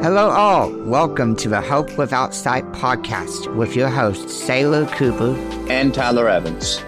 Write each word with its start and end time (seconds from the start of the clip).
Hello, 0.00 0.30
all. 0.30 0.70
Welcome 0.84 1.34
to 1.36 1.48
the 1.48 1.60
Hope 1.60 1.98
Without 1.98 2.34
Sight 2.34 2.64
podcast 2.72 3.54
with 3.56 3.74
your 3.74 3.88
hosts, 3.88 4.32
Sailor 4.34 4.86
Cooper 4.86 5.34
and 5.70 5.92
Tyler 5.94 6.28
Evans. 6.28 6.82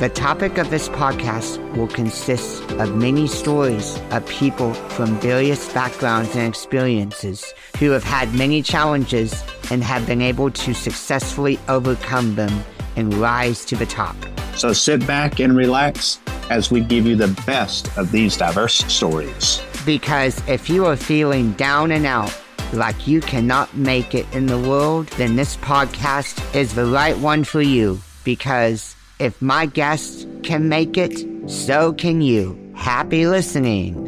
The 0.00 0.08
topic 0.08 0.58
of 0.58 0.70
this 0.70 0.88
podcast 0.88 1.58
will 1.76 1.88
consist 1.88 2.62
of 2.72 2.94
many 2.94 3.26
stories 3.26 3.98
of 4.10 4.26
people 4.28 4.74
from 4.74 5.18
various 5.20 5.72
backgrounds 5.72 6.34
and 6.34 6.48
experiences 6.48 7.52
who 7.78 7.90
have 7.90 8.04
had 8.04 8.34
many 8.34 8.62
challenges 8.62 9.44
and 9.70 9.82
have 9.82 10.06
been 10.06 10.22
able 10.22 10.50
to 10.50 10.74
successfully 10.74 11.58
overcome 11.68 12.34
them 12.34 12.64
and 12.96 13.12
rise 13.14 13.64
to 13.66 13.76
the 13.76 13.86
top. 13.86 14.16
So 14.56 14.72
sit 14.72 15.06
back 15.06 15.38
and 15.40 15.56
relax 15.56 16.18
as 16.50 16.70
we 16.70 16.80
give 16.80 17.06
you 17.06 17.16
the 17.16 17.42
best 17.46 17.96
of 17.96 18.10
these 18.10 18.36
diverse 18.36 18.76
stories. 18.92 19.62
Because 19.84 20.42
if 20.48 20.68
you 20.68 20.86
are 20.86 20.96
feeling 20.96 21.52
down 21.52 21.92
and 21.92 22.06
out, 22.06 22.36
like 22.72 23.06
you 23.06 23.20
cannot 23.20 23.74
make 23.76 24.14
it 24.14 24.26
in 24.34 24.46
the 24.46 24.58
world, 24.58 25.06
then 25.16 25.36
this 25.36 25.56
podcast 25.56 26.54
is 26.54 26.74
the 26.74 26.86
right 26.86 27.16
one 27.18 27.44
for 27.44 27.62
you. 27.62 28.00
Because 28.24 28.94
if 29.18 29.40
my 29.40 29.66
guests 29.66 30.26
can 30.42 30.68
make 30.68 30.96
it, 30.96 31.26
so 31.48 31.92
can 31.92 32.20
you. 32.20 32.58
Happy 32.74 33.26
listening. 33.26 34.04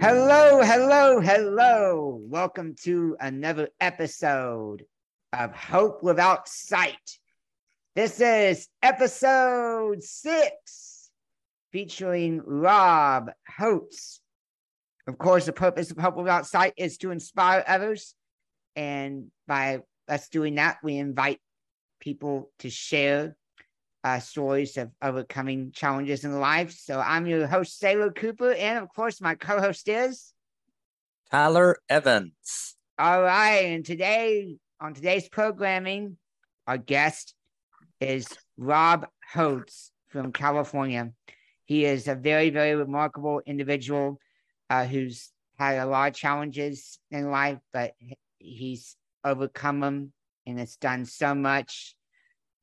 Hello, 0.00 0.62
hello, 0.62 1.20
hello. 1.20 2.20
Welcome 2.22 2.74
to 2.82 3.16
another 3.20 3.68
episode 3.80 4.84
of 5.32 5.54
Hope 5.54 6.02
Without 6.02 6.48
Sight. 6.48 7.18
This 7.94 8.20
is 8.20 8.68
episode 8.82 10.02
six 10.02 11.10
featuring 11.72 12.40
Rob 12.44 13.30
Hodes 13.58 14.22
of 15.06 15.18
course, 15.18 15.46
the 15.46 15.52
purpose 15.52 15.90
of 15.90 15.98
Hope 15.98 16.16
Without 16.16 16.46
Sight 16.46 16.74
is 16.76 16.96
to 16.98 17.10
inspire 17.10 17.64
others. 17.66 18.14
And 18.76 19.30
by 19.48 19.80
us 20.08 20.28
doing 20.28 20.54
that, 20.56 20.78
we 20.82 20.96
invite 20.96 21.40
people 22.00 22.50
to 22.60 22.70
share 22.70 23.36
uh, 24.04 24.20
stories 24.20 24.76
of 24.76 24.90
overcoming 25.02 25.72
challenges 25.72 26.24
in 26.24 26.38
life. 26.38 26.72
So 26.72 27.00
I'm 27.00 27.26
your 27.26 27.46
host, 27.46 27.78
Sailor 27.78 28.12
Cooper. 28.12 28.52
And 28.52 28.78
of 28.78 28.88
course, 28.94 29.20
my 29.20 29.34
co 29.34 29.60
host 29.60 29.88
is 29.88 30.32
Tyler 31.30 31.78
Evans. 31.88 32.76
All 32.98 33.22
right. 33.22 33.64
And 33.66 33.84
today, 33.84 34.56
on 34.80 34.94
today's 34.94 35.28
programming, 35.28 36.16
our 36.66 36.78
guest 36.78 37.34
is 38.02 38.26
Rob 38.56 39.06
Hodes 39.32 39.90
from 40.08 40.32
California. 40.32 41.12
He 41.64 41.84
is 41.84 42.08
a 42.08 42.16
very, 42.16 42.50
very 42.50 42.74
remarkable 42.74 43.40
individual 43.46 44.18
uh, 44.68 44.84
who's 44.84 45.30
had 45.56 45.78
a 45.78 45.86
lot 45.86 46.08
of 46.08 46.14
challenges 46.16 46.98
in 47.12 47.30
life, 47.30 47.58
but 47.72 47.92
he's 48.38 48.96
overcome 49.24 49.78
them 49.80 50.12
and 50.46 50.58
has 50.58 50.76
done 50.76 51.04
so 51.04 51.32
much. 51.34 51.94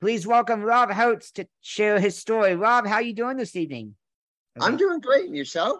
Please 0.02 0.28
welcome 0.28 0.62
Rob 0.62 0.90
Hodes 0.92 1.32
to 1.34 1.48
share 1.62 2.00
his 2.00 2.18
story. 2.18 2.56
Rob, 2.56 2.86
how 2.86 2.96
are 2.96 3.02
you 3.02 3.14
doing 3.14 3.38
this 3.38 3.56
evening? 3.56 3.96
I'm 4.60 4.76
doing 4.76 5.00
great. 5.00 5.28
And 5.28 5.36
yourself? 5.36 5.80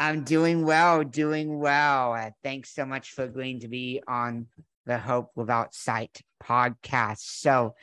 I'm 0.00 0.24
doing 0.24 0.64
well, 0.64 1.04
doing 1.04 1.60
well. 1.60 2.14
Uh, 2.14 2.30
thanks 2.42 2.74
so 2.74 2.84
much 2.84 3.12
for 3.12 3.24
agreeing 3.24 3.60
to 3.60 3.68
be 3.68 4.02
on 4.08 4.46
the 4.86 4.98
Hope 4.98 5.30
Without 5.36 5.74
Sight 5.74 6.20
podcast. 6.42 7.18
So 7.18 7.74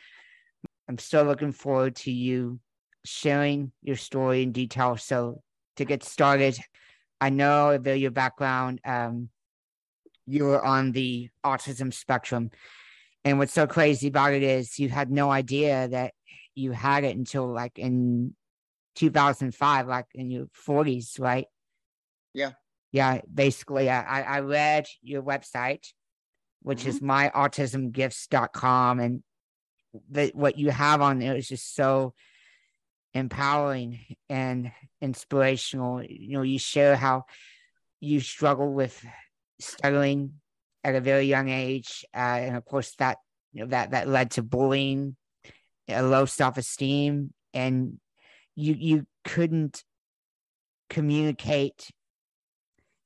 I'm 0.88 0.98
so 0.98 1.24
looking 1.24 1.52
forward 1.52 1.96
to 1.98 2.12
you 2.12 2.60
sharing 3.04 3.72
your 3.82 3.96
story 3.96 4.44
in 4.44 4.52
detail. 4.52 4.98
So 4.98 5.42
to 5.78 5.86
get 5.86 6.04
started, 6.04 6.58
I 7.20 7.30
know 7.30 7.78
that 7.78 8.00
your 8.00 8.12
background, 8.12 8.82
um, 8.86 9.30
you 10.26 10.46
were 10.46 10.64
on 10.64 10.92
the 10.92 11.30
autism 11.46 11.94
spectrum. 11.94 12.52
And 13.24 13.40
what's 13.40 13.54
so 13.54 13.68
crazy 13.68 14.08
about 14.08 14.34
it 14.34 14.44
is 14.44 14.80
you 14.80 14.90
had 14.90 15.10
no 15.10 15.32
idea 15.32 15.88
that 15.88 16.14
you 16.54 16.72
had 16.72 17.04
it 17.04 17.16
until 17.16 17.52
like 17.52 17.78
in 17.78 18.36
2005, 18.96 19.88
like 19.88 20.06
in 20.14 20.30
your 20.30 20.46
40s, 20.68 21.20
right? 21.20 21.46
Yeah. 22.34 22.52
Yeah. 22.92 23.22
Basically, 23.32 23.90
I, 23.90 24.22
I 24.22 24.40
read 24.42 24.88
your 25.02 25.22
website, 25.22 25.88
which 26.62 26.82
mm-hmm. 26.82 26.90
is 26.90 27.00
myautismgifts.com. 27.02 29.00
And 29.00 29.24
the, 30.10 30.32
what 30.34 30.58
you 30.58 30.70
have 30.70 31.02
on 31.02 31.20
there 31.20 31.36
is 31.36 31.48
just 31.48 31.76
so 31.76 32.14
empowering 33.14 34.00
and 34.30 34.72
inspirational. 35.02 36.04
You 36.04 36.38
know, 36.38 36.42
you 36.44 36.60
share 36.60 36.96
how 36.96 37.26
you 38.00 38.20
struggle 38.20 38.74
with 38.74 39.04
stuttering 39.60 40.34
at 40.84 40.96
a 40.96 41.02
very 41.02 41.26
young 41.26 41.50
age, 41.50 42.06
uh, 42.14 42.20
and 42.20 42.56
of 42.56 42.66
course 42.66 42.94
that 43.00 43.18
you 43.54 43.62
know 43.62 43.68
that 43.68 43.92
that 43.92 44.08
led 44.08 44.32
to 44.32 44.44
bullying, 44.44 45.16
a 45.88 46.04
low 46.04 46.26
self 46.26 46.58
esteem, 46.58 47.34
and 47.54 48.00
you 48.56 48.76
you 48.78 49.08
couldn't 49.24 49.84
communicate. 50.90 51.90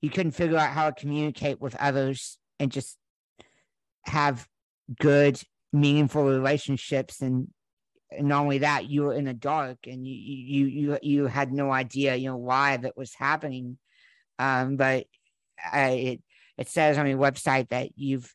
You 0.01 0.09
couldn't 0.09 0.31
figure 0.31 0.57
out 0.57 0.71
how 0.71 0.89
to 0.89 0.99
communicate 0.99 1.59
with 1.59 1.75
others 1.75 2.37
and 2.57 2.71
just 2.71 2.97
have 4.05 4.47
good, 4.99 5.41
meaningful 5.71 6.23
relationships 6.23 7.21
and 7.21 7.47
not 8.19 8.41
only 8.41 8.59
that, 8.59 8.89
you 8.89 9.03
were 9.03 9.13
in 9.13 9.25
the 9.25 9.33
dark 9.33 9.77
and 9.85 10.05
you 10.07 10.13
you 10.13 10.65
you 10.65 10.99
you 11.01 11.25
had 11.27 11.51
no 11.51 11.71
idea, 11.71 12.15
you 12.15 12.29
know, 12.29 12.37
why 12.37 12.77
that 12.77 12.97
was 12.97 13.13
happening. 13.13 13.77
Um, 14.39 14.77
but 14.77 15.05
I, 15.71 15.89
it 15.89 16.21
it 16.57 16.69
says 16.69 16.97
on 16.97 17.07
your 17.07 17.19
website 17.19 17.69
that 17.69 17.89
you've 17.95 18.33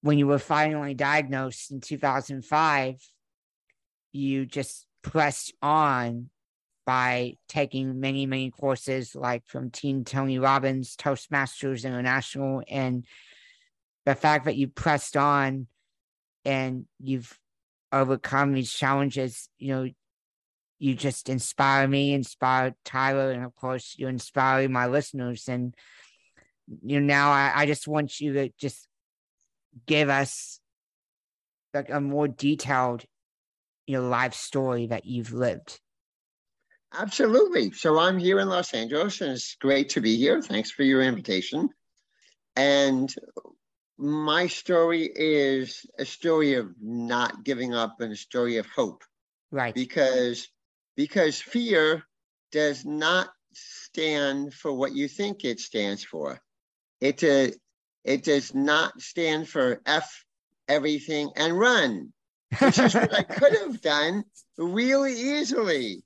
when 0.00 0.18
you 0.18 0.26
were 0.26 0.38
finally 0.38 0.94
diagnosed 0.94 1.70
in 1.70 1.80
2005, 1.80 2.96
you 4.12 4.46
just 4.46 4.86
pressed 5.02 5.52
on 5.62 6.30
by 6.84 7.36
taking 7.48 8.00
many 8.00 8.26
many 8.26 8.50
courses 8.50 9.14
like 9.14 9.46
from 9.46 9.70
Team 9.70 10.04
Tony 10.04 10.38
Robbins, 10.38 10.96
Toastmasters 10.96 11.84
International, 11.84 12.62
and 12.68 13.04
the 14.06 14.14
fact 14.14 14.46
that 14.46 14.56
you 14.56 14.66
pressed 14.66 15.16
on 15.16 15.66
and 16.44 16.86
you've 17.00 17.38
overcome 17.90 18.52
these 18.52 18.72
challenges, 18.72 19.48
you 19.58 19.74
know, 19.74 19.88
you 20.78 20.94
just 20.94 21.28
inspire 21.28 21.86
me, 21.86 22.12
inspire 22.12 22.74
Tyler, 22.84 23.30
and 23.30 23.44
of 23.44 23.54
course, 23.54 23.94
you 23.96 24.08
inspire 24.08 24.68
my 24.68 24.86
listeners. 24.86 25.48
And 25.48 25.74
you 26.84 27.00
know, 27.00 27.06
now 27.06 27.30
I, 27.30 27.52
I 27.54 27.66
just 27.66 27.86
want 27.86 28.20
you 28.20 28.32
to 28.34 28.48
just 28.58 28.88
give 29.86 30.08
us 30.08 30.60
like 31.72 31.90
a 31.90 32.00
more 32.00 32.28
detailed, 32.28 33.04
you 33.86 33.96
know, 33.96 34.08
life 34.08 34.34
story 34.34 34.86
that 34.86 35.04
you've 35.06 35.32
lived. 35.32 35.80
Absolutely. 36.94 37.70
So 37.72 37.98
I'm 37.98 38.18
here 38.18 38.38
in 38.40 38.48
Los 38.48 38.74
Angeles, 38.74 39.20
and 39.20 39.32
it's 39.32 39.56
great 39.60 39.90
to 39.90 40.00
be 40.00 40.16
here. 40.16 40.42
Thanks 40.42 40.70
for 40.70 40.82
your 40.82 41.00
invitation. 41.02 41.70
And 42.54 43.12
my 43.98 44.46
story 44.46 45.10
is 45.14 45.86
a 45.98 46.04
story 46.04 46.54
of 46.54 46.74
not 46.80 47.44
giving 47.44 47.74
up 47.74 48.00
and 48.00 48.12
a 48.12 48.16
story 48.16 48.56
of 48.56 48.66
hope. 48.66 49.04
Right. 49.50 49.74
Because 49.74 50.48
because 50.96 51.40
fear 51.40 52.02
does 52.50 52.84
not 52.84 53.28
stand 53.54 54.54
for 54.54 54.72
what 54.72 54.94
you 54.94 55.08
think 55.08 55.44
it 55.44 55.60
stands 55.60 56.04
for. 56.04 56.40
It 57.00 57.22
uh, 57.22 57.54
it 58.04 58.24
does 58.24 58.54
not 58.54 59.00
stand 59.00 59.48
for 59.48 59.80
F 59.86 60.24
everything 60.68 61.30
and 61.36 61.58
run, 61.58 62.12
which 62.58 62.78
is 62.78 62.94
what 62.94 63.14
I 63.14 63.22
could 63.22 63.56
have 63.56 63.80
done 63.82 64.24
really 64.56 65.12
easily. 65.12 66.02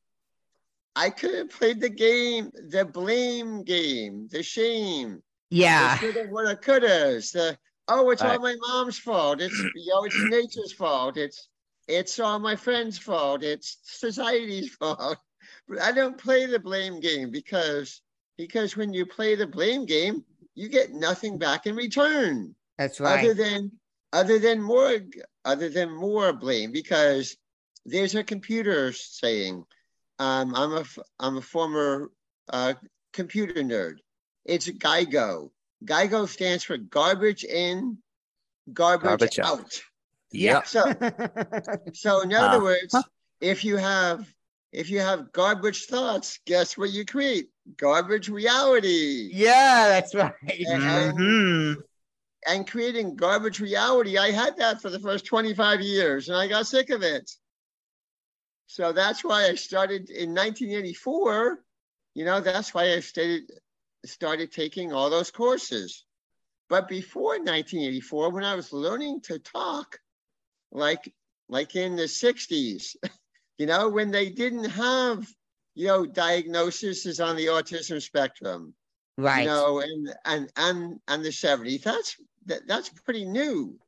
I 0.95 1.11
could 1.11 1.35
have 1.35 1.51
played 1.51 1.81
the 1.81 1.91
game, 1.91 2.51
the 2.71 2.85
blame 2.85 3.65
game, 3.65 4.29
the 4.31 4.43
shame. 4.43 5.23
Yeah. 5.51 5.99
The 5.99 6.27
what 6.31 6.47
I 6.47 6.55
could 6.55 6.83
have. 6.83 7.23
The 7.33 7.59
oh, 7.89 8.11
it's 8.11 8.23
all, 8.23 8.33
all 8.33 8.39
my 8.39 8.57
mom's 8.61 8.99
fault. 8.99 9.41
It's 9.41 9.59
you 9.75 9.93
know, 9.93 10.05
it's 10.05 10.17
nature's 10.19 10.73
fault. 10.73 11.17
It's 11.17 11.49
it's 11.89 12.19
all 12.19 12.39
my 12.39 12.57
friends' 12.57 12.99
fault. 12.99 13.43
It's 13.43 13.79
society's 13.85 14.75
fault. 14.81 15.19
But 15.69 15.81
I 15.81 15.93
don't 15.93 16.19
play 16.19 16.47
the 16.47 16.59
blame 16.59 17.01
game 17.01 17.31
because 17.31 18.01
because 18.37 18.77
when 18.77 18.93
you 18.93 19.07
play 19.07 19.35
the 19.35 19.47
blame 19.47 19.87
game, 19.87 20.25
you 20.55 20.69
get 20.69 20.93
nothing 20.93 21.39
back 21.39 21.67
in 21.67 21.77
return. 21.77 22.55
That's 22.79 23.01
right. 23.01 23.21
Other 23.21 23.35
than 23.35 23.73
other 24.13 24.39
than 24.39 24.61
more 24.61 24.99
other 25.45 25.69
than 25.69 25.91
more 25.91 26.33
blame 26.33 26.73
because 26.73 27.37
there's 27.85 28.15
a 28.15 28.25
computer 28.25 28.93
saying, 28.93 29.65
um, 30.19 30.55
I'm 30.55 30.73
a 30.73 30.85
I'm 31.21 31.37
a 31.37 31.43
former 31.43 32.11
uh, 32.49 32.75
computer 33.13 33.63
nerd. 33.63 33.97
It's 34.45 34.69
GIGO. 34.69 35.51
GIGO 35.85 36.29
stands 36.29 36.65
for 36.65 36.77
garbage 36.77 37.45
in, 37.45 37.99
garbage, 38.73 39.05
garbage 39.05 39.39
out. 39.39 39.61
out. 39.61 39.83
Yeah. 40.33 40.63
So, 40.63 40.85
so 41.93 42.21
in 42.23 42.33
other 42.33 42.59
uh, 42.59 42.63
words, 42.63 42.93
huh? 42.93 43.03
if 43.41 43.65
you 43.65 43.77
have 43.77 44.27
if 44.73 44.91
you 44.91 45.01
have 45.01 45.33
garbage 45.33 45.85
thoughts, 45.87 46.41
guess 46.47 46.77
what 46.77 46.91
you 46.91 47.05
create? 47.07 47.49
Garbage 47.77 48.29
reality. 48.29 49.31
Yeah, 49.33 49.89
that's 49.89 50.15
right. 50.15 50.35
And, 50.43 50.83
and- 50.83 51.19
Mhm. 51.19 51.77
and 52.47 52.69
creating 52.71 53.17
garbage 53.17 53.61
reality, 53.61 54.19
I 54.19 54.31
had 54.31 54.57
that 54.59 54.83
for 54.83 54.91
the 54.91 55.01
first 55.01 55.25
25 55.25 55.81
years 55.81 56.29
and 56.29 56.37
I 56.37 56.47
got 56.47 56.67
sick 56.67 56.91
of 56.91 57.03
it. 57.03 57.31
So 58.67 58.93
that's 58.93 59.25
why 59.25 59.47
I 59.47 59.55
started 59.55 60.11
in 60.11 60.35
1984. 60.35 61.63
You 62.15 62.25
know, 62.25 62.41
that's 62.41 62.75
why 62.75 62.93
I 62.93 63.01
started, 63.01 63.51
started 64.07 64.53
taking 64.53 64.93
all 64.93 65.11
those 65.11 65.31
courses. 65.31 66.05
But 66.69 66.89
before 66.89 67.39
1984, 67.39 68.31
when 68.31 68.45
I 68.45 68.55
was 68.55 68.73
learning 68.73 69.23
to 69.23 69.39
talk, 69.39 70.01
like 70.73 71.13
like 71.49 71.77
in 71.77 71.97
the 71.97 72.09
60s, 72.09 72.97
you 73.59 73.67
know, 73.67 73.89
when 73.89 74.11
they 74.11 74.31
didn't 74.31 74.71
have, 74.71 75.27
you 75.75 75.87
know, 75.87 76.07
diagnoses 76.07 77.21
on 77.21 77.37
the 77.37 77.47
autism 77.47 78.03
spectrum, 78.03 78.75
Right. 79.17 79.43
you 79.43 79.47
know, 79.47 79.81
and 79.81 80.15
and 80.25 80.53
and 80.57 81.01
and 81.09 81.25
the 81.25 81.33
70s. 81.33 81.79
That's 81.79 82.17
that, 82.47 82.67
that's 82.67 82.89
pretty 82.91 83.25
new. 83.25 83.79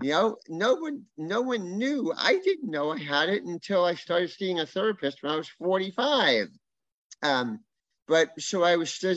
You 0.00 0.10
know, 0.12 0.36
no 0.48 0.74
one 0.74 1.06
no 1.16 1.40
one 1.42 1.78
knew. 1.78 2.12
I 2.16 2.38
didn't 2.38 2.70
know 2.70 2.90
I 2.90 2.98
had 2.98 3.28
it 3.28 3.44
until 3.44 3.84
I 3.84 3.94
started 3.94 4.30
seeing 4.30 4.60
a 4.60 4.66
therapist 4.66 5.22
when 5.22 5.32
I 5.32 5.36
was 5.36 5.48
45. 5.48 6.48
Um, 7.22 7.60
but 8.08 8.40
so 8.40 8.62
I 8.62 8.76
was 8.76 8.90
stu- 8.92 9.14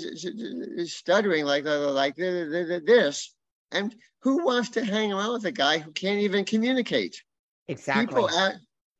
stuttering 0.85 1.45
like 1.45 1.65
like 1.65 2.15
this. 2.15 3.33
And 3.71 3.95
who 4.21 4.45
wants 4.45 4.69
to 4.71 4.85
hang 4.85 5.11
around 5.11 5.33
with 5.33 5.45
a 5.45 5.51
guy 5.51 5.79
who 5.79 5.91
can't 5.91 6.19
even 6.21 6.45
communicate? 6.45 7.21
exactly. 7.67 8.05
People, 8.05 8.27
a- 8.29 8.59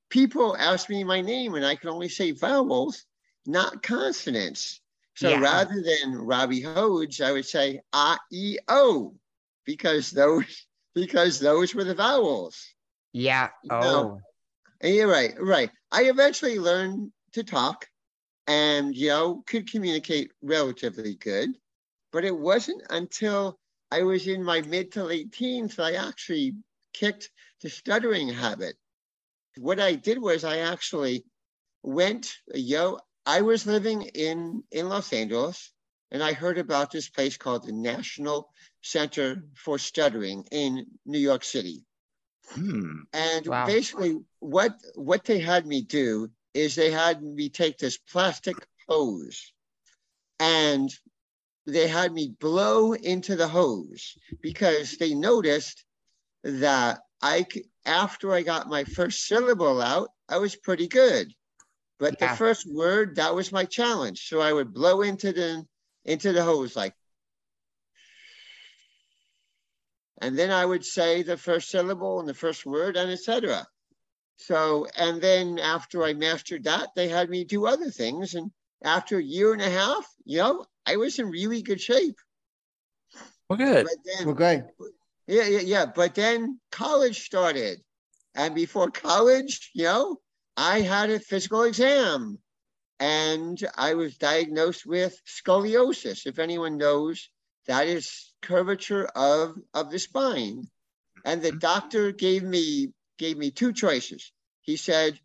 people 0.09 0.57
ask 0.57 0.89
me 0.89 1.03
my 1.03 1.21
name 1.21 1.55
and 1.55 1.65
I 1.65 1.75
can 1.75 1.89
only 1.89 2.09
say 2.09 2.31
vowels, 2.31 3.05
not 3.45 3.83
consonants. 3.83 4.81
So 5.15 5.29
Yeah. 5.29 5.39
rather 5.39 5.81
than 5.81 6.17
Robbie 6.17 6.61
Hodes, 6.63 7.21
I 7.21 7.31
would 7.31 7.45
say 7.45 7.81
A 7.93 8.17
E 8.31 8.57
O 8.67 9.15
because 9.65 10.11
those 10.11 10.67
because 10.93 11.39
those 11.39 11.73
were 11.75 11.83
the 11.83 11.95
vowels. 11.95 12.73
yeah. 13.13 13.49
Oh. 13.69 14.19
And 14.81 14.93
you're 14.93 15.07
right, 15.07 15.33
right. 15.39 15.71
I 15.91 16.03
eventually 16.09 16.59
learned 16.59 17.11
to 17.33 17.43
talk 17.43 17.87
and 18.47 18.95
know 18.95 19.43
could 19.47 19.69
communicate 19.71 20.31
relatively 20.41 21.15
good, 21.15 21.49
but 22.11 22.23
it 22.25 22.37
wasn't 22.37 22.81
until 22.89 23.59
I 23.91 24.03
was 24.03 24.27
in 24.27 24.43
my 24.43 24.61
mid 24.61 24.91
to 24.93 25.03
late 25.03 25.31
teens 25.31 25.75
that 25.75 25.83
I 25.83 25.93
actually 25.93 26.55
kicked 26.93 27.29
the 27.61 27.69
stuttering 27.69 28.29
habit. 28.29 28.75
What 29.57 29.79
I 29.79 29.95
did 29.95 30.19
was 30.19 30.43
I 30.43 30.59
actually 30.59 31.25
went, 31.83 32.37
yo, 32.53 32.99
I 33.25 33.41
was 33.41 33.65
living 33.65 34.03
in 34.03 34.63
in 34.71 34.89
Los 34.89 35.13
Angeles 35.13 35.71
and 36.11 36.23
I 36.23 36.33
heard 36.33 36.57
about 36.57 36.91
this 36.91 37.09
place 37.09 37.37
called 37.37 37.65
the 37.65 37.73
National 37.73 38.49
Center 38.81 39.43
for 39.55 39.77
Stuttering 39.77 40.45
in 40.51 40.85
New 41.05 41.19
York 41.19 41.43
City. 41.43 41.85
Hmm. 42.49 43.03
And 43.13 43.45
Wow. 43.47 43.65
basically, 43.65 44.19
what 44.39 44.79
what 44.95 45.23
they 45.25 45.39
had 45.39 45.65
me 45.65 45.81
do 45.81 46.29
is 46.55 46.73
they 46.73 46.89
had 46.89 47.21
me 47.21 47.49
take 47.49 47.77
this 47.77 47.97
plastic 47.97 48.65
hose, 48.87 49.51
and 50.39 50.89
they 51.67 51.87
had 51.87 52.13
me 52.13 52.29
blow 52.39 52.93
into 52.93 53.35
the 53.35 53.47
hose 53.47 54.17
because 54.41 54.97
they 54.97 55.13
noticed 55.13 55.83
that 56.43 57.01
I 57.21 57.45
after 57.85 58.33
I 58.33 58.41
got 58.43 58.69
my 58.69 58.85
first 58.85 59.25
syllable 59.25 59.81
out, 59.81 60.09
I 60.29 60.37
was 60.37 60.55
pretty 60.55 60.87
good, 60.87 61.33
but 61.99 62.19
Yeah. 62.19 62.31
the 62.31 62.37
first 62.37 62.65
word 62.71 63.17
that 63.17 63.35
was 63.35 63.51
my 63.51 63.65
challenge. 63.65 64.27
So 64.29 64.39
I 64.39 64.53
would 64.53 64.73
blow 64.73 65.01
into 65.01 65.33
the 65.33 65.65
into 66.05 66.31
the 66.31 66.43
hose 66.43 66.75
like. 66.75 66.95
And 70.21 70.39
then 70.39 70.49
I 70.49 70.65
would 70.65 70.85
say 70.85 71.23
the 71.23 71.35
first 71.35 71.69
syllable 71.69 72.21
and 72.21 72.29
the 72.29 72.33
first 72.33 72.65
word 72.65 72.95
and 72.95 73.11
etc. 73.11 73.67
So, 74.37 74.87
and 74.97 75.21
then 75.21 75.59
after 75.59 76.03
I 76.03 76.13
mastered 76.13 76.65
that, 76.65 76.89
they 76.95 77.07
had 77.07 77.29
me 77.29 77.43
do 77.43 77.65
other 77.65 77.89
things. 77.89 78.35
And 78.35 78.51
after 78.83 79.17
a 79.17 79.23
year 79.23 79.53
and 79.53 79.61
a 79.61 79.69
half, 79.69 80.05
you 80.25 80.39
know, 80.39 80.65
I 80.85 80.97
was 80.97 81.19
in 81.19 81.29
really 81.29 81.61
good 81.61 81.81
shape. 81.81 82.19
Well, 83.49 83.57
good. 83.57 83.85
But 83.85 83.97
then, 84.03 84.25
Well, 84.25 84.35
good. 84.35 84.65
yeah, 85.27 85.45
yeah, 85.45 85.59
yeah. 85.59 85.85
But 85.85 86.15
then 86.15 86.59
college 86.71 87.25
started. 87.25 87.81
And 88.35 88.53
before 88.53 88.91
college, 88.91 89.71
you 89.73 89.85
know, 89.85 90.19
I 90.57 90.81
had 90.81 91.09
a 91.09 91.19
physical 91.19 91.63
exam 91.63 92.39
and 92.99 93.57
I 93.75 93.93
was 93.93 94.17
diagnosed 94.17 94.85
with 94.85 95.19
scoliosis. 95.25 96.25
If 96.25 96.39
anyone 96.39 96.77
knows, 96.77 97.29
that 97.67 97.87
is 97.87 98.33
curvature 98.41 99.05
of, 99.15 99.55
of 99.73 99.89
the 99.91 99.99
spine. 99.99 100.67
And 101.23 101.41
the 101.41 101.49
mm-hmm. 101.49 101.59
doctor 101.59 102.11
gave 102.11 102.43
me 102.43 102.93
gave 103.17 103.37
me 103.37 103.51
two 103.51 103.73
choices. 103.73 104.31
He 104.61 104.77
said, 104.77 105.19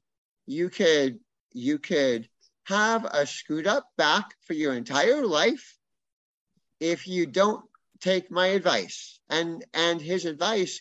you 0.47 0.69
could 0.69 1.21
you 1.53 1.79
could 1.79 2.29
have 2.65 3.05
a 3.05 3.27
screwed 3.27 3.67
up 3.67 3.89
back 3.97 4.35
for 4.47 4.55
your 4.55 4.75
entire 4.75 5.27
life 5.27 5.77
if 6.79 7.07
you 7.07 7.27
don't 7.27 7.65
take 8.01 8.31
my 8.31 8.49
advice. 8.49 9.21
And 9.29 9.65
and 9.75 10.01
his 10.01 10.25
advice 10.25 10.81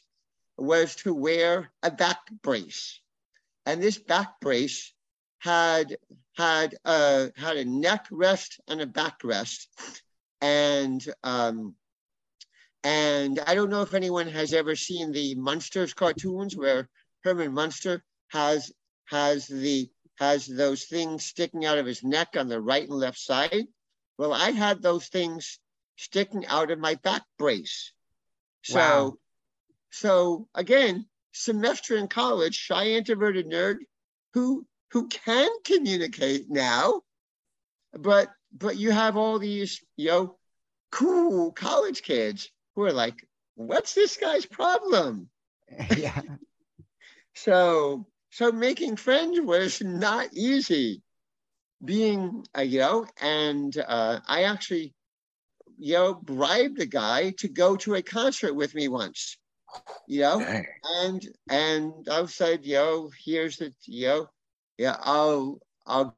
was 0.57 0.95
to 0.97 1.13
wear 1.13 1.71
a 1.83 1.91
back 1.91 2.19
brace. 2.43 2.99
And 3.65 3.81
this 3.81 3.97
back 3.97 4.39
brace 4.41 4.93
had 5.39 5.97
had 6.35 6.75
a 6.85 7.31
had 7.35 7.57
a 7.57 7.65
neck 7.65 8.07
rest 8.11 8.59
and 8.67 8.81
a 8.81 8.87
back 8.87 9.23
rest. 9.23 9.69
And 10.41 11.05
um 11.23 11.75
and 12.83 13.39
I 13.45 13.55
don't 13.55 13.69
know 13.69 13.81
if 13.81 13.93
anyone 13.93 14.27
has 14.27 14.53
ever 14.53 14.75
seen 14.75 15.11
the 15.11 15.35
Munsters 15.35 15.93
cartoons 15.93 16.55
where 16.55 16.89
Herman 17.23 17.53
Munster 17.53 18.03
has 18.29 18.71
has 19.09 19.47
the 19.47 19.89
has 20.17 20.45
those 20.47 20.85
things 20.85 21.25
sticking 21.25 21.65
out 21.65 21.77
of 21.77 21.85
his 21.85 22.03
neck 22.03 22.35
on 22.37 22.47
the 22.49 22.61
right 22.61 22.83
and 22.83 22.97
left 22.97 23.17
side. 23.17 23.65
Well, 24.17 24.33
I 24.33 24.51
had 24.51 24.81
those 24.81 25.07
things 25.07 25.59
sticking 25.95 26.45
out 26.47 26.71
of 26.71 26.79
my 26.79 26.95
back 26.95 27.23
brace. 27.37 27.93
So, 28.63 28.75
Wow. 28.75 29.13
so 29.91 30.47
again, 30.53 31.07
semester 31.31 31.95
in 31.95 32.07
college, 32.07 32.55
shy 32.55 32.89
introverted 32.91 33.47
nerd 33.47 33.77
who 34.33 34.65
who 34.91 35.07
can 35.07 35.49
communicate 35.63 36.49
now, 36.49 37.01
but 37.93 38.29
but 38.51 38.77
you 38.77 38.91
have 38.91 39.15
all 39.17 39.39
these 39.39 39.83
you 39.95 40.09
know 40.09 40.37
cool 40.91 41.51
college 41.51 42.01
kids 42.01 42.49
who 42.75 42.83
are 42.83 42.93
like, 42.93 43.15
what's 43.55 43.93
this 43.93 44.17
guy's 44.17 44.45
problem? 44.45 45.29
yeah. 45.97 46.21
So 47.43 48.05
so 48.31 48.51
making 48.51 48.97
friends 48.97 49.39
was 49.39 49.81
not 49.81 50.33
easy. 50.33 51.01
Being 51.83 52.45
a 52.53 52.63
you 52.63 52.79
know, 52.79 53.05
and 53.21 53.75
uh, 53.87 54.19
I 54.27 54.43
actually 54.43 54.93
you 55.77 55.93
know 55.93 56.13
bribed 56.15 56.81
a 56.81 56.85
guy 56.85 57.31
to 57.37 57.47
go 57.47 57.77
to 57.77 57.95
a 57.95 58.01
concert 58.01 58.53
with 58.53 58.75
me 58.75 58.89
once. 58.89 59.37
You 60.07 60.21
know, 60.21 60.37
Okay. 60.41 60.65
and 60.99 61.21
and 61.49 61.93
I 62.11 62.25
said, 62.25 62.65
yo, 62.65 63.09
here's 63.23 63.57
the 63.57 63.73
yo, 63.85 64.27
yeah, 64.77 64.97
I'll 64.99 65.59
I'll 65.87 66.17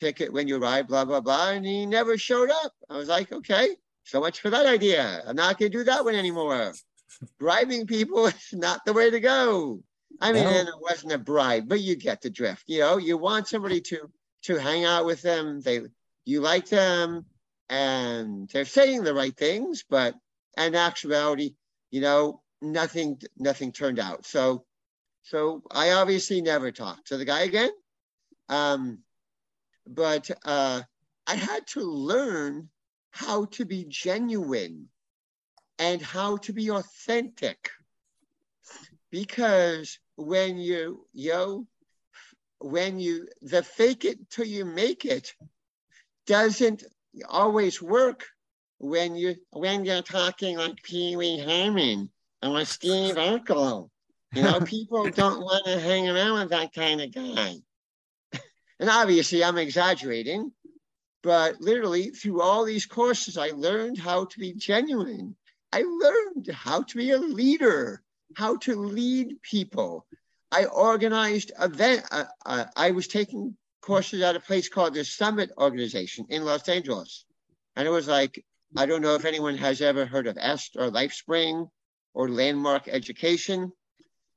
pick 0.00 0.20
it 0.20 0.32
when 0.32 0.48
you 0.48 0.56
arrive, 0.58 0.88
blah 0.88 1.04
blah 1.04 1.20
blah, 1.20 1.50
and 1.50 1.64
he 1.64 1.86
never 1.86 2.18
showed 2.18 2.50
up. 2.50 2.72
I 2.90 2.96
was 2.96 3.08
like, 3.08 3.30
okay, 3.30 3.76
so 4.04 4.20
much 4.20 4.40
for 4.40 4.50
that 4.50 4.66
idea. 4.66 5.22
I'm 5.26 5.36
not 5.36 5.58
gonna 5.58 5.70
do 5.70 5.84
that 5.84 6.04
one 6.04 6.16
anymore. 6.16 6.72
Bribing 7.38 7.86
people 7.86 8.26
is 8.26 8.52
not 8.52 8.84
the 8.84 8.92
way 8.92 9.10
to 9.10 9.20
go. 9.20 9.84
I 10.20 10.32
mean, 10.32 10.44
No. 10.44 10.50
and 10.50 10.68
it 10.68 10.80
wasn't 10.80 11.12
a 11.12 11.18
bribe, 11.18 11.68
but 11.68 11.80
you 11.80 11.96
get 11.96 12.20
the 12.22 12.30
drift. 12.30 12.64
You 12.66 12.80
know, 12.80 12.96
you 12.96 13.18
want 13.18 13.48
somebody 13.48 13.80
to 13.82 14.10
to 14.42 14.56
hang 14.56 14.84
out 14.84 15.06
with 15.06 15.22
them. 15.22 15.60
They 15.60 15.82
you 16.24 16.40
like 16.40 16.68
them, 16.68 17.26
and 17.68 18.48
they're 18.50 18.64
saying 18.64 19.04
the 19.04 19.14
right 19.14 19.36
things, 19.36 19.84
but 19.88 20.14
in 20.56 20.74
actuality, 20.74 21.54
you 21.90 22.00
know, 22.00 22.42
nothing 22.62 23.20
nothing 23.36 23.72
turned 23.72 23.98
out. 23.98 24.24
So 24.26 24.64
so 25.22 25.62
I 25.70 25.92
obviously 25.92 26.42
never 26.42 26.70
talked 26.70 27.08
to 27.08 27.16
the 27.16 27.24
guy 27.24 27.42
again. 27.42 27.70
Um, 28.48 28.98
but 29.86 30.30
uh, 30.44 30.82
I 31.26 31.34
had 31.34 31.66
to 31.68 31.80
learn 31.80 32.68
how 33.10 33.46
to 33.46 33.64
be 33.64 33.86
genuine 33.88 34.88
and 35.78 36.00
how 36.02 36.36
to 36.38 36.52
be 36.52 36.70
authentic. 36.70 37.70
Because 39.14 40.00
when 40.16 40.58
you, 40.58 41.06
yo, 41.12 41.68
when 42.58 42.98
you, 42.98 43.28
the 43.42 43.62
fake 43.62 44.04
it 44.04 44.28
till 44.28 44.44
you 44.44 44.64
make 44.64 45.04
it 45.04 45.34
doesn't 46.26 46.82
always 47.28 47.80
work 47.80 48.26
when 48.78 49.14
you 49.14 49.36
when 49.50 49.84
you're 49.84 50.02
talking 50.02 50.56
like 50.56 50.82
Pee 50.82 51.14
Wee 51.14 51.38
Herman 51.38 52.10
or 52.42 52.64
Steve 52.64 53.14
Urkel. 53.14 53.88
You 54.34 54.42
know, 54.42 54.60
people 54.64 55.08
don't 55.08 55.40
want 55.40 55.64
to 55.66 55.78
hang 55.78 56.08
around 56.08 56.40
with 56.40 56.50
that 56.50 56.74
kind 56.74 57.00
of 57.00 57.14
guy. 57.14 57.54
And 58.80 58.90
obviously, 58.90 59.44
I'm 59.44 59.58
exaggerating, 59.58 60.50
but 61.22 61.60
literally 61.60 62.10
through 62.10 62.42
all 62.42 62.64
these 62.64 62.84
courses, 62.84 63.38
I 63.38 63.50
learned 63.50 63.96
how 63.96 64.24
to 64.24 64.38
be 64.40 64.54
genuine. 64.54 65.36
I 65.72 65.82
learned 65.82 66.48
how 66.52 66.82
to 66.82 66.96
be 66.96 67.12
a 67.12 67.18
leader, 67.18 68.02
how 68.36 68.56
to 68.56 68.76
lead 68.76 69.40
people. 69.42 70.06
I 70.50 70.66
organized 70.66 71.52
event. 71.60 72.04
Uh, 72.10 72.24
uh, 72.46 72.64
I 72.76 72.92
was 72.92 73.08
taking 73.08 73.56
courses 73.80 74.22
at 74.22 74.36
a 74.36 74.40
place 74.40 74.68
called 74.68 74.94
the 74.94 75.04
Summit 75.04 75.50
Organization 75.58 76.26
in 76.28 76.44
Los 76.44 76.68
Angeles, 76.68 77.24
and 77.76 77.86
it 77.86 77.90
was 77.90 78.08
like 78.08 78.44
I 78.76 78.86
don't 78.86 79.02
know 79.02 79.14
if 79.14 79.24
anyone 79.24 79.56
has 79.58 79.80
ever 79.80 80.04
heard 80.04 80.26
of 80.26 80.36
EST 80.38 80.76
or 80.76 80.90
LifeSpring 80.90 81.68
or 82.12 82.28
Landmark 82.28 82.88
Education. 82.88 83.72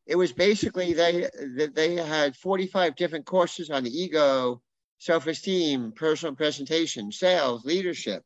It 0.05 0.15
was 0.15 0.31
basically 0.31 0.93
they 0.93 1.29
they 1.73 1.95
had 1.95 2.35
45 2.35 2.95
different 2.95 3.25
courses 3.25 3.69
on 3.69 3.83
the 3.83 3.89
ego, 3.89 4.61
self-esteem, 4.99 5.91
personal 5.93 6.35
presentation, 6.35 7.11
sales, 7.11 7.65
leadership. 7.65 8.23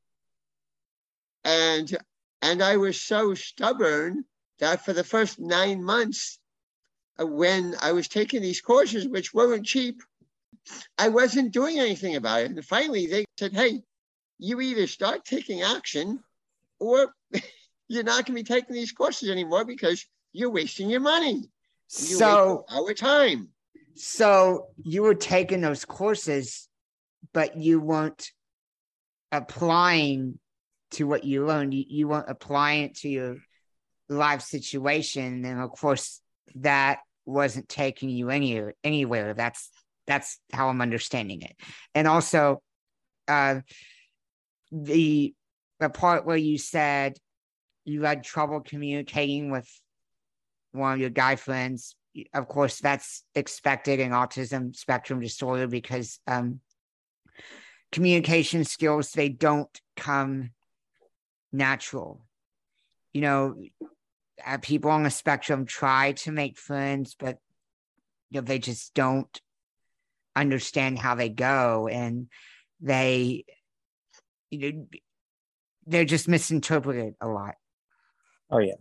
And 1.44 1.98
and 2.42 2.62
I 2.62 2.78
was 2.78 3.02
so 3.02 3.34
stubborn 3.34 4.26
that 4.62 4.86
for 4.86 4.94
the 4.94 5.04
first 5.04 5.40
nine 5.40 5.84
months, 5.84 6.40
uh, 7.20 7.28
when 7.28 7.76
I 7.82 7.92
was 7.92 8.08
taking 8.08 8.42
these 8.42 8.62
courses, 8.62 9.08
which 9.08 9.34
weren't 9.34 9.66
cheap, 9.66 10.02
I 10.98 11.10
wasn't 11.10 11.52
doing 11.52 11.80
anything 11.80 12.16
about 12.16 12.42
it. 12.42 12.52
And 12.52 12.66
finally, 12.66 13.08
they 13.08 13.26
said, 13.38 13.54
"Hey, 13.54 13.82
you 14.38 14.62
either 14.62 14.88
start 14.88 15.26
taking 15.26 15.64
action, 15.64 16.24
or 16.80 17.14
you're 17.90 18.04
not 18.04 18.26
going 18.26 18.38
to 18.38 18.44
be 18.44 18.44
taking 18.44 18.76
these 18.76 18.92
courses 18.92 19.30
anymore 19.30 19.66
because 19.66 20.06
you're 20.32 20.52
wasting 20.52 20.90
your 20.90 21.02
money. 21.02 21.34
You 21.34 22.18
so 22.18 22.66
our 22.70 22.94
time. 22.94 23.50
So 23.96 24.68
you 24.82 25.02
were 25.02 25.16
taking 25.16 25.62
those 25.62 25.84
courses, 25.84 26.70
but 27.34 27.58
you 27.58 27.80
weren't 27.82 28.32
applying 29.32 30.40
to 30.92 31.06
what 31.06 31.24
you 31.24 31.46
learned. 31.46 31.74
You, 31.74 31.84
you 31.88 32.08
weren't 32.08 32.30
applying 32.30 32.84
it 32.84 32.96
to 32.98 33.10
your 33.10 33.38
life 34.12 34.42
situation, 34.42 35.46
and 35.46 35.60
of 35.62 35.72
course, 35.72 36.22
that 36.56 37.00
wasn't 37.26 37.70
taking 37.70 38.10
you 38.10 38.30
anywhere. 38.30 38.74
Anywhere. 38.84 39.34
That's 39.34 39.70
that's 40.08 40.40
how 40.52 40.70
I'm 40.70 40.82
understanding 40.82 41.42
it. 41.42 41.56
And 41.96 42.08
also, 42.08 42.62
uh, 43.28 43.62
the 44.72 45.34
the 45.80 45.90
part 45.90 46.26
where 46.26 46.38
you 46.38 46.58
said 46.58 47.18
you 47.86 48.04
had 48.04 48.24
trouble 48.24 48.62
communicating 48.62 49.50
with 49.52 49.68
one 50.72 50.94
of 50.94 51.00
your 51.00 51.10
guy 51.10 51.36
friends. 51.36 51.96
Of 52.34 52.48
course, 52.48 52.80
that's 52.80 53.24
expected 53.36 54.00
in 54.00 54.12
autism 54.12 54.76
spectrum 54.76 55.20
disorder 55.22 55.68
because 55.68 56.20
um, 56.28 56.60
communication 57.92 58.64
skills 58.66 59.12
they 59.12 59.30
don't 59.30 59.82
come 59.96 60.52
natural. 61.52 62.22
You 63.14 63.22
know, 63.22 63.56
uh, 64.46 64.58
people 64.60 64.92
on 64.92 65.04
the 65.04 65.10
spectrum 65.10 65.66
try 65.66 66.14
to 66.14 66.32
make 66.32 66.58
friends, 66.58 67.16
but 67.18 67.38
you 68.30 68.42
know, 68.42 68.46
they 68.46 68.60
just 68.60 68.94
don't 68.94 69.42
understand 70.36 71.00
how 71.00 71.16
they 71.16 71.30
go, 71.30 71.88
and 71.88 72.28
they, 72.80 73.46
you 74.50 74.60
know, 74.60 74.86
they're 75.86 76.06
just 76.06 76.28
misinterpreted 76.28 77.16
a 77.22 77.28
lot. 77.28 77.56
Oh 78.50 78.60
yeah. 78.60 78.76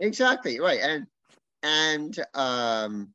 Exactly 0.00 0.60
right, 0.60 0.80
and 0.80 1.06
and 1.62 2.18
um, 2.34 3.14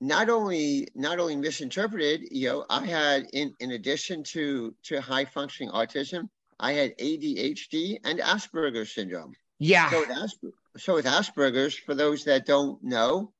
not 0.00 0.30
only 0.30 0.88
not 0.94 1.18
only 1.18 1.36
misinterpreted. 1.36 2.22
You 2.30 2.48
know, 2.48 2.66
I 2.70 2.84
had 2.86 3.26
in 3.32 3.54
in 3.60 3.72
addition 3.72 4.22
to 4.24 4.74
to 4.84 5.00
high 5.00 5.24
functioning 5.24 5.72
autism, 5.72 6.28
I 6.58 6.72
had 6.72 6.96
ADHD 6.98 7.98
and 8.04 8.18
Asperger's 8.18 8.94
syndrome. 8.94 9.32
Yeah. 9.58 9.90
So 9.90 10.00
with, 10.00 10.10
Asper- 10.10 10.54
so 10.76 10.94
with 10.94 11.06
Asperger's, 11.06 11.74
for 11.74 11.94
those 11.94 12.24
that 12.24 12.46
don't 12.46 12.82
know, 12.82 13.32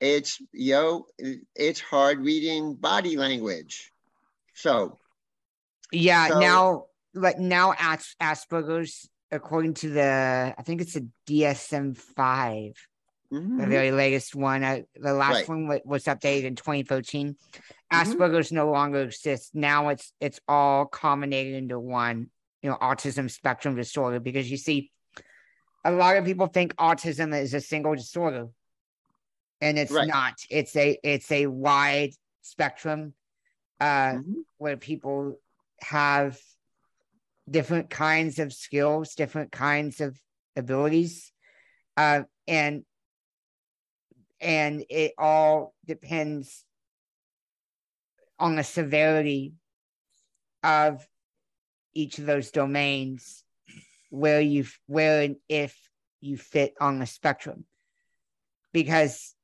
it's 0.00 0.40
you 0.52 0.74
know 0.74 1.06
it's 1.54 1.80
hard 1.80 2.18
reading 2.20 2.74
body 2.74 3.16
language. 3.16 3.92
So. 4.54 4.98
Yeah. 5.92 6.28
So, 6.28 6.40
now, 6.40 6.84
like 7.14 7.38
now, 7.38 7.74
As- 7.78 8.16
Asperger's 8.20 9.08
according 9.30 9.74
to 9.74 9.90
the 9.90 10.54
I 10.56 10.62
think 10.62 10.80
it's 10.80 10.96
a 10.96 11.02
DSM 11.26 11.96
5 11.96 12.72
mhm. 13.32 13.58
the 13.60 13.66
very 13.66 13.92
latest 13.92 14.34
one. 14.34 14.62
Uh, 14.64 14.80
the 14.94 15.12
last 15.14 15.34
Right. 15.34 15.48
one 15.48 15.68
wa- 15.68 15.78
was 15.84 16.04
updated 16.04 16.44
in 16.44 16.56
2013. 16.56 17.34
Mhm. 17.34 17.60
Asperger's 17.92 18.52
no 18.52 18.70
longer 18.70 19.02
exists. 19.02 19.50
Now 19.54 19.88
it's 19.88 20.12
it's 20.20 20.40
all 20.48 20.86
culminated 20.86 21.54
into 21.54 21.78
one, 21.78 22.30
you 22.62 22.70
know, 22.70 22.76
autism 22.76 23.30
spectrum 23.30 23.76
disorder. 23.76 24.18
Because 24.20 24.50
you 24.50 24.56
see, 24.56 24.90
a 25.84 25.92
lot 25.92 26.16
of 26.16 26.24
people 26.24 26.46
think 26.46 26.74
autism 26.76 27.38
is 27.38 27.54
a 27.54 27.60
single 27.60 27.94
disorder, 27.94 28.48
and 29.60 29.78
it's 29.78 29.92
Right. 29.92 30.08
not. 30.08 30.34
It's 30.50 30.76
a 30.76 30.98
it's 31.02 31.30
a 31.30 31.46
wide 31.46 32.12
spectrum 32.42 33.14
uh, 33.80 34.14
Mhm. 34.18 34.44
where 34.58 34.76
people 34.76 35.40
have 35.80 36.38
different 37.50 37.90
kinds 37.90 38.38
of 38.38 38.52
skills, 38.52 39.14
different 39.14 39.50
kinds 39.50 40.00
of 40.00 40.18
abilities, 40.56 41.32
uh, 41.96 42.22
and 42.46 42.84
and 44.40 44.84
it 44.88 45.12
all 45.18 45.74
depends 45.84 46.64
on 48.38 48.56
the 48.56 48.64
severity 48.64 49.54
of 50.62 51.06
each 51.94 52.18
of 52.18 52.26
those 52.26 52.50
domains 52.50 53.41
where 54.12 54.40
you 54.40 54.64
where 54.86 55.22
and 55.22 55.36
if 55.48 55.76
you 56.20 56.36
fit 56.36 56.74
on 56.80 56.98
the 56.98 57.06
spectrum 57.06 57.64
because 58.72 59.34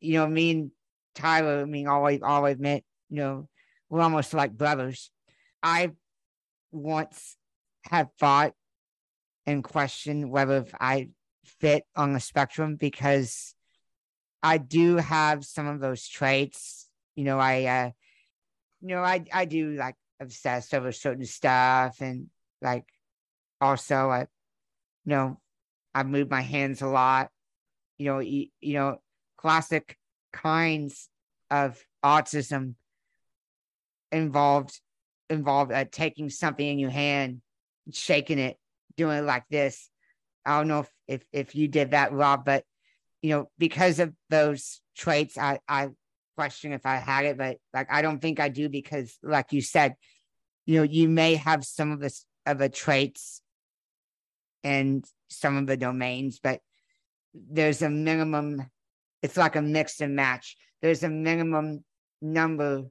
you 0.00 0.14
know 0.14 0.26
me 0.26 0.50
and 0.50 0.70
tyler 1.14 1.60
i 1.60 1.64
mean 1.64 1.88
i'll, 1.88 2.06
I'll 2.24 2.44
admit 2.44 2.84
you 3.08 3.16
know 3.16 3.48
we're 3.88 4.00
almost 4.00 4.34
like 4.34 4.52
brothers 4.52 5.10
i 5.62 5.90
once 6.72 7.36
have 7.84 8.08
thought 8.18 8.52
and 9.46 9.62
questioned 9.62 10.30
whether 10.30 10.66
i 10.80 11.08
fit 11.44 11.84
on 11.96 12.12
the 12.12 12.20
spectrum 12.20 12.76
because 12.76 13.54
I 14.42 14.58
do 14.58 14.96
have 14.96 15.44
some 15.44 15.66
of 15.66 15.80
those 15.80 16.06
traits. 16.06 16.88
You 17.14 17.24
know, 17.24 17.38
I, 17.38 17.64
uh, 17.64 17.90
you 18.80 18.88
know, 18.88 19.02
I, 19.02 19.24
I 19.32 19.44
do 19.44 19.72
like 19.72 19.96
obsess 20.20 20.72
over 20.72 20.92
certain 20.92 21.24
stuff 21.24 22.00
and 22.00 22.28
like 22.62 22.84
also, 23.60 24.10
I, 24.10 24.20
you 24.20 24.26
know, 25.06 25.40
I 25.94 26.02
move 26.02 26.30
my 26.30 26.40
hands 26.40 26.82
a 26.82 26.86
lot, 26.86 27.30
you 27.98 28.06
know, 28.06 28.18
you, 28.18 28.46
you 28.60 28.74
know, 28.74 29.00
classic 29.36 29.96
kinds 30.32 31.08
of 31.50 31.82
autism 32.04 32.74
involved, 34.12 34.80
involved 35.30 35.72
uh, 35.72 35.84
taking 35.90 36.30
something 36.30 36.66
in 36.66 36.78
your 36.78 36.90
hand, 36.90 37.40
shaking 37.92 38.38
it, 38.38 38.56
doing 38.96 39.18
it 39.18 39.22
like 39.22 39.44
this. 39.50 39.90
I 40.44 40.58
don't 40.58 40.68
know 40.68 40.80
if, 40.80 40.90
if, 41.06 41.24
if 41.32 41.54
you 41.54 41.68
did 41.68 41.92
that, 41.92 42.12
Rob, 42.12 42.44
but 42.44 42.64
you 43.22 43.30
know, 43.30 43.50
because 43.58 43.98
of 43.98 44.12
those 44.30 44.80
traits, 44.96 45.36
I, 45.36 45.58
I 45.68 45.88
question 46.36 46.72
if 46.72 46.86
I 46.86 46.96
had 46.96 47.24
it, 47.24 47.36
but 47.36 47.56
like 47.74 47.88
I 47.90 48.00
don't 48.00 48.20
think 48.20 48.38
I 48.38 48.48
do 48.48 48.68
because, 48.68 49.18
like 49.24 49.52
you 49.52 49.60
said, 49.60 49.96
you 50.66 50.76
know, 50.76 50.84
you 50.84 51.08
may 51.08 51.34
have 51.34 51.64
some 51.64 51.90
of 51.90 51.98
the 51.98 52.12
of 52.46 52.58
the 52.58 52.68
traits 52.68 53.42
and 54.64 55.04
some 55.28 55.56
of 55.56 55.66
the 55.66 55.76
domains, 55.76 56.40
but 56.42 56.60
there's 57.34 57.82
a 57.82 57.90
minimum. 57.90 58.62
It's 59.22 59.36
like 59.36 59.56
a 59.56 59.62
mix 59.62 60.00
and 60.00 60.16
match. 60.16 60.56
There's 60.82 61.02
a 61.02 61.08
minimum 61.08 61.84
number 62.20 62.84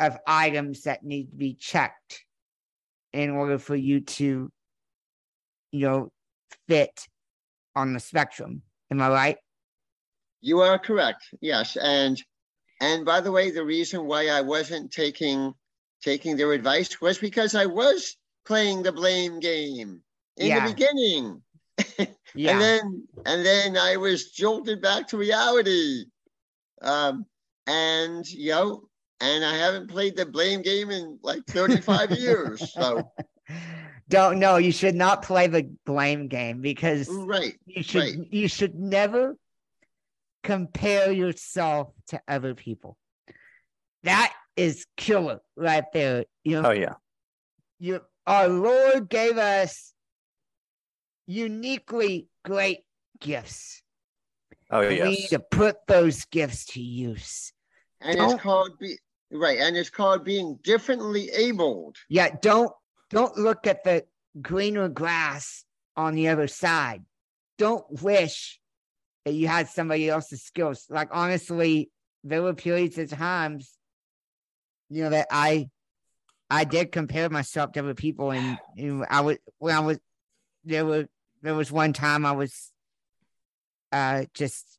of 0.00 0.18
items 0.26 0.82
that 0.82 1.04
need 1.04 1.30
to 1.30 1.36
be 1.36 1.54
checked 1.54 2.24
in 3.12 3.30
order 3.30 3.58
for 3.58 3.76
you 3.76 4.00
to, 4.00 4.50
you 5.72 5.80
know, 5.80 6.12
fit 6.68 7.06
on 7.74 7.92
the 7.92 8.00
spectrum. 8.00 8.62
Am 8.90 9.00
I 9.00 9.08
right? 9.08 9.36
You 10.40 10.60
are 10.60 10.78
correct. 10.78 11.24
Yes, 11.40 11.76
and 11.76 12.22
and 12.80 13.04
by 13.04 13.20
the 13.20 13.32
way, 13.32 13.50
the 13.50 13.64
reason 13.64 14.06
why 14.06 14.28
I 14.28 14.42
wasn't 14.42 14.92
taking 14.92 15.54
taking 16.02 16.36
their 16.36 16.52
advice 16.52 17.00
was 17.00 17.18
because 17.18 17.54
I 17.54 17.66
was 17.66 18.16
playing 18.44 18.82
the 18.82 18.92
blame 18.92 19.40
game 19.40 20.02
in 20.36 20.46
Yeah. 20.48 20.66
the 20.66 20.72
beginning. 20.74 21.42
Yeah. 22.34 22.50
And 22.52 22.60
then 22.60 23.08
and 23.24 23.46
then 23.46 23.76
I 23.78 23.96
was 23.96 24.30
jolted 24.30 24.82
back 24.82 25.08
to 25.08 25.16
reality. 25.16 26.04
Um 26.82 27.24
and 27.66 28.28
you 28.28 28.50
know, 28.50 28.82
and 29.20 29.42
I 29.42 29.56
haven't 29.56 29.88
played 29.88 30.16
the 30.16 30.26
blame 30.26 30.60
game 30.60 30.90
in 30.90 31.18
like 31.22 31.46
35 31.46 32.10
years. 32.18 32.72
So 32.72 33.10
Don't 34.10 34.38
know. 34.38 34.56
You 34.58 34.70
should 34.70 34.94
not 34.94 35.22
play 35.22 35.46
the 35.46 35.70
blame 35.86 36.28
game 36.28 36.60
because 36.60 37.08
right. 37.08 37.54
you 37.64 37.82
should 37.82 38.02
right. 38.02 38.32
you 38.32 38.48
should 38.48 38.74
never 38.74 39.36
compare 40.42 41.10
yourself 41.10 41.88
to 42.08 42.20
other 42.28 42.54
people. 42.54 42.98
That 44.02 44.32
is 44.56 44.84
killer 44.98 45.40
right 45.56 45.84
there. 45.94 46.26
You 46.44 46.60
know, 46.60 46.68
Oh 46.68 46.72
yeah. 46.72 46.94
you 47.78 48.02
our 48.26 48.48
Lord 48.48 49.08
gave 49.08 49.38
us 49.38 49.94
uniquely 51.26 52.28
great 52.44 52.80
gifts. 53.20 53.82
Oh 54.70 54.80
We 54.80 55.00
need 55.00 55.28
to 55.28 55.38
put 55.38 55.76
those 55.86 56.24
gifts 56.26 56.66
to 56.72 56.80
use. 56.80 57.52
And 58.00 58.16
Don't- 58.16 58.32
it's 58.34 58.42
called 58.42 58.78
be 58.78 58.98
right, 59.30 59.58
and 59.58 59.76
it's 59.76 59.90
called 59.90 60.24
being 60.24 60.58
differently 60.62 61.30
abled. 61.30 61.96
Yeah, 62.08 62.30
don't 62.40 62.72
don't 63.10 63.36
look 63.36 63.66
at 63.66 63.84
the 63.84 64.04
greener 64.40 64.88
grass 64.88 65.64
on 65.96 66.14
the 66.14 66.28
other 66.28 66.48
side. 66.48 67.04
Don't 67.58 68.02
wish 68.02 68.60
that 69.24 69.32
you 69.32 69.48
had 69.48 69.68
somebody 69.68 70.08
else's 70.08 70.42
skills. 70.42 70.86
Like 70.90 71.08
honestly, 71.12 71.90
there 72.24 72.42
were 72.42 72.54
periods 72.54 72.98
of 72.98 73.10
times, 73.10 73.72
you 74.90 75.04
know, 75.04 75.10
that 75.10 75.28
I 75.30 75.70
I 76.50 76.64
did 76.64 76.92
compare 76.92 77.28
myself 77.30 77.72
to 77.72 77.80
other 77.80 77.94
people 77.94 78.30
and, 78.30 78.58
and 78.76 79.06
I 79.08 79.20
was 79.20 79.38
when 79.58 79.74
I 79.74 79.80
was 79.80 79.98
there 80.64 80.84
were 80.84 81.08
there 81.46 81.54
was 81.54 81.70
one 81.72 81.92
time 81.92 82.26
I 82.26 82.32
was 82.32 82.72
uh 83.92 84.24
just 84.34 84.78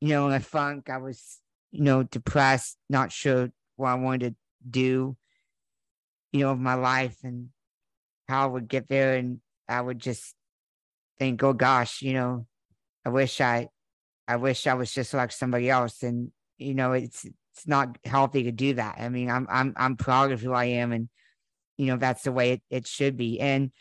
you 0.00 0.08
know 0.08 0.28
in 0.28 0.34
a 0.34 0.40
funk. 0.40 0.90
I 0.90 0.98
was, 0.98 1.40
you 1.70 1.82
know, 1.82 2.02
depressed, 2.02 2.76
not 2.88 3.12
sure 3.12 3.50
what 3.76 3.88
I 3.88 3.94
wanted 3.94 4.30
to 4.30 4.36
do 4.68 5.16
you 6.32 6.40
know, 6.40 6.50
of 6.50 6.58
my 6.58 6.74
life 6.74 7.16
and 7.24 7.48
how 8.28 8.44
I 8.44 8.46
would 8.46 8.68
get 8.68 8.88
there. 8.88 9.16
And 9.16 9.40
I 9.68 9.80
would 9.80 9.98
just 9.98 10.34
think, 11.18 11.42
oh 11.42 11.52
gosh, 11.52 12.02
you 12.02 12.12
know, 12.12 12.46
I 13.04 13.10
wish 13.10 13.40
I, 13.40 13.68
I 14.28 14.36
wish 14.36 14.66
I 14.66 14.74
was 14.74 14.92
just 14.92 15.12
like 15.14 15.32
somebody 15.32 15.68
else. 15.68 16.02
And, 16.02 16.30
you 16.58 16.74
know, 16.74 16.92
it's, 16.92 17.24
it's 17.24 17.66
not 17.66 17.98
healthy 18.04 18.44
to 18.44 18.52
do 18.52 18.74
that. 18.74 18.96
I 18.98 19.08
mean, 19.08 19.30
I'm, 19.30 19.46
I'm, 19.50 19.74
I'm 19.76 19.96
proud 19.96 20.32
of 20.32 20.40
who 20.40 20.52
I 20.52 20.66
am. 20.66 20.92
And, 20.92 21.08
you 21.76 21.86
know, 21.86 21.96
that's 21.96 22.22
the 22.22 22.32
way 22.32 22.52
it, 22.52 22.62
it 22.70 22.86
should 22.86 23.16
be. 23.16 23.40
And 23.40 23.72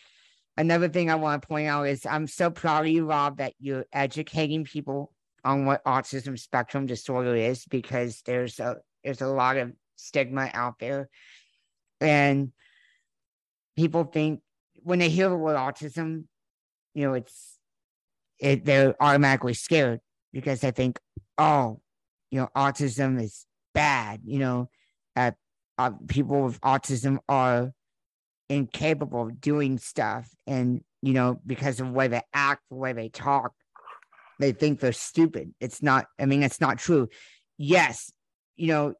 another 0.59 0.89
thing 0.89 1.09
I 1.09 1.15
want 1.15 1.41
to 1.41 1.47
point 1.47 1.67
out 1.67 1.87
is 1.87 2.05
I'm 2.05 2.27
so 2.27 2.51
proud 2.51 2.85
of 2.85 2.91
you, 2.91 3.05
Rob, 3.05 3.37
that 3.37 3.53
you're 3.59 3.85
educating 3.91 4.63
people 4.63 5.11
on 5.43 5.65
what 5.65 5.83
autism 5.85 6.37
spectrum 6.37 6.85
disorder 6.85 7.35
is 7.35 7.65
because 7.65 8.21
there's 8.25 8.59
a, 8.59 8.77
there's 9.03 9.21
a 9.21 9.27
lot 9.27 9.57
of 9.57 9.71
stigma 9.95 10.49
out 10.53 10.75
there 10.79 11.09
and 12.01 12.51
people 13.75 14.03
think 14.03 14.41
when 14.83 14.99
they 14.99 15.09
hear 15.09 15.29
the 15.29 15.35
word 15.35 15.57
autism, 15.57 16.25
you 16.93 17.05
know, 17.05 17.13
it's 17.13 17.57
it 18.39 18.65
they're 18.65 18.95
automatically 19.01 19.53
scared 19.53 19.99
because 20.31 20.61
they 20.61 20.71
think, 20.71 20.99
oh, 21.37 21.81
you 22.31 22.39
know, 22.39 22.49
autism 22.55 23.21
is 23.21 23.45
bad. 23.73 24.21
You 24.23 24.39
know, 24.39 24.69
uh, 25.15 25.31
uh, 25.77 25.91
people 26.07 26.43
with 26.43 26.61
autism 26.61 27.19
are 27.27 27.73
incapable 28.49 29.27
of 29.27 29.39
doing 29.39 29.77
stuff, 29.77 30.29
and 30.47 30.81
you 31.01 31.13
know, 31.13 31.39
because 31.45 31.79
of 31.79 31.87
the 31.87 31.93
way 31.93 32.07
they 32.07 32.21
act, 32.33 32.63
the 32.69 32.75
way 32.75 32.93
they 32.93 33.09
talk, 33.09 33.53
they 34.39 34.51
think 34.51 34.79
they're 34.79 34.91
stupid. 34.91 35.53
It's 35.59 35.81
not. 35.81 36.07
I 36.19 36.25
mean, 36.25 36.43
it's 36.43 36.61
not 36.61 36.79
true. 36.79 37.07
Yes, 37.57 38.11
you 38.55 38.67
know, 38.67 38.93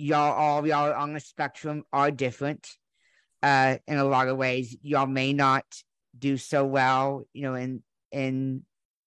y'all 0.00 0.32
all 0.32 0.66
y'all 0.66 0.92
on 0.94 1.12
the 1.12 1.20
spectrum 1.20 1.84
are 1.92 2.10
different 2.10 2.66
uh 3.42 3.76
in 3.86 3.98
a 3.98 4.04
lot 4.04 4.28
of 4.28 4.36
ways 4.36 4.76
y'all 4.82 5.06
may 5.06 5.32
not 5.32 5.64
do 6.18 6.36
so 6.36 6.64
well 6.64 7.22
you 7.32 7.42
know 7.42 7.54
in 7.54 7.82
in 8.10 8.62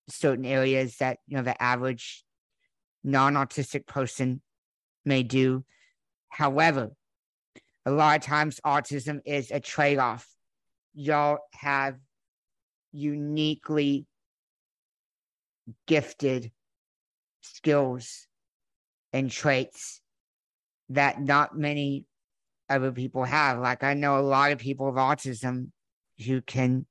certain 0.10 0.46
areas 0.46 0.98
that 0.98 1.18
you 1.28 1.38
know 1.38 1.44
the 1.44 1.62
average 1.62 2.24
non-autistic 3.04 3.88
person 3.88 4.42
may 5.06 5.24
do 5.24 5.64
however 6.30 6.92
a 7.86 7.92
lot 7.92 8.18
of 8.18 8.24
times 8.24 8.60
autism 8.66 9.20
is 9.26 9.52
a 9.52 9.60
trade-off 9.60 10.28
y'all 10.94 11.40
have 11.54 11.98
uniquely 12.92 14.06
gifted 15.88 16.52
skills 17.42 18.28
and 19.14 19.32
traits 19.32 20.02
that 20.90 21.22
not 21.22 21.58
many 21.58 22.06
other 22.70 22.92
people 22.92 23.24
have. 23.24 23.60
Like 23.60 23.84
I 23.84 23.94
know 23.94 24.20
a 24.20 24.22
lot 24.22 24.52
of 24.52 24.60
people 24.60 24.88
with 24.88 24.96
autism 24.96 25.70
who 26.26 26.42
can 26.42 26.86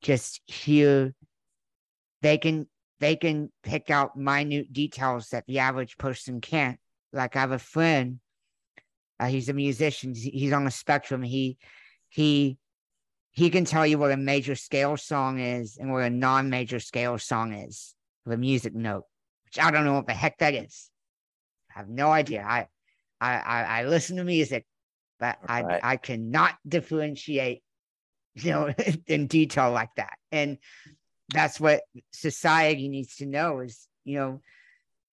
just 0.00 0.40
hear 0.46 1.14
they 2.22 2.38
can 2.38 2.66
they 3.00 3.16
can 3.16 3.50
pick 3.62 3.90
out 3.90 4.16
minute 4.16 4.72
details 4.72 5.28
that 5.30 5.44
the 5.46 5.58
average 5.58 5.98
person 5.98 6.40
can't. 6.40 6.78
Like 7.12 7.36
I 7.36 7.40
have 7.40 7.52
a 7.52 7.58
friend, 7.58 8.20
uh, 9.22 9.26
he's 9.26 9.48
a 9.48 9.52
musician. 9.52 10.14
He's- 10.14 10.52
on 10.52 10.66
a 10.66 10.70
spectrum. 10.70 11.22
He 11.22 11.56
he 12.08 12.58
he 13.30 13.50
can 13.50 13.64
tell 13.64 13.86
you 13.86 13.98
what 13.98 14.10
a 14.10 14.16
major 14.16 14.56
scale 14.56 14.96
song 14.96 15.38
is 15.38 15.78
and 15.78 15.90
what 15.92 16.02
a 16.02 16.10
non-major 16.10 16.80
scale 16.80 17.18
song 17.18 17.54
is 17.54 17.94
with 18.24 18.34
a 18.34 18.36
music 18.36 18.74
note, 18.74 19.04
which 19.44 19.58
I 19.58 19.70
don't 19.70 19.84
know 19.84 19.94
what 19.94 20.06
the 20.06 20.12
heck 20.12 20.38
that 20.38 20.54
is. 20.54 20.90
I 21.74 21.78
have 21.78 21.88
no 21.88 22.10
idea. 22.10 22.42
I 22.42 22.66
I 23.20 23.34
I, 23.38 23.62
I 23.62 23.84
listen 23.84 24.16
to 24.16 24.24
music, 24.24 24.66
but 25.20 25.38
Right. 25.48 25.80
I 25.82 25.92
I 25.92 25.96
cannot 25.96 26.56
differentiate, 26.66 27.62
you 28.34 28.50
know, 28.50 28.74
in 29.06 29.28
detail 29.28 29.70
like 29.70 29.94
that. 29.96 30.18
And 30.32 30.58
that's 31.32 31.60
what 31.60 31.82
society 32.12 32.88
needs 32.88 33.16
to 33.16 33.26
know 33.26 33.60
is, 33.60 33.86
you 34.04 34.18
know, 34.18 34.40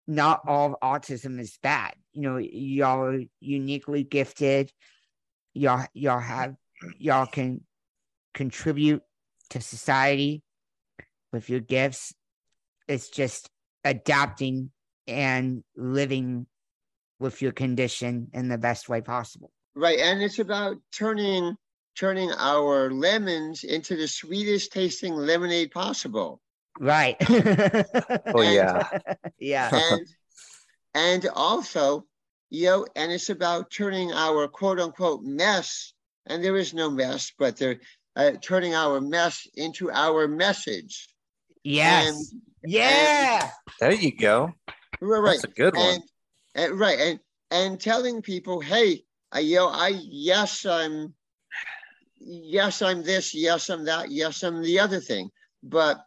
not 0.08 0.42
all 0.48 0.74
of 0.74 0.76
autism 0.82 1.40
is 1.40 1.60
bad. 1.62 1.94
You 2.20 2.28
know, 2.28 2.38
y'all 2.38 3.00
are 3.00 3.22
uniquely 3.40 4.04
gifted. 4.04 4.74
Y'all 5.54 5.86
y'all 5.94 6.20
have 6.20 6.56
y'all 6.98 7.26
can 7.26 7.62
contribute 8.34 9.02
to 9.52 9.62
society 9.62 10.44
with 11.32 11.50
your 11.50 11.62
gifts. 11.62 12.14
It's 12.90 13.08
just 13.08 13.50
adapting 13.86 14.72
and 15.08 15.64
living 15.78 16.46
with 17.22 17.42
your 17.42 17.54
condition 17.54 18.28
in 18.34 18.50
the 18.50 18.58
best 18.58 18.90
way 18.90 19.00
possible. 19.00 19.54
Right, 19.74 20.00
and 20.00 20.22
it's 20.22 20.40
about 20.40 20.76
turning 20.92 21.56
turning 21.98 22.34
our 22.34 22.92
lemons 22.92 23.64
into 23.64 23.96
the 23.96 24.10
sweetest 24.10 24.74
tasting 24.74 25.14
lemonade 25.14 25.72
possible. 25.72 26.42
Right. 26.82 27.16
Oh 28.36 28.42
yeah. 28.42 28.90
yeah. 29.40 29.70
and 29.72 30.08
and 30.94 31.30
also 31.34 32.06
you 32.50 32.66
know 32.66 32.86
and 32.96 33.12
it's 33.12 33.30
about 33.30 33.70
turning 33.72 34.12
our 34.12 34.48
quote 34.48 34.80
unquote 34.80 35.22
mess 35.24 35.94
and 36.28 36.44
there 36.44 36.58
is 36.58 36.74
no 36.74 36.90
mess 36.90 37.32
but 37.38 37.58
they're 37.58 37.80
uh, 38.16 38.32
turning 38.42 38.74
our 38.76 39.00
mess 39.02 39.48
into 39.56 39.92
our 39.92 40.28
message 40.28 41.08
Yes. 41.64 42.34
yeah. 42.64 43.50
There 43.80 43.92
you 43.92 44.16
go. 44.16 44.54
right 45.02 45.20
right 45.20 45.32
That's 45.34 45.44
a 45.44 45.48
good 45.48 45.76
one. 45.76 45.86
and, 45.96 46.04
and 46.56 46.80
right 46.80 47.00
and 47.00 47.20
and 47.52 47.80
telling 47.80 48.22
people 48.22 48.60
hey 48.62 49.04
I, 49.32 49.40
you 49.40 49.58
know 49.58 49.68
i 49.70 49.90
yes 49.90 50.66
i'm 50.66 51.14
yes 52.20 52.82
i'm 52.82 53.04
this 53.04 53.34
yes 53.36 53.70
i'm 53.70 53.86
that 53.86 54.12
yes 54.12 54.44
i'm 54.44 54.62
the 54.62 54.80
other 54.80 55.00
thing 55.00 55.30
but 55.64 56.00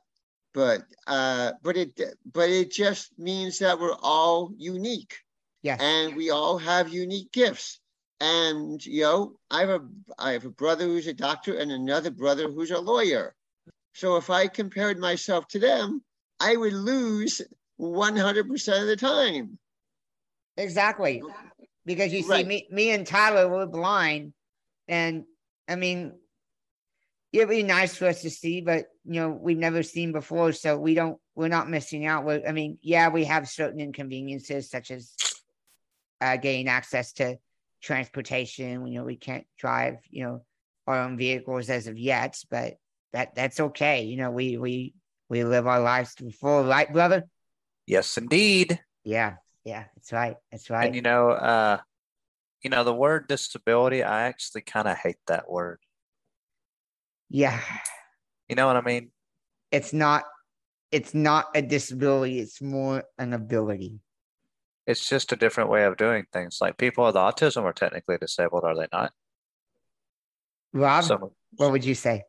but 0.55 0.83
uh 1.07 1.53
but 1.63 1.77
it 1.77 2.01
but 2.33 2.51
it 2.51 2.71
just 2.71 3.17
means 3.19 3.59
that 3.61 3.79
we're 3.79 3.97
all 4.03 4.53
unique 4.57 5.15
Yes. 5.63 5.81
and 5.81 6.17
we 6.17 6.31
all 6.31 6.59
have 6.59 6.93
unique 6.93 7.33
gifts 7.33 7.81
and 8.21 8.85
you 8.85 9.03
know 9.03 9.37
i 9.51 9.61
have 9.61 9.71
a 9.71 9.81
i 10.19 10.33
have 10.33 10.45
a 10.45 10.51
brother 10.51 10.85
who's 10.85 11.07
a 11.07 11.15
doctor 11.15 11.59
and 11.59 11.71
another 11.71 12.11
brother 12.11 12.49
who's 12.51 12.71
a 12.71 12.81
lawyer 12.81 13.35
so 13.95 14.17
if 14.17 14.31
i 14.31 14.47
compared 14.49 14.99
myself 14.99 15.47
to 15.49 15.59
them 15.59 16.03
i 16.41 16.57
would 16.57 16.73
lose 16.73 17.41
100% 17.81 18.81
of 18.81 18.87
the 18.87 18.97
time 18.97 19.59
Exactly. 20.57 21.23
Because 21.85 22.13
you 22.13 22.23
see, 22.23 22.29
Right. 22.29 22.47
me, 22.47 22.69
me 22.71 22.91
and 22.91 23.07
Tyler 23.07 23.49
were 23.49 23.67
blind, 23.67 24.35
and 24.87 25.25
I 25.67 25.77
mean, 25.77 26.13
it'd 27.33 27.49
be 27.49 27.63
nice 27.63 27.97
for 27.97 28.07
us 28.07 28.23
to 28.23 28.31
see, 28.31 28.61
but 28.61 28.87
you 29.05 29.21
know, 29.21 29.31
we've 29.31 29.59
never 29.59 29.83
seen 29.83 30.13
before, 30.13 30.53
so 30.53 30.79
we 30.79 30.95
don't. 30.95 31.19
We're 31.35 31.49
not 31.49 31.71
missing 31.71 32.07
out. 32.07 32.25
We're, 32.25 32.47
I 32.47 32.53
mean, 32.53 32.79
yeah, 32.83 33.09
we 33.09 33.25
have 33.25 33.49
certain 33.49 33.81
inconveniences 33.81 34.71
such 34.71 34.91
as 34.91 35.15
uh, 36.23 36.37
getting 36.37 36.69
access 36.69 37.13
to 37.15 37.37
transportation. 37.83 38.87
You 38.87 39.01
know, 39.01 39.05
we 39.05 39.17
can't 39.17 39.47
drive, 39.59 39.97
you 40.11 40.25
know, 40.25 40.45
our 40.87 41.01
own 41.01 41.17
vehicles 41.17 41.69
as 41.69 41.87
of 41.87 41.99
yet, 41.99 42.39
but 42.51 42.75
that 43.13 43.35
that's 43.35 43.61
okay. 43.61 44.05
You 44.05 44.17
know, 44.17 44.31
we 44.31 44.57
we 44.57 44.95
we 45.29 45.45
live 45.45 45.67
our 45.67 45.81
lives 45.81 46.15
to 46.17 46.25
the 46.25 46.31
full, 46.33 46.65
right, 46.65 46.93
brother? 46.93 47.25
Yes, 47.87 48.17
indeed. 48.17 48.81
Yeah, 49.05 49.37
yeah, 49.65 49.85
that's 49.97 50.13
right. 50.13 50.37
That's 50.51 50.71
right. 50.71 50.87
And 50.87 50.95
you 50.95 51.03
know, 51.03 51.31
uh, 51.31 51.79
you 52.63 52.71
know, 52.71 52.85
the 52.85 52.95
word 52.95 53.29
disability, 53.29 54.03
I 54.03 54.23
actually 54.23 54.63
kind 54.63 54.89
of 54.89 54.97
hate 54.97 55.19
that 55.27 55.51
word. 55.51 55.81
yeah. 57.29 57.61
You 58.49 58.57
know 58.57 58.67
what 58.67 58.77
I 58.77 58.83
mean? 58.83 59.11
it's 59.73 59.93
not 59.93 60.25
it's 60.93 61.15
not 61.15 61.47
a 61.55 61.63
disability 61.63 62.39
it's 62.39 62.61
more 62.61 63.03
an 63.19 63.33
ability 63.33 63.99
It's 64.87 65.09
just 65.09 65.33
a 65.33 65.37
different 65.37 65.71
way 65.71 65.85
of 65.85 65.97
doing 65.97 66.27
things. 66.33 66.59
Like 66.61 66.77
people 66.77 67.05
with 67.05 67.15
autism 67.15 67.63
are 67.63 67.73
technically 67.73 68.19
disabled, 68.19 68.65
are 68.65 68.77
they 68.77 68.89
not? 68.93 69.13
Rob, 70.73 71.05
Some, 71.05 71.31
what 71.57 71.71
would 71.71 71.85
you 71.85 71.95
say? 71.95 72.25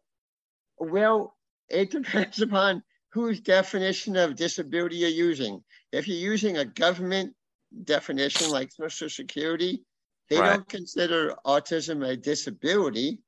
Well, 0.78 1.36
it 1.70 1.92
depends 1.92 2.42
upon 2.42 2.84
whose 3.12 3.40
definition 3.40 4.16
of 4.18 4.36
disability 4.36 4.98
you're 4.98 5.10
using. 5.10 5.64
If 5.92 6.08
you're 6.08 6.18
using 6.18 6.58
a 6.58 6.66
government 6.66 7.36
definition 7.84 8.50
like 8.50 8.72
Social 8.72 9.10
Security, 9.10 9.84
they 10.30 10.40
Right. 10.40 10.54
don't 10.54 10.70
consider 10.70 11.36
autism 11.46 12.08
a 12.08 12.16
disability. 12.16 13.20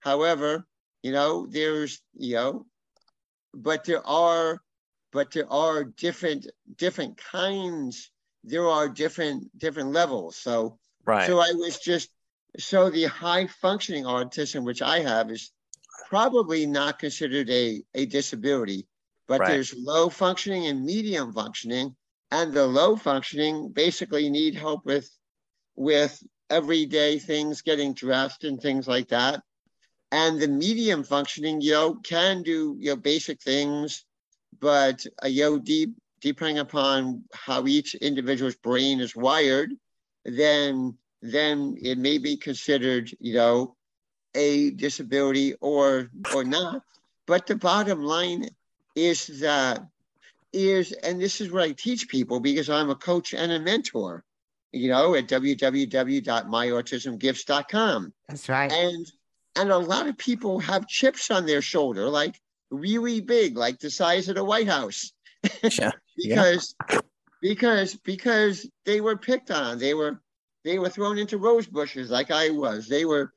However, 0.00 0.66
you 1.02 1.12
know, 1.12 1.46
there's, 1.46 2.02
you 2.14 2.34
know, 2.34 2.66
but 3.52 3.84
there 3.84 4.06
are, 4.06 4.62
but 5.12 5.30
there 5.32 5.50
are 5.50 5.84
different, 5.84 6.46
different 6.76 7.16
kinds. 7.16 8.10
There 8.44 8.68
are 8.68 8.88
different, 8.88 9.56
different 9.58 9.92
levels. 9.92 10.36
So, 10.36 10.78
right. 11.06 11.26
so 11.26 11.40
I 11.40 11.52
was 11.52 11.78
just, 11.78 12.10
so 12.58 12.90
the 12.90 13.04
high 13.04 13.46
functioning 13.48 14.04
autism, 14.04 14.64
which 14.64 14.82
I 14.82 15.00
have, 15.00 15.30
is 15.30 15.52
probably 16.08 16.66
not 16.66 16.98
considered 16.98 17.50
a, 17.50 17.82
a 17.94 18.06
disability. 18.06 18.86
But 19.26 19.40
Right. 19.40 19.52
there's 19.52 19.74
low 19.74 20.10
functioning 20.10 20.66
and 20.66 20.84
medium 20.84 21.32
functioning. 21.32 21.96
And 22.30 22.52
the 22.52 22.66
low 22.66 22.96
functioning 22.96 23.70
basically 23.72 24.28
need 24.30 24.54
help 24.54 24.84
with 24.84 25.08
with 25.76 26.22
everyday 26.50 27.18
things, 27.18 27.62
getting 27.62 27.94
dressed 27.94 28.44
and 28.44 28.60
things 28.60 28.86
like 28.88 29.08
that. 29.08 29.42
And 30.12 30.40
the 30.40 30.48
medium 30.48 31.04
functioning, 31.04 31.60
you 31.60 31.72
know, 31.72 31.94
can 31.96 32.42
do 32.42 32.76
you 32.78 32.90
know 32.90 32.96
basic 32.96 33.42
things, 33.42 34.04
but 34.60 35.06
uh, 35.22 35.28
you 35.28 35.42
know, 35.44 35.58
deep 35.58 35.94
depending 36.24 36.58
upon 36.58 37.22
how 37.34 37.66
each 37.66 37.94
individual's 37.96 38.54
brain 38.56 38.98
is 38.98 39.14
wired, 39.14 39.74
then 40.24 40.96
then 41.20 41.76
it 41.80 41.98
may 41.98 42.16
be 42.18 42.36
considered, 42.36 43.10
you 43.20 43.34
know, 43.34 43.76
a 44.34 44.70
disability 44.70 45.54
or 45.60 46.10
or 46.34 46.42
not. 46.42 46.82
But 47.26 47.46
the 47.46 47.54
bottom 47.56 48.02
line 48.02 48.48
is 48.96 49.26
that 49.40 49.86
is, 50.54 50.92
and 50.92 51.20
this 51.20 51.42
is 51.42 51.52
what 51.52 51.62
I 51.62 51.72
teach 51.72 52.08
people 52.08 52.40
because 52.40 52.70
I'm 52.70 52.88
a 52.88 52.94
coach 52.94 53.34
and 53.34 53.52
a 53.52 53.60
mentor, 53.60 54.24
you 54.72 54.88
know, 54.88 55.14
at 55.14 55.28
www.myautismgifts.com. 55.28 58.14
That's 58.28 58.48
right. 58.48 58.72
And 58.72 59.12
and 59.56 59.70
a 59.70 59.76
lot 59.76 60.08
of 60.08 60.16
people 60.16 60.58
have 60.60 60.88
chips 60.88 61.30
on 61.30 61.44
their 61.44 61.60
shoulder, 61.60 62.08
like 62.08 62.40
really 62.70 63.20
big, 63.20 63.58
like 63.58 63.78
the 63.78 63.90
size 63.90 64.30
of 64.30 64.36
the 64.36 64.44
White 64.44 64.68
House. 64.68 65.12
Yeah. 65.62 65.90
because 66.16 66.74
because 67.40 67.94
because 67.96 68.68
they 68.84 69.00
were 69.00 69.16
picked 69.16 69.50
on. 69.50 69.78
They 69.78 69.94
were 69.94 70.20
they 70.64 70.78
were 70.78 70.88
thrown 70.88 71.18
into 71.18 71.38
rose 71.38 71.66
bushes 71.66 72.10
like 72.10 72.30
I 72.30 72.50
was. 72.50 72.88
They 72.88 73.04
were 73.04 73.32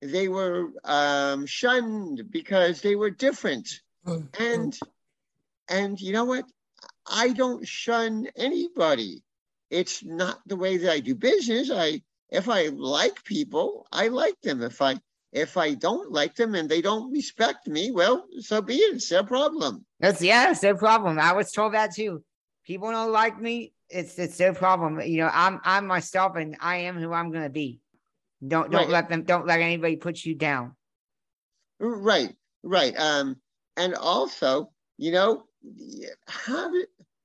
they 0.00 0.28
were 0.28 0.68
um, 0.84 1.46
shunned 1.46 2.30
because 2.30 2.80
they 2.80 2.94
were 2.94 3.10
different. 3.10 3.80
And 4.38 4.78
and 5.68 6.00
you 6.00 6.12
know 6.12 6.24
what? 6.24 6.44
I 7.10 7.30
don't 7.30 7.66
shun 7.66 8.28
anybody. 8.36 9.22
It's 9.70 10.04
not 10.04 10.40
the 10.46 10.56
way 10.56 10.76
that 10.78 10.90
I 10.90 11.00
do 11.00 11.14
business. 11.14 11.70
I 11.70 12.02
if 12.30 12.48
I 12.48 12.66
like 12.68 13.24
people, 13.24 13.86
I 13.90 14.08
like 14.08 14.40
them. 14.42 14.62
If 14.62 14.80
I 14.82 15.00
if 15.32 15.56
I 15.56 15.74
don't 15.74 16.10
like 16.10 16.34
them 16.34 16.54
and 16.54 16.68
they 16.68 16.80
don't 16.80 17.12
respect 17.12 17.66
me, 17.66 17.90
well, 17.90 18.26
so 18.40 18.62
be 18.62 18.76
it. 18.76 18.96
It's 18.96 19.08
their 19.08 19.24
problem. 19.24 19.84
That's 20.00 20.22
yeah, 20.22 20.50
it's 20.50 20.60
their 20.60 20.76
problem. 20.76 21.18
I 21.18 21.32
was 21.32 21.52
told 21.52 21.74
that 21.74 21.94
too. 21.94 22.24
People 22.64 22.90
don't 22.90 23.12
like 23.12 23.40
me. 23.40 23.72
It's 23.88 24.18
it's 24.18 24.36
their 24.38 24.54
problem. 24.54 25.00
You 25.00 25.18
know, 25.18 25.30
I'm 25.32 25.60
I'm 25.64 25.86
myself 25.86 26.36
and 26.36 26.56
I 26.60 26.76
am 26.78 26.98
who 26.98 27.12
I'm 27.12 27.30
gonna 27.30 27.50
be. 27.50 27.80
Don't 28.46 28.70
don't 28.70 28.82
Right. 28.82 28.90
let 28.90 29.08
them 29.08 29.24
don't 29.24 29.46
let 29.46 29.60
anybody 29.60 29.96
put 29.96 30.24
you 30.24 30.34
down. 30.34 30.76
Right, 31.80 32.34
right. 32.62 32.94
Um, 32.98 33.36
and 33.76 33.94
also, 33.94 34.70
you 34.96 35.12
know, 35.12 35.44
have 36.28 36.72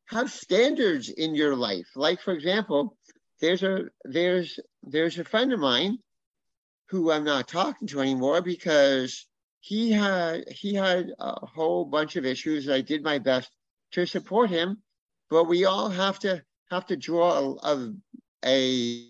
have 0.07 0.31
standards 0.31 1.09
in 1.09 1.35
your 1.35 1.55
life. 1.55 1.87
Like, 1.95 2.21
for 2.21 2.33
example, 2.33 2.97
there's 3.41 3.63
a 3.63 3.85
there's 4.03 4.59
there's 4.83 5.17
a 5.19 5.23
friend 5.23 5.53
of 5.53 5.59
mine 5.59 5.97
who 6.93 7.11
I'm 7.11 7.23
not 7.23 7.47
talking 7.47 7.87
to 7.87 8.01
anymore 8.01 8.43
because 8.43 9.25
he 9.61 9.91
had 9.91 10.47
he 10.47 10.75
had 10.75 11.11
a 11.19 11.43
whole 11.43 11.85
bunch 11.85 12.17
of 12.17 12.23
issues. 12.23 12.69
I 12.69 12.81
did 12.81 13.01
my 13.01 13.17
best 13.17 13.49
to 13.93 14.05
support 14.05 14.51
him, 14.51 14.77
but 15.27 15.45
we 15.45 15.65
all 15.65 15.89
have 15.89 16.19
to 16.19 16.43
have 16.69 16.85
to 16.85 16.95
draw 16.95 17.57
a 17.63 17.93
a, 18.45 19.07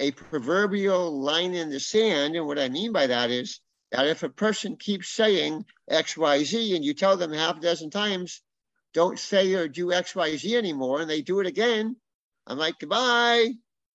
a 0.00 0.10
proverbial 0.10 1.20
line 1.20 1.54
in 1.54 1.70
the 1.70 1.78
sand. 1.78 2.34
And 2.34 2.48
what 2.48 2.58
I 2.58 2.68
mean 2.68 2.90
by 2.92 3.06
that 3.06 3.30
is 3.30 3.60
that 3.92 4.08
if 4.08 4.24
a 4.24 4.28
person 4.28 4.74
keeps 4.74 5.08
saying 5.08 5.66
XYZ 5.88 6.74
and 6.74 6.84
you 6.84 6.94
tell 6.94 7.16
them 7.16 7.32
half 7.32 7.58
a 7.58 7.60
dozen 7.60 7.90
times, 7.90 8.42
don't 8.92 9.20
say 9.20 9.54
or 9.54 9.68
do 9.68 9.86
XYZ 9.86 10.52
anymore, 10.54 11.00
and 11.00 11.08
they 11.08 11.22
do 11.22 11.38
it 11.38 11.46
again, 11.46 11.94
I'm 12.44 12.58
like, 12.58 12.80
goodbye. 12.80 13.50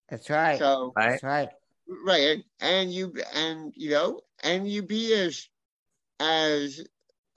That's 0.07 0.29
right. 0.29 0.57
So. 0.57 0.93
That's 0.95 1.21
right. 1.21 1.49
Right 1.87 2.43
and 2.61 2.93
you 2.93 3.13
and 3.33 3.73
you 3.75 3.91
know 3.91 4.21
and 4.43 4.69
you 4.69 4.83
be 4.83 5.13
as 5.13 5.47
as 6.19 6.81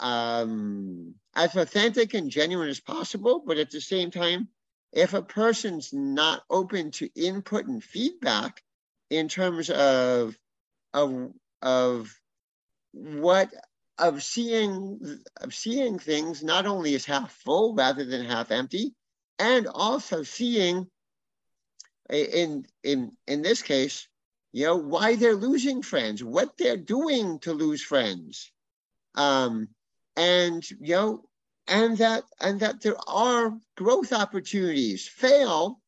um 0.01 1.15
as 1.35 1.57
authentic 1.57 2.15
and 2.15 2.31
genuine 2.31 2.69
as 2.69 2.81
possible 2.81 3.43
but 3.47 3.59
at 3.59 3.71
the 3.71 3.81
same 3.81 4.11
time 4.11 4.49
if 4.93 5.15
a 5.15 5.23
person's 5.23 5.93
not 5.93 6.43
open 6.51 6.91
to 6.91 7.09
input 7.15 7.67
and 7.67 7.83
feedback 7.83 8.63
in 9.11 9.29
terms 9.29 9.71
of 9.71 10.37
of 10.95 11.33
of 11.63 12.15
what 12.93 13.51
of 13.99 14.23
seeing 14.23 15.01
of 15.41 15.55
seeing 15.55 15.99
things 15.99 16.43
not 16.43 16.67
only 16.67 16.95
as 16.95 17.05
half 17.05 17.33
full 17.33 17.75
rather 17.75 18.05
than 18.05 18.25
half 18.25 18.51
empty 18.51 18.95
and 19.39 19.67
also 19.67 20.23
seeing 20.23 20.87
in 22.11 22.67
in 22.85 23.13
in 23.27 23.43
this 23.43 23.63
case 23.63 24.09
you 24.53 24.65
know 24.67 24.77
why 24.77 25.17
they're 25.17 25.35
losing 25.35 25.83
friends 25.83 26.23
what 26.23 26.57
they're 26.57 26.77
doing 26.77 27.39
to 27.41 27.53
lose 27.53 27.83
friends 27.83 28.51
um 29.15 29.69
and 30.17 30.69
you 30.71 30.95
know 30.95 31.25
and 31.69 31.99
that 31.99 32.25
and 32.41 32.61
that 32.61 32.81
there 32.81 32.97
are 33.09 33.57
growth 33.77 34.13
opportunities 34.13 35.09
fail 35.09 35.81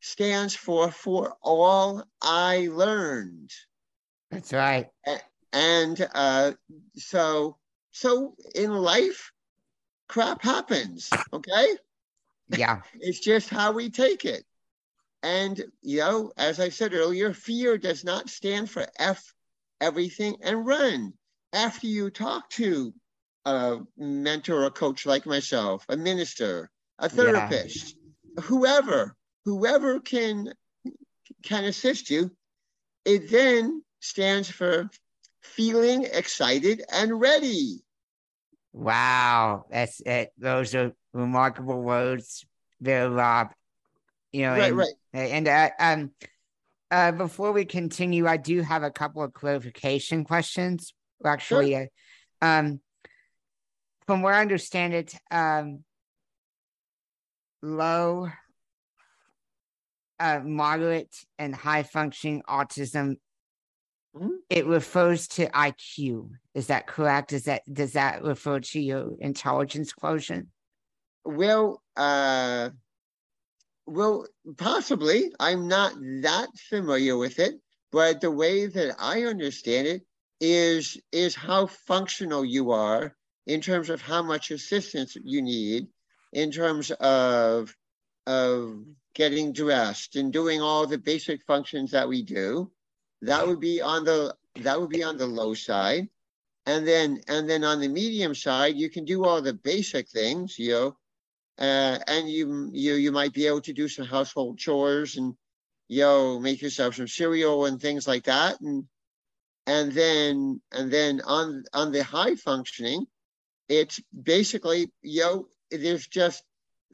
stands 0.00 0.54
for 0.54 0.90
for 0.90 1.36
all 1.42 2.04
i 2.20 2.68
learned 2.72 3.50
That's 4.30 4.52
right. 4.52 4.88
and 5.52 6.08
uh 6.14 6.52
so 6.96 7.56
so 7.90 8.34
in 8.54 8.72
life 8.72 9.32
crap 10.08 10.42
happens 10.42 11.10
okay 11.32 11.76
Yeah. 12.50 12.82
it's 13.00 13.20
just 13.20 13.48
how 13.48 13.72
we 13.72 13.90
take 13.90 14.24
it. 14.24 14.44
And, 15.22 15.62
you 15.82 15.98
know, 15.98 16.32
as 16.36 16.58
I 16.58 16.68
said 16.68 16.94
earlier, 16.94 17.32
fear 17.32 17.78
does 17.78 18.04
not 18.04 18.28
stand 18.28 18.68
for 18.68 18.86
F 18.98 19.32
everything 19.80 20.36
and 20.42 20.66
run. 20.66 21.12
After 21.52 21.86
you 21.86 22.10
talk 22.10 22.48
to 22.50 22.92
a 23.44 23.78
mentor 23.96 24.64
or 24.64 24.70
coach 24.70 25.06
like 25.06 25.26
myself, 25.26 25.84
a 25.88 25.96
minister, 25.96 26.70
a 26.98 27.08
therapist, 27.08 27.96
whoever, 28.40 29.16
whoever 29.44 30.00
can 30.00 30.52
can 31.42 31.64
assist 31.64 32.10
you, 32.10 32.30
it 33.04 33.30
then 33.30 33.82
stands 34.00 34.50
for 34.50 34.88
feeling 35.42 36.04
excited 36.04 36.82
and 36.92 37.20
ready. 37.20 37.82
Wow. 38.72 39.66
That's 39.70 40.00
it. 40.00 40.32
Those 40.38 40.74
are 40.74 40.92
remarkable 41.12 41.82
words 41.82 42.44
there, 42.80 43.10
Rob. 43.10 43.52
You 44.32 44.42
know, 44.42 44.52
Right, 44.52 44.70
and, 44.70 44.78
right. 44.78 44.94
and 45.12 45.48
uh, 45.48 45.70
um 45.78 46.10
uh 46.90 47.12
before 47.12 47.52
we 47.52 47.64
continue, 47.64 48.26
I 48.26 48.38
do 48.38 48.62
have 48.62 48.82
a 48.82 48.90
couple 48.90 49.22
of 49.22 49.32
clarification 49.32 50.24
questions. 50.24 50.94
Well, 51.20 51.32
Actually, 51.32 51.76
uh, 51.76 51.86
um 52.40 52.80
from 54.06 54.22
where 54.22 54.34
I 54.34 54.40
understand 54.40 54.94
it, 54.94 55.14
um 55.30 55.84
low 57.62 58.28
uh 60.18 60.40
moderate 60.42 61.14
and 61.38 61.54
high 61.54 61.82
functioning 61.82 62.42
autism 62.48 63.16
Mhm. 64.14 64.38
it 64.50 64.66
refers 64.66 65.26
to 65.28 65.46
IQ. 65.48 66.30
Is 66.54 66.66
that 66.66 66.86
correct? 66.86 67.32
Is 67.32 67.44
that 67.44 67.62
does 67.72 67.92
that 67.92 68.22
refer 68.22 68.60
to 68.60 68.80
your 68.80 69.12
intelligence 69.20 69.92
quotient? 69.92 70.48
Well, 71.24 71.82
uh, 71.96 72.70
well, 73.86 74.26
possibly. 74.56 75.32
I'm 75.40 75.68
not 75.68 75.94
that 76.22 76.48
familiar 76.68 77.16
with 77.16 77.38
it, 77.38 77.60
but 77.90 78.20
the 78.20 78.30
way 78.30 78.66
that 78.66 78.96
I 78.98 79.24
understand 79.24 79.86
it 79.86 80.02
is 80.40 81.00
is 81.12 81.34
how 81.34 81.66
functional 81.66 82.44
you 82.44 82.72
are 82.72 83.16
in 83.46 83.60
terms 83.60 83.90
of 83.90 84.00
how 84.00 84.22
much 84.22 84.50
assistance 84.50 85.16
you 85.22 85.42
need, 85.42 85.88
in 86.32 86.50
terms 86.50 86.90
of 86.92 87.76
of 88.26 88.84
getting 89.14 89.52
dressed 89.52 90.16
and 90.16 90.32
doing 90.32 90.62
all 90.62 90.86
the 90.86 90.98
basic 90.98 91.42
functions 91.42 91.90
that 91.90 92.08
we 92.08 92.22
do, 92.22 92.70
that 93.20 93.46
would 93.46 93.60
be 93.60 93.80
on 93.80 94.04
the 94.04 94.34
that 94.56 94.80
would 94.80 94.90
be 94.90 95.02
on 95.02 95.16
the 95.16 95.26
low 95.26 95.54
side. 95.54 96.08
And 96.66 96.86
then 96.86 97.20
and 97.28 97.48
then 97.50 97.64
on 97.64 97.80
the 97.80 97.88
medium 97.88 98.34
side, 98.34 98.76
you 98.76 98.88
can 98.88 99.04
do 99.04 99.24
all 99.24 99.42
the 99.42 99.54
basic 99.54 100.08
things, 100.08 100.58
you 100.58 100.70
know, 100.70 100.96
uh, 101.62 101.98
and 102.08 102.28
you 102.28 102.70
you 102.72 102.94
you 102.94 103.12
might 103.12 103.32
be 103.32 103.46
able 103.46 103.60
to 103.62 103.72
do 103.72 103.88
some 103.88 104.04
household 104.04 104.58
chores 104.58 105.16
and 105.16 105.34
know 105.88 106.40
make 106.40 106.60
yourself 106.60 106.96
some 106.96 107.08
cereal 107.08 107.66
and 107.66 107.80
things 107.80 108.06
like 108.06 108.24
that. 108.24 108.60
And 108.60 108.84
and 109.66 109.92
then 109.92 110.60
and 110.72 110.92
then 110.92 111.20
on 111.24 111.64
on 111.72 111.92
the 111.92 112.02
high 112.02 112.34
functioning 112.34 113.06
it's 113.68 114.00
basically 114.22 114.90
know 115.04 115.46
there's 115.70 116.06
just 116.08 116.42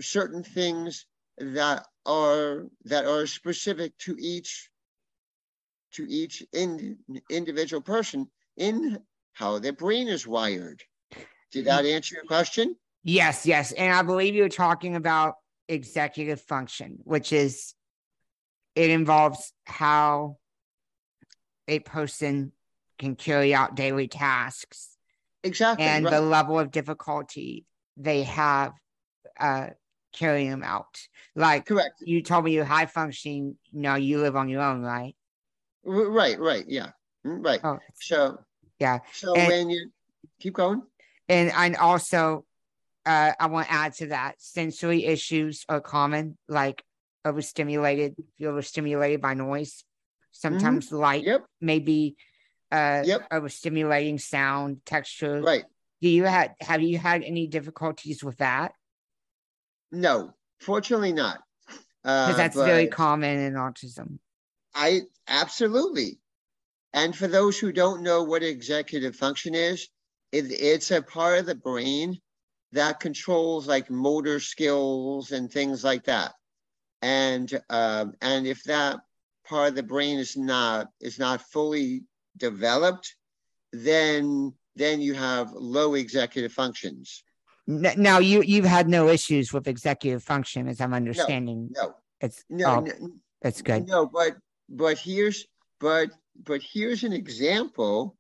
certain 0.01 0.45
things 0.45 1.07
that 1.39 1.87
are 2.07 2.67
that 2.85 3.07
are 3.07 3.27
specific 3.27 3.97
to 3.99 4.17
each 4.19 4.71
to 5.93 6.07
each 6.09 6.45
in, 6.53 6.99
individual 7.31 7.81
person 7.81 8.29
in 8.57 8.99
how 9.33 9.59
their 9.59 9.73
brain 9.73 10.09
is 10.09 10.27
wired. 10.27 10.83
Did 11.53 11.65
that 11.65 11.87
answer 11.87 12.17
your 12.17 12.25
question 12.25 12.77
Yes, 13.05 13.47
yes. 13.47 13.73
And 13.73 13.93
I 13.95 14.03
believe 14.03 14.35
you're 14.35 14.49
talking 14.49 14.97
about 14.97 15.35
executive 15.69 16.41
function, 16.41 16.99
which 17.05 17.33
is 17.33 17.75
it 18.75 18.91
involves 18.91 19.53
how 19.65 20.39
a 21.67 21.79
person 21.81 22.53
can 22.99 23.15
carry 23.17 23.55
out 23.55 23.75
daily 23.77 24.09
tasks 24.09 24.97
exactly 25.45 25.85
and 25.85 26.05
right. 26.05 26.11
the 26.11 26.21
level 26.21 26.59
of 26.59 26.71
difficulty 26.71 27.65
they 27.97 28.23
have 28.25 28.73
uh 29.39 29.69
carrying 30.13 30.51
them 30.51 30.63
out. 30.65 30.99
Like 31.37 31.67
correct 31.67 32.01
you 32.01 32.23
told 32.23 32.45
me 32.45 32.53
you're 32.53 32.65
high 32.65 32.87
functioning, 32.87 33.57
now 33.73 33.97
you 33.97 34.21
live 34.21 34.37
on 34.37 34.49
your 34.49 34.63
own, 34.63 34.83
right? 34.83 35.15
Right 35.85 36.39
right 36.39 36.65
yeah 36.67 36.91
Mm, 37.27 37.45
right 37.45 37.61
Oh 37.65 37.79
so 37.95 38.39
yeah. 38.79 39.01
so 39.13 39.35
And- 39.35 39.49
when 39.49 39.71
you 39.71 39.91
keep 40.41 40.55
going 40.55 40.83
And 41.29 41.51
and 41.53 41.77
also 41.77 42.45
uh 43.09 43.33
I 43.41 43.47
want 43.47 43.67
to 43.69 43.73
add 43.73 43.95
to 43.95 44.07
that 44.09 44.41
sensory 44.41 45.05
issues 45.05 45.65
are 45.69 45.81
common, 45.81 46.37
like 46.49 46.85
overstimulated, 47.25 48.15
you're 48.37 48.53
overstimulated 48.53 49.21
by 49.21 49.35
noise. 49.35 49.85
Sometimes 50.33 50.93
light 50.93 51.25
yep 51.25 51.45
may 51.61 51.79
be 51.81 52.17
uh 52.71 53.03
Yep. 53.07 53.29
overstimulating 53.33 54.21
sound, 54.21 54.85
texture. 54.85 55.43
right 55.43 55.65
Do 56.03 56.09
you 56.09 56.25
have 56.25 56.51
have 56.61 56.83
you 56.83 56.99
had 56.99 57.23
any 57.25 57.47
difficulties 57.49 58.23
with 58.23 58.39
that? 58.39 58.73
no 59.91 60.35
fortunately 60.61 61.13
not 61.13 61.39
uh, 62.05 62.27
Because 62.27 62.37
that's 62.37 62.57
very 62.57 62.87
common 62.89 63.39
in 63.39 63.55
autism. 63.55 64.19
I 64.75 65.03
absolutely. 65.27 66.21
And 66.93 67.17
for 67.17 67.29
those 67.29 67.59
who 67.59 67.73
don't 67.73 68.03
know 68.03 68.23
what 68.23 68.43
executive 68.43 69.17
function 69.17 69.55
is, 69.55 69.89
it, 70.33 70.47
it's 70.51 70.91
a 70.91 71.03
part 71.03 71.39
of 71.41 71.47
the 71.47 71.55
brain 71.55 72.21
that 72.73 73.01
controls 73.01 73.67
like 73.67 73.91
motor 73.91 74.41
skills 74.41 75.33
and 75.33 75.51
things 75.51 75.85
like 75.85 76.05
that. 76.05 76.35
And 77.03 77.53
um, 77.71 78.15
and 78.21 78.47
if 78.47 78.63
that 78.65 78.99
part 79.47 79.69
of 79.69 79.75
the 79.75 79.83
brain 79.83 80.19
is 80.19 80.37
not 80.37 80.89
is 81.01 81.19
not 81.19 81.43
fully 81.43 82.03
developed, 82.37 83.15
then 83.73 84.53
then 84.77 85.01
you 85.01 85.15
have 85.15 85.53
low 85.53 85.95
executive 85.95 86.53
functions. 86.53 87.23
Now 87.67 88.19
you 88.19 88.43
you've 88.43 88.65
had 88.65 88.89
no 88.89 89.09
issues 89.09 89.53
with 89.53 89.69
executive 89.69 90.23
function, 90.23 90.69
as 90.69 90.81
I'm 90.81 90.95
understanding. 90.95 91.71
No, 91.75 91.95
It's 92.21 92.45
no, 92.49 92.67
oh, 92.67 92.81
no, 92.81 93.11
that's 93.43 93.63
good. 93.63 93.87
No, 93.87 94.07
but 94.07 94.37
but 94.69 94.99
here's 94.99 95.47
but 95.79 96.11
but 96.43 96.63
here's 96.63 97.05
an 97.05 97.13
example 97.13 98.17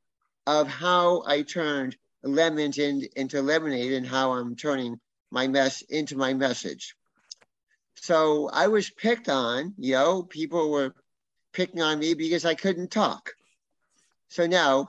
of 0.46 0.68
how 0.68 1.22
I 1.26 1.42
turned 1.42 1.96
lemons 2.22 2.78
in, 2.78 3.07
into 3.16 3.42
lemonade 3.42 3.92
and 3.92 4.07
how 4.07 4.33
I'm 4.33 4.57
turning 4.57 4.98
my 5.31 5.46
mess 5.46 5.83
into 5.83 6.16
my 6.16 6.35
message. 6.35 6.94
So 7.96 8.48
I 8.52 8.68
was 8.68 8.90
picked 8.90 9.28
on, 9.28 9.74
you 9.78 9.92
know, 9.92 10.22
people 10.22 10.70
were 10.70 10.94
picking 11.52 11.83
on 11.83 11.98
me 11.98 12.14
because 12.14 12.44
I 12.44 12.54
couldn't 12.54 12.90
talk. 12.90 13.33
So 14.28 14.46
now, 14.46 14.88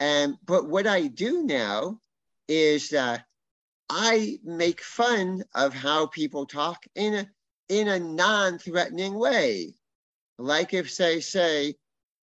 and 0.00 0.36
but 0.44 0.68
what 0.68 0.86
I 0.86 1.08
do 1.08 1.42
now 1.42 2.00
is 2.46 2.90
that 2.90 3.24
I 3.90 4.38
make 4.44 4.80
fun 4.82 5.42
of 5.54 5.74
how 5.74 6.06
people 6.06 6.46
talk 6.46 6.84
in 6.94 7.14
a 7.14 7.26
in 7.68 7.88
a 7.88 7.98
non-threatening 7.98 9.14
way. 9.14 9.74
Like 10.38 10.72
if 10.72 10.96
they 10.96 11.20
say, 11.20 11.74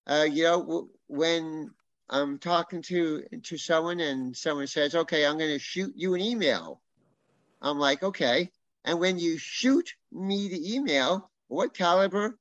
uh, 0.07 0.27
you 0.29 0.43
know, 0.43 0.89
when 1.07 1.71
I'm 2.09 2.37
talking 2.37 2.81
to 2.83 3.23
to 3.43 3.57
someone 3.57 3.99
and 3.99 4.35
someone 4.35 4.67
says, 4.67 4.95
"Okay, 4.95 5.25
I'm 5.25 5.37
going 5.37 5.51
to 5.51 5.59
shoot 5.59 5.93
you 5.95 6.13
an 6.13 6.21
email," 6.21 6.81
I'm 7.61 7.79
like, 7.79 8.03
"Okay." 8.03 8.51
And 8.83 8.99
when 8.99 9.17
you 9.17 9.37
shoot 9.37 9.93
me 10.11 10.47
the 10.47 10.75
email, 10.75 11.31
what 11.47 11.73
caliber 11.73 12.37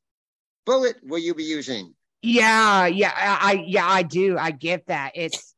bullet 0.66 0.96
will 1.02 1.18
you 1.18 1.34
be 1.34 1.44
using? 1.44 1.94
Yeah, 2.22 2.86
yeah, 2.86 3.12
I, 3.14 3.64
yeah, 3.66 3.86
I 3.86 4.02
do. 4.02 4.38
I 4.38 4.50
get 4.50 4.86
that. 4.86 5.12
It's 5.14 5.54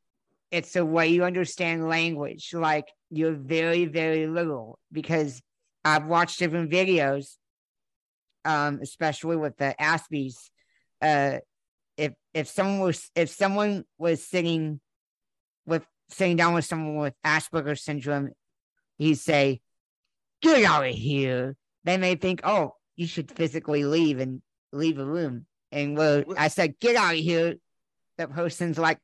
it's 0.51 0.73
the 0.73 0.85
way 0.85 1.09
you 1.09 1.25
understand 1.25 1.89
language. 1.89 2.51
Like 2.53 2.87
you're 3.11 3.35
very, 3.35 3.85
very 3.85 4.27
little 4.27 4.79
because 4.91 5.41
I've 5.85 6.07
watched 6.07 6.39
different 6.39 6.71
videos, 6.71 7.37
um, 8.45 8.81
especially 8.83 9.37
with 9.37 9.57
the 9.57 9.75
Aspies. 9.81 10.51
Uh, 11.01 11.39
if 11.97 12.13
if 12.35 12.49
someone 12.49 12.81
was 12.81 13.11
if 13.15 13.31
someone 13.31 13.85
was 13.99 14.27
sitting 14.27 14.81
with 15.67 15.85
sitting 16.09 16.37
down 16.37 16.55
with 16.55 16.65
someone 16.65 16.97
with 16.97 17.15
Asperger's 17.25 17.83
syndrome, 17.83 18.31
he'd 18.99 19.17
say, 19.17 19.61
"Get 20.43 20.65
out 20.65 20.87
of 20.87 20.95
here." 20.95 21.57
They 21.85 21.97
may 21.97 22.17
think, 22.17 22.41
"Oh, 22.45 22.75
you 22.97 23.07
should 23.07 23.31
physically 23.31 23.85
leave 23.85 24.19
and 24.19 24.43
leave 24.73 24.99
a 24.99 25.05
room." 25.05 25.47
And 25.73 25.97
well, 25.97 26.25
I 26.37 26.49
said, 26.49 26.79
"Get 26.81 26.97
out 26.97 27.15
of 27.15 27.21
here." 27.21 27.57
The 28.19 28.29
person's 28.29 28.79
like, 28.79 28.99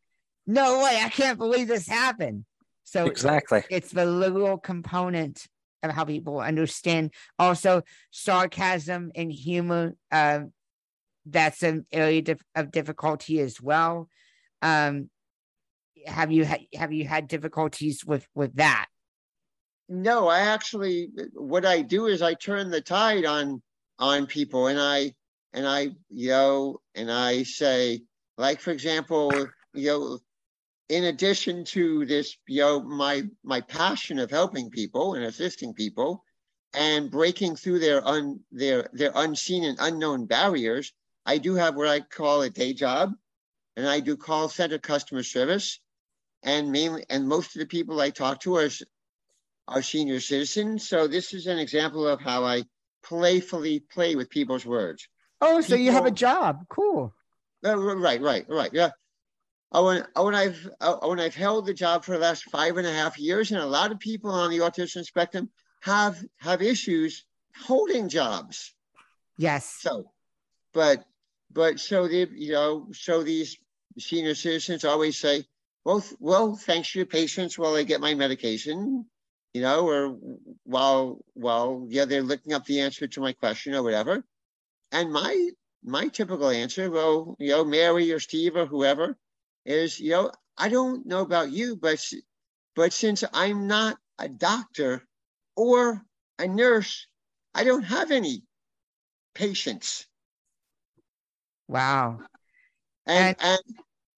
"No 0.46 0.82
way! 0.82 1.00
I 1.02 1.08
can't 1.08 1.38
believe 1.38 1.68
this 1.68 1.88
happened." 1.88 2.44
So 2.84 3.06
Exactly. 3.06 3.64
it's 3.70 3.90
the 3.90 4.04
literal 4.04 4.58
component 4.58 5.46
of 5.82 5.90
how 5.90 6.04
people 6.04 6.40
understand. 6.40 7.12
Also, 7.38 7.82
sarcasm 8.10 9.10
and 9.14 9.32
humor. 9.32 9.96
Um, 10.10 10.52
that's 11.26 11.62
an 11.62 11.86
area 11.92 12.22
of 12.54 12.70
difficulty 12.70 13.40
as 13.40 13.60
well. 13.60 14.08
Um, 14.60 15.10
have 16.06 16.32
you 16.32 16.44
had 16.44 16.60
have 16.74 16.92
you 16.92 17.06
had 17.06 17.28
difficulties 17.28 18.04
with 18.04 18.26
with 18.34 18.56
that? 18.56 18.86
No, 19.88 20.28
I 20.28 20.40
actually 20.40 21.10
what 21.34 21.64
I 21.64 21.82
do 21.82 22.06
is 22.06 22.22
I 22.22 22.34
turn 22.34 22.70
the 22.70 22.80
tide 22.80 23.24
on 23.24 23.62
on 23.98 24.26
people 24.26 24.66
and 24.68 24.80
I 24.80 25.14
and 25.52 25.66
I 25.66 25.90
you 26.08 26.30
know 26.30 26.80
and 26.94 27.10
I 27.10 27.42
say 27.42 28.02
like 28.38 28.60
for 28.60 28.70
example 28.70 29.32
you 29.74 29.86
know 29.88 30.18
in 30.88 31.04
addition 31.04 31.64
to 31.64 32.04
this 32.06 32.36
you 32.48 32.62
know 32.62 32.82
my 32.82 33.24
my 33.44 33.60
passion 33.60 34.18
of 34.18 34.30
helping 34.30 34.70
people 34.70 35.14
and 35.14 35.24
assisting 35.24 35.74
people 35.74 36.24
and 36.74 37.10
breaking 37.10 37.56
through 37.56 37.78
their 37.78 38.06
un 38.06 38.40
their 38.50 38.88
their 38.92 39.12
unseen 39.14 39.64
and 39.64 39.78
unknown 39.80 40.26
barriers 40.26 40.92
I 41.24 41.38
do 41.38 41.54
have 41.54 41.76
what 41.76 41.88
I 41.88 42.00
call 42.00 42.42
a 42.42 42.50
day 42.50 42.72
job 42.72 43.12
and 43.76 43.88
I 43.88 44.00
do 44.00 44.16
call 44.16 44.48
center 44.48 44.78
customer 44.78 45.22
service 45.22 45.80
and 46.42 46.72
mainly 46.72 47.04
and 47.08 47.28
most 47.28 47.54
of 47.54 47.60
the 47.60 47.66
people 47.66 48.00
I 48.00 48.10
talk 48.10 48.40
to 48.40 48.56
are 48.56 48.68
are 49.68 49.82
senior 49.82 50.20
citizens. 50.20 50.88
So 50.88 51.06
this 51.06 51.32
is 51.32 51.46
an 51.46 51.58
example 51.58 52.06
of 52.06 52.20
how 52.20 52.44
I 52.44 52.64
playfully 53.02 53.80
play 53.80 54.16
with 54.16 54.28
people's 54.30 54.66
words. 54.66 55.08
Oh, 55.40 55.60
so 55.60 55.74
you 55.74 55.92
have 55.92 56.06
a 56.06 56.10
job? 56.10 56.64
Cool. 56.68 57.12
Uh, 57.64 57.76
right, 57.76 58.20
right, 58.20 58.44
right. 58.48 58.70
Yeah. 58.72 58.90
Oh, 59.72 59.86
when, 59.86 60.06
oh, 60.16 60.24
when 60.24 60.34
I've 60.34 60.68
oh, 60.80 61.08
when 61.08 61.20
I've 61.20 61.34
held 61.34 61.66
the 61.66 61.74
job 61.74 62.04
for 62.04 62.12
the 62.12 62.18
last 62.18 62.44
five 62.44 62.76
and 62.76 62.86
a 62.86 62.92
half 62.92 63.18
years, 63.18 63.52
and 63.52 63.60
a 63.60 63.66
lot 63.66 63.90
of 63.90 63.98
people 63.98 64.30
on 64.30 64.50
the 64.50 64.58
autism 64.58 65.04
spectrum 65.04 65.48
have 65.80 66.22
have 66.38 66.60
issues 66.60 67.24
holding 67.56 68.08
jobs. 68.08 68.74
Yes. 69.38 69.78
So, 69.80 70.10
but 70.74 71.04
but 71.52 71.80
so 71.80 72.08
the 72.08 72.28
you 72.32 72.52
know 72.52 72.88
so 72.92 73.22
these 73.22 73.56
senior 73.98 74.34
citizens 74.34 74.84
always 74.84 75.18
say, 75.18 75.44
well, 75.84 76.04
well, 76.18 76.56
thanks 76.56 76.88
for 76.88 76.98
your 76.98 77.06
patience 77.06 77.58
while 77.58 77.74
I 77.74 77.82
get 77.82 78.00
my 78.00 78.14
medication, 78.14 79.06
you 79.52 79.62
know, 79.62 79.86
or 79.88 80.18
while 80.64 81.24
while 81.34 81.86
yeah 81.88 82.04
they're 82.04 82.22
looking 82.22 82.52
up 82.52 82.64
the 82.64 82.80
answer 82.80 83.06
to 83.06 83.20
my 83.20 83.32
question 83.32 83.74
or 83.74 83.82
whatever. 83.82 84.24
And 84.92 85.12
my 85.12 85.50
my 85.84 86.08
typical 86.08 86.50
answer, 86.50 86.90
well, 86.90 87.36
you 87.38 87.50
know, 87.50 87.64
Mary 87.64 88.12
or 88.12 88.20
Steve 88.20 88.56
or 88.56 88.66
whoever, 88.66 89.18
is 89.64 90.00
you 90.00 90.10
know 90.10 90.30
I 90.56 90.68
don't 90.68 91.06
know 91.06 91.20
about 91.20 91.50
you, 91.50 91.76
but 91.76 92.04
but 92.74 92.92
since 92.92 93.24
I'm 93.32 93.66
not 93.66 93.98
a 94.18 94.28
doctor 94.28 95.02
or 95.56 96.02
a 96.38 96.46
nurse, 96.46 97.06
I 97.54 97.64
don't 97.64 97.82
have 97.82 98.10
any 98.10 98.44
patience. 99.34 100.06
Wow. 101.72 102.20
And 103.06 103.36
and 103.40 103.60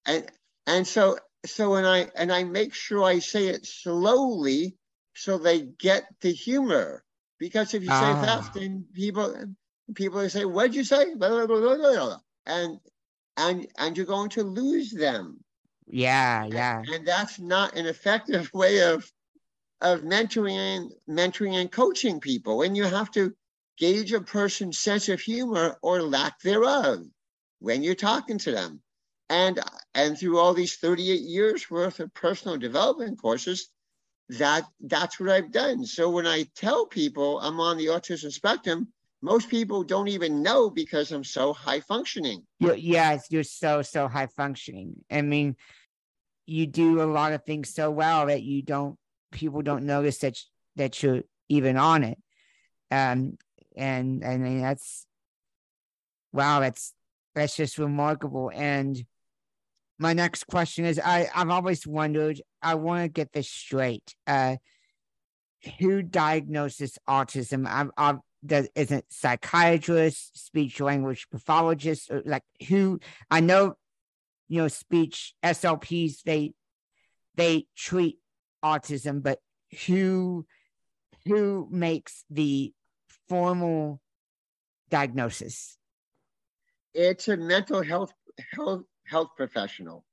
and 0.06 0.32
and 0.66 0.86
so 0.86 1.18
so 1.46 1.70
when 1.70 1.84
I 1.84 2.10
and 2.16 2.32
I 2.32 2.44
make 2.44 2.74
sure 2.74 3.02
I 3.04 3.18
say 3.20 3.48
it 3.48 3.66
slowly 3.66 4.76
so 5.14 5.38
they 5.38 5.62
get 5.62 6.04
the 6.20 6.32
humor. 6.32 7.04
Because 7.38 7.74
if 7.74 7.82
you 7.82 7.88
say 7.88 8.12
Ah. 8.12 8.20
fast, 8.20 8.54
then 8.54 8.86
people 8.94 9.34
people 9.94 10.28
say, 10.28 10.44
"What'd 10.44 10.74
you 10.74 10.84
say?" 10.84 11.14
Blah, 11.14 11.46
blah, 11.46 11.76
blah. 11.76 12.18
And 12.46 12.80
and 13.36 13.66
and 13.78 13.96
you're 13.96 14.06
going 14.06 14.30
to 14.30 14.42
lose 14.42 14.90
them. 14.90 15.44
Yeah, 15.86 16.44
yeah. 16.46 16.82
And 16.92 17.06
that's 17.06 17.38
not 17.38 17.76
an 17.76 17.86
effective 17.86 18.50
way 18.54 18.82
of 18.82 19.10
of 19.80 20.02
mentoring 20.02 20.58
and 20.58 20.92
mentoring 21.08 21.54
and 21.54 21.70
coaching 21.70 22.20
people. 22.20 22.62
And 22.62 22.76
you 22.76 22.84
have 22.84 23.10
to 23.12 23.34
gauge 23.76 24.12
a 24.12 24.20
person's 24.20 24.78
sense 24.78 25.08
of 25.08 25.20
humor 25.20 25.78
or 25.82 26.02
lack 26.02 26.40
thereof 26.40 27.04
when 27.64 27.82
you're 27.82 27.94
talking 27.94 28.36
to 28.36 28.52
them. 28.52 28.80
And 29.30 29.58
and 29.94 30.18
through 30.18 30.38
all 30.38 30.52
these 30.52 30.76
38 30.76 31.22
years 31.22 31.70
worth 31.70 31.98
of 31.98 32.12
personal 32.12 32.58
development 32.58 33.18
courses, 33.18 33.70
that 34.28 34.64
that's 34.80 35.18
what 35.18 35.30
I've 35.30 35.50
done. 35.50 35.86
So 35.86 36.10
when 36.10 36.26
I 36.26 36.44
tell 36.54 36.84
people 36.84 37.40
I'm 37.40 37.58
on 37.58 37.78
the 37.78 37.86
autism 37.86 38.30
spectrum, 38.30 38.88
most 39.22 39.48
people 39.48 39.82
don't 39.82 40.08
even 40.08 40.42
know 40.42 40.68
because 40.68 41.10
I'm 41.10 41.24
so 41.24 41.54
high 41.54 41.80
functioning. 41.80 42.42
You're, 42.60 42.74
yes, 42.74 43.28
you're 43.30 43.44
so 43.44 43.80
so 43.80 44.08
high 44.08 44.26
functioning. 44.26 44.96
I 45.10 45.22
mean, 45.22 45.56
you 46.46 46.66
do 46.66 47.00
a 47.00 47.08
lot 47.10 47.32
of 47.32 47.44
things 47.44 47.72
so 47.72 47.90
well 47.90 48.26
that 48.26 48.42
you 48.42 48.60
don't 48.60 48.98
people 49.32 49.62
don't 49.62 49.86
notice 49.86 50.18
that 50.18 50.38
that 50.76 51.02
you're 51.02 51.22
even 51.48 51.78
on 51.78 52.04
it. 52.04 52.18
Um, 52.90 53.38
and 53.74 54.22
I 54.22 54.36
mean 54.36 54.60
that's 54.60 55.06
wow, 56.30 56.60
that's 56.60 56.92
that's 57.34 57.56
just 57.56 57.78
remarkable. 57.78 58.50
And 58.54 59.04
my 59.98 60.12
next 60.12 60.46
question 60.46 60.84
is, 60.84 60.98
I 60.98 61.28
I've 61.34 61.50
always 61.50 61.86
wondered. 61.86 62.40
I 62.62 62.74
want 62.74 63.04
to 63.04 63.08
get 63.08 63.32
this 63.32 63.48
straight. 63.48 64.14
Uh, 64.26 64.56
who 65.78 66.02
diagnoses 66.02 66.98
autism? 67.08 67.66
I'm, 67.68 67.90
I'm 67.96 68.20
does 68.44 68.68
is 68.74 68.90
it 68.90 69.06
psychiatrist, 69.08 70.44
speech 70.44 70.80
language 70.80 71.28
pathologist, 71.30 72.10
or 72.10 72.22
like 72.24 72.42
who? 72.68 73.00
I 73.30 73.40
know, 73.40 73.74
you 74.48 74.62
know, 74.62 74.68
speech 74.68 75.34
SLPs 75.42 76.22
they 76.24 76.52
they 77.36 77.66
treat 77.76 78.18
autism, 78.64 79.22
but 79.22 79.38
who 79.86 80.46
who 81.26 81.68
makes 81.70 82.24
the 82.30 82.72
formal 83.28 84.00
diagnosis? 84.90 85.78
It's 86.94 87.28
a 87.28 87.36
mental 87.36 87.82
health 87.82 88.12
health 88.52 88.82
health 89.06 89.30
professional 89.36 90.04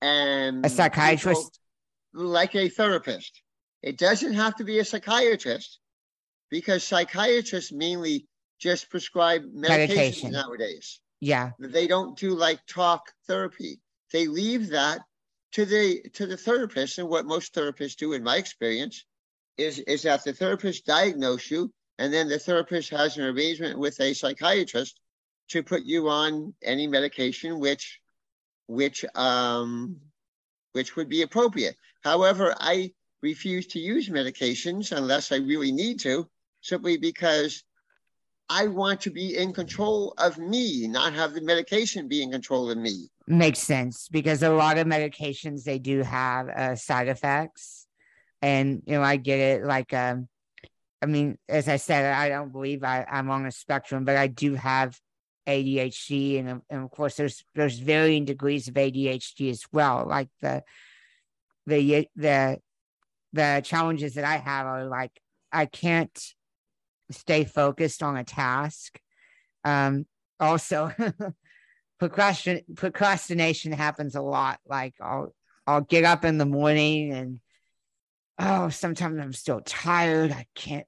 and 0.00 0.64
A 0.64 0.68
psychiatrist? 0.68 1.58
like 2.14 2.54
a 2.54 2.68
therapist. 2.68 3.42
It 3.82 3.98
doesn't 3.98 4.32
have 4.34 4.56
to 4.56 4.64
be 4.64 4.78
a 4.78 4.84
psychiatrist 4.84 5.78
because 6.50 6.82
psychiatrists 6.84 7.72
mainly 7.72 8.26
just 8.58 8.88
prescribe 8.90 9.42
medications 9.54 9.88
Medication. 9.88 10.32
nowadays. 10.32 11.00
Yeah, 11.20 11.50
They 11.58 11.86
don't 11.88 12.16
do 12.16 12.30
like 12.30 12.64
talk 12.66 13.12
therapy. 13.26 13.80
They 14.12 14.26
leave 14.28 14.68
that 14.70 15.00
to 15.52 15.64
the 15.64 16.02
to 16.14 16.26
the 16.26 16.36
therapist. 16.36 16.98
And 16.98 17.08
what 17.08 17.26
most 17.26 17.52
therapists 17.54 17.96
do, 17.96 18.12
in 18.12 18.22
my 18.22 18.36
experience, 18.36 19.04
is 19.56 19.80
is 19.80 20.02
that 20.02 20.22
the 20.24 20.32
therapist 20.32 20.86
diagnose 20.86 21.50
you, 21.50 21.72
and 21.98 22.12
then 22.12 22.28
the 22.28 22.38
therapist 22.38 22.90
has 22.90 23.16
an 23.16 23.24
arrangement 23.24 23.78
with 23.78 24.00
a 24.00 24.14
psychiatrist 24.14 25.00
to 25.48 25.62
put 25.62 25.82
you 25.82 26.08
on 26.08 26.54
any 26.62 26.86
medication 26.86 27.58
which 27.58 28.00
which 28.66 29.04
um 29.14 29.96
which 30.72 30.96
would 30.96 31.08
be 31.08 31.22
appropriate. 31.22 31.76
However, 32.02 32.54
I 32.60 32.92
refuse 33.22 33.66
to 33.68 33.78
use 33.78 34.08
medications 34.08 34.92
unless 34.92 35.32
I 35.32 35.36
really 35.36 35.72
need 35.72 35.98
to, 36.00 36.28
simply 36.60 36.96
because 36.96 37.64
I 38.48 38.66
want 38.68 39.00
to 39.02 39.10
be 39.10 39.36
in 39.36 39.52
control 39.52 40.14
of 40.18 40.38
me, 40.38 40.86
not 40.88 41.12
have 41.14 41.34
the 41.34 41.40
medication 41.40 42.08
be 42.08 42.22
in 42.22 42.30
control 42.30 42.70
of 42.70 42.78
me. 42.78 43.08
makes 43.26 43.58
sense 43.58 44.08
because 44.08 44.42
a 44.42 44.50
lot 44.50 44.78
of 44.78 44.86
medications 44.86 45.64
they 45.64 45.78
do 45.78 46.02
have 46.02 46.48
uh, 46.48 46.76
side 46.76 47.08
effects, 47.08 47.86
and 48.40 48.82
you 48.86 48.94
know 48.94 49.02
I 49.02 49.16
get 49.16 49.38
it. 49.38 49.64
Like, 49.64 49.92
um, 49.92 50.28
I 51.02 51.06
mean, 51.06 51.38
as 51.48 51.68
I 51.68 51.76
said, 51.76 52.12
I 52.12 52.28
don't 52.28 52.52
believe 52.52 52.84
I, 52.84 53.04
I'm 53.10 53.30
on 53.30 53.46
a 53.46 53.52
spectrum, 53.52 54.04
but 54.04 54.16
I 54.16 54.28
do 54.28 54.54
have 54.54 54.98
ADHD, 55.48 56.38
and, 56.38 56.62
and 56.70 56.84
of 56.84 56.90
course, 56.90 57.16
there's 57.16 57.44
there's 57.54 57.78
varying 57.78 58.24
degrees 58.24 58.68
of 58.68 58.74
ADHD 58.74 59.50
as 59.50 59.64
well. 59.72 60.06
Like 60.06 60.28
the 60.40 60.62
the 61.66 62.08
the 62.14 62.58
the 63.32 63.62
challenges 63.64 64.14
that 64.14 64.24
I 64.24 64.36
have 64.36 64.66
are 64.66 64.86
like 64.86 65.12
I 65.50 65.66
can't 65.66 66.16
stay 67.10 67.44
focused 67.44 68.02
on 68.02 68.16
a 68.16 68.24
task. 68.24 69.00
Um, 69.64 70.06
also, 70.38 70.92
procrastin- 72.02 72.76
procrastination 72.76 73.72
happens 73.72 74.14
a 74.14 74.22
lot. 74.22 74.60
Like 74.66 74.94
I'll 75.00 75.34
I'll 75.66 75.80
get 75.80 76.04
up 76.04 76.24
in 76.24 76.38
the 76.38 76.46
morning 76.46 77.12
and 77.12 77.40
oh, 78.38 78.68
sometimes 78.68 79.18
I'm 79.20 79.32
still 79.32 79.60
tired. 79.60 80.32
I 80.32 80.46
can't, 80.54 80.86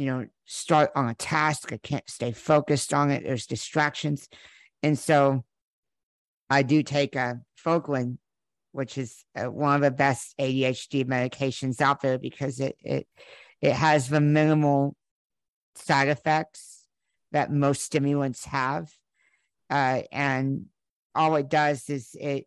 you 0.00 0.06
know, 0.06 0.26
start 0.46 0.90
on 0.94 1.08
a 1.08 1.14
task. 1.14 1.72
I 1.72 1.76
can't 1.76 2.08
stay 2.08 2.32
focused 2.32 2.94
on 2.94 3.10
it. 3.10 3.22
There's 3.22 3.46
distractions, 3.46 4.28
and 4.82 4.98
so 4.98 5.44
I 6.48 6.62
do 6.62 6.82
take 6.82 7.16
a 7.16 7.40
Focalin, 7.64 8.18
which 8.72 8.96
is 8.96 9.24
uh, 9.36 9.50
one 9.50 9.74
of 9.74 9.82
the 9.82 9.90
best 9.90 10.34
ADHD 10.38 11.04
medications 11.04 11.80
out 11.80 12.00
there 12.00 12.18
because 12.18 12.60
it 12.60 12.76
it 12.82 13.06
it 13.60 13.74
has 13.74 14.08
the 14.08 14.20
minimal 14.20 14.96
side 15.74 16.08
effects 16.08 16.86
that 17.32 17.52
most 17.52 17.82
stimulants 17.82 18.44
have 18.46 18.90
uh, 19.70 20.02
and 20.10 20.66
all 21.14 21.36
it 21.36 21.48
does 21.48 21.88
is 21.88 22.16
it 22.18 22.46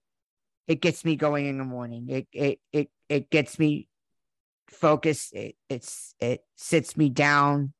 it 0.67 0.81
gets 0.81 1.03
me 1.03 1.15
going 1.15 1.45
in 1.45 1.57
the 1.57 1.63
morning. 1.63 2.07
It 2.09 2.27
it 2.31 2.59
it 2.71 2.89
it 3.09 3.29
gets 3.29 3.57
me 3.57 3.87
focused. 4.73 5.33
It 5.33 5.55
it's 5.69 6.15
it 6.19 6.41
sits 6.55 6.97
me 6.97 7.09
down. 7.09 7.73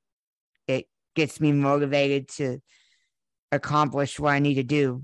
It 0.67 0.87
gets 1.15 1.39
me 1.39 1.51
motivated 1.51 2.29
to 2.29 2.59
accomplish 3.51 4.19
what 4.19 4.33
I 4.33 4.39
need 4.39 4.55
to 4.55 4.63
do, 4.63 5.03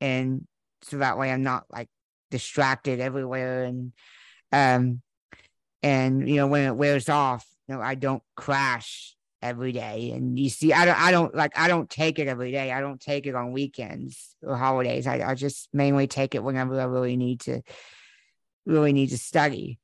and 0.00 0.46
so 0.82 0.98
that 0.98 1.18
way 1.18 1.30
I'm 1.30 1.42
not 1.42 1.64
like 1.70 1.88
distracted 2.30 3.00
everywhere 3.00 3.64
and 3.64 3.92
um 4.52 5.00
and 5.82 6.28
you 6.28 6.36
know 6.36 6.46
when 6.46 6.66
it 6.66 6.76
wears 6.76 7.08
off, 7.08 7.46
you 7.68 7.74
know 7.74 7.80
I 7.80 7.94
don't 7.94 8.22
crash 8.36 9.16
every 9.42 9.72
day. 9.72 10.10
And 10.12 10.38
you 10.38 10.50
see, 10.50 10.72
I 10.72 10.84
don't, 10.84 10.98
I 10.98 11.10
don't 11.10 11.34
like, 11.34 11.58
I 11.58 11.68
don't 11.68 11.88
take 11.88 12.18
it 12.18 12.28
every 12.28 12.50
day. 12.50 12.72
I 12.72 12.80
don't 12.80 13.00
take 13.00 13.26
it 13.26 13.34
on 13.34 13.52
weekends 13.52 14.36
or 14.42 14.56
holidays. 14.56 15.06
I, 15.06 15.30
I 15.30 15.34
just 15.34 15.68
mainly 15.72 16.06
take 16.06 16.34
it 16.34 16.42
whenever 16.42 16.80
I 16.80 16.84
really 16.84 17.16
need 17.16 17.40
to, 17.42 17.62
really 18.66 18.92
need 18.92 19.10
to 19.10 19.18
study. 19.18 19.78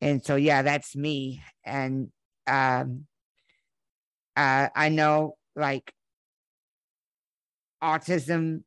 And 0.00 0.24
so, 0.24 0.36
yeah, 0.36 0.62
that's 0.62 0.96
me. 0.96 1.42
And 1.64 2.10
um, 2.46 3.06
uh, 4.36 4.68
I 4.74 4.88
know 4.88 5.36
like 5.54 5.92
autism 7.82 8.62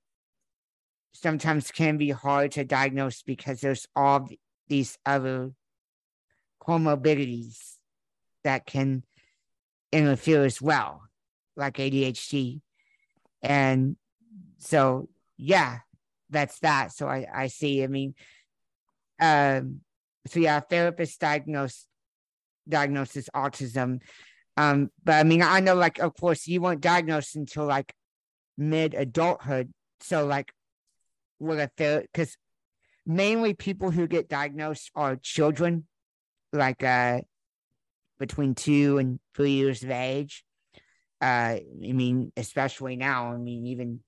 sometimes 1.13 1.71
can 1.71 1.97
be 1.97 2.09
hard 2.09 2.51
to 2.51 2.63
diagnose 2.63 3.23
because 3.23 3.61
there's 3.61 3.87
all 3.95 4.27
these 4.67 4.97
other 5.05 5.51
comorbidities 6.61 7.75
that 8.43 8.65
can 8.65 9.03
interfere 9.91 10.43
as 10.43 10.61
well, 10.61 11.03
like 11.55 11.77
ADHD. 11.77 12.61
And 13.41 13.95
so, 14.57 15.09
yeah, 15.37 15.79
that's 16.29 16.59
that. 16.59 16.91
So 16.91 17.07
I, 17.07 17.25
I 17.33 17.47
see, 17.47 17.83
I 17.83 17.87
mean, 17.87 18.15
um, 19.19 19.81
so 20.27 20.39
yeah, 20.39 20.59
therapist 20.59 21.19
diagnosed 21.19 21.87
diagnoses 22.67 23.29
autism. 23.35 23.99
Um, 24.55 24.89
but 25.03 25.15
I 25.15 25.23
mean, 25.23 25.41
I 25.41 25.59
know 25.59 25.75
like, 25.75 25.99
of 25.99 26.13
course, 26.15 26.47
you 26.47 26.61
weren't 26.61 26.81
diagnosed 26.81 27.35
until 27.35 27.65
like 27.65 27.93
mid 28.57 28.93
adulthood. 28.93 29.71
So 30.01 30.25
like, 30.25 30.51
with 31.39 31.59
a 31.59 31.69
therapist, 31.77 32.09
because 32.13 32.37
mainly 33.05 33.53
people 33.53 33.91
who 33.91 34.07
get 34.07 34.29
diagnosed 34.29 34.91
are 34.95 35.17
children, 35.17 35.85
like 36.53 36.83
uh, 36.83 37.21
between 38.19 38.55
two 38.55 38.97
and 38.97 39.19
three 39.35 39.51
years 39.51 39.83
of 39.83 39.91
age. 39.91 40.43
Uh, 41.21 41.57
I 41.57 41.63
mean, 41.79 42.31
especially 42.37 42.95
now. 42.95 43.33
I 43.33 43.37
mean, 43.37 43.65
even 43.67 44.01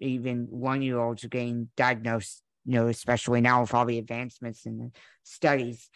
even 0.00 0.46
one 0.50 0.82
year 0.82 0.98
olds 0.98 1.24
are 1.24 1.28
getting 1.28 1.68
diagnosed. 1.76 2.42
You 2.66 2.72
know, 2.72 2.88
especially 2.88 3.40
now 3.40 3.60
with 3.62 3.72
all 3.74 3.84
the 3.84 3.98
advancements 3.98 4.66
in 4.66 4.78
the 4.78 4.90
studies. 5.22 5.88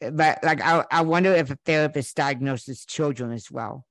But 0.00 0.44
like, 0.44 0.60
I 0.60 0.84
I 0.90 1.02
wonder 1.02 1.32
if 1.32 1.50
a 1.50 1.58
therapist 1.64 2.16
diagnoses 2.16 2.84
children 2.84 3.32
as 3.32 3.50
well. 3.50 3.86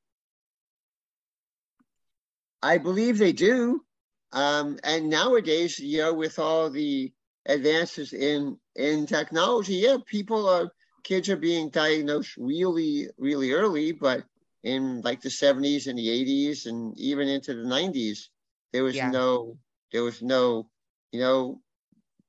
I 2.61 2.78
believe 2.78 3.18
they 3.18 3.34
do. 3.34 3.84
Um, 4.32 4.80
and 4.84 5.09
nowadays, 5.09 5.80
you 5.80 5.99
know, 5.99 6.14
with 6.14 6.39
all 6.39 6.70
the 6.70 7.14
advances 7.45 8.14
in 8.14 8.59
in 8.76 9.05
technology, 9.05 9.76
yeah, 9.76 9.97
people 10.05 10.47
are 10.49 10.72
kids 11.03 11.30
are 11.30 11.38
being 11.38 11.70
diagnosed 11.70 12.38
really, 12.38 13.09
really 13.18 13.51
early, 13.51 13.91
but 13.91 14.24
in 14.64 15.01
like 15.01 15.22
the 15.22 15.30
70s 15.30 15.88
and 15.88 15.97
the 15.99 16.07
80s 16.07 16.66
and 16.66 16.97
even 16.97 17.28
into 17.28 17.53
the 17.53 17.64
90s, 17.68 18.30
there 18.72 18.84
was 18.84 18.95
Yeah. 18.95 19.09
no, 19.11 19.57
there 19.91 20.03
was 20.03 20.22
no, 20.22 20.70
you 21.11 21.20
know, 21.20 21.61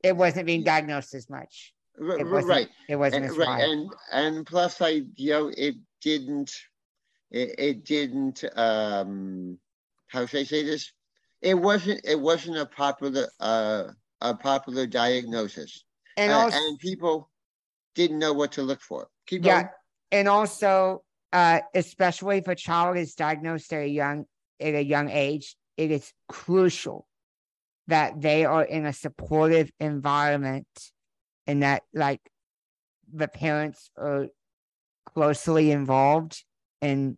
It 0.04 0.14
wasn't 0.14 0.44
being 0.44 0.62
diagnosed 0.62 1.14
as 1.14 1.30
much. 1.30 1.72
It 1.98 2.26
wasn't, 2.26 2.48
right, 2.48 2.68
It 2.90 2.96
wasn't 2.96 3.24
and, 3.24 3.32
as 3.32 3.38
right, 3.38 3.48
wide. 3.48 3.62
and 3.62 3.90
and 4.12 4.46
plus, 4.46 4.82
I 4.82 5.02
you 5.16 5.30
know, 5.30 5.52
it 5.56 5.76
didn't, 6.02 6.52
it, 7.30 7.54
it 7.58 7.84
didn't, 7.86 8.44
um, 8.54 9.58
how 10.08 10.26
should 10.26 10.40
I 10.40 10.44
say 10.44 10.62
this? 10.62 10.92
It 11.40 11.54
wasn't, 11.54 12.02
it 12.04 12.20
wasn't 12.20 12.58
a 12.58 12.66
popular, 12.66 13.28
uh, 13.40 13.84
a 14.20 14.34
popular 14.34 14.86
diagnosis, 14.86 15.84
and 16.18 16.32
Uh, 16.32 16.38
also, 16.38 16.58
and 16.58 16.78
people 16.78 17.30
didn't 17.94 18.18
know 18.18 18.34
what 18.34 18.52
to 18.52 18.62
look 18.62 18.82
for. 18.82 19.08
Keep 19.26 19.46
yeah, 19.46 19.62
going. 19.62 19.72
and 20.12 20.28
also, 20.28 21.02
uh, 21.32 21.60
especially 21.74 22.38
if 22.38 22.48
a 22.48 22.54
child 22.54 22.98
is 22.98 23.14
diagnosed 23.14 23.72
at 23.72 23.82
a 23.82 23.88
young 23.88 24.26
at 24.60 24.74
a 24.74 24.84
young 24.84 25.08
age, 25.08 25.56
it 25.78 25.90
is 25.90 26.12
crucial 26.28 27.06
that 27.88 28.20
they 28.20 28.44
are 28.44 28.62
in 28.62 28.86
a 28.86 28.92
supportive 28.92 29.70
environment 29.78 30.66
and 31.46 31.62
that 31.62 31.82
like 31.92 32.20
the 33.12 33.28
parents 33.28 33.90
are 33.96 34.28
closely 35.06 35.70
involved 35.70 36.42
and 36.80 37.16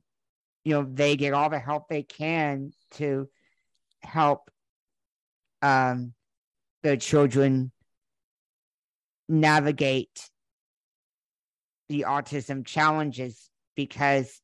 you 0.65 0.73
know 0.73 0.87
they 0.91 1.17
get 1.17 1.33
all 1.33 1.49
the 1.49 1.59
help 1.59 1.89
they 1.89 2.03
can 2.03 2.73
to 2.91 3.29
help 4.03 4.51
um 5.63 6.13
their 6.83 6.97
children 6.97 7.71
navigate 9.29 10.31
the 11.89 12.05
autism 12.09 12.67
challenges 12.67 13.49
because 13.77 14.41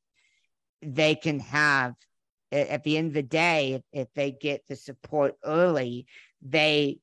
they 0.81 1.15
can 1.15 1.41
have 1.41 1.95
at 2.53 2.85
the 2.85 2.97
end 2.97 3.09
of 3.09 3.15
the 3.15 3.23
day 3.23 3.75
if, 3.75 3.83
if 3.93 4.09
they 4.15 4.31
get 4.31 4.63
the 4.69 4.77
support 4.77 5.35
early 5.45 6.07
they 6.43 6.99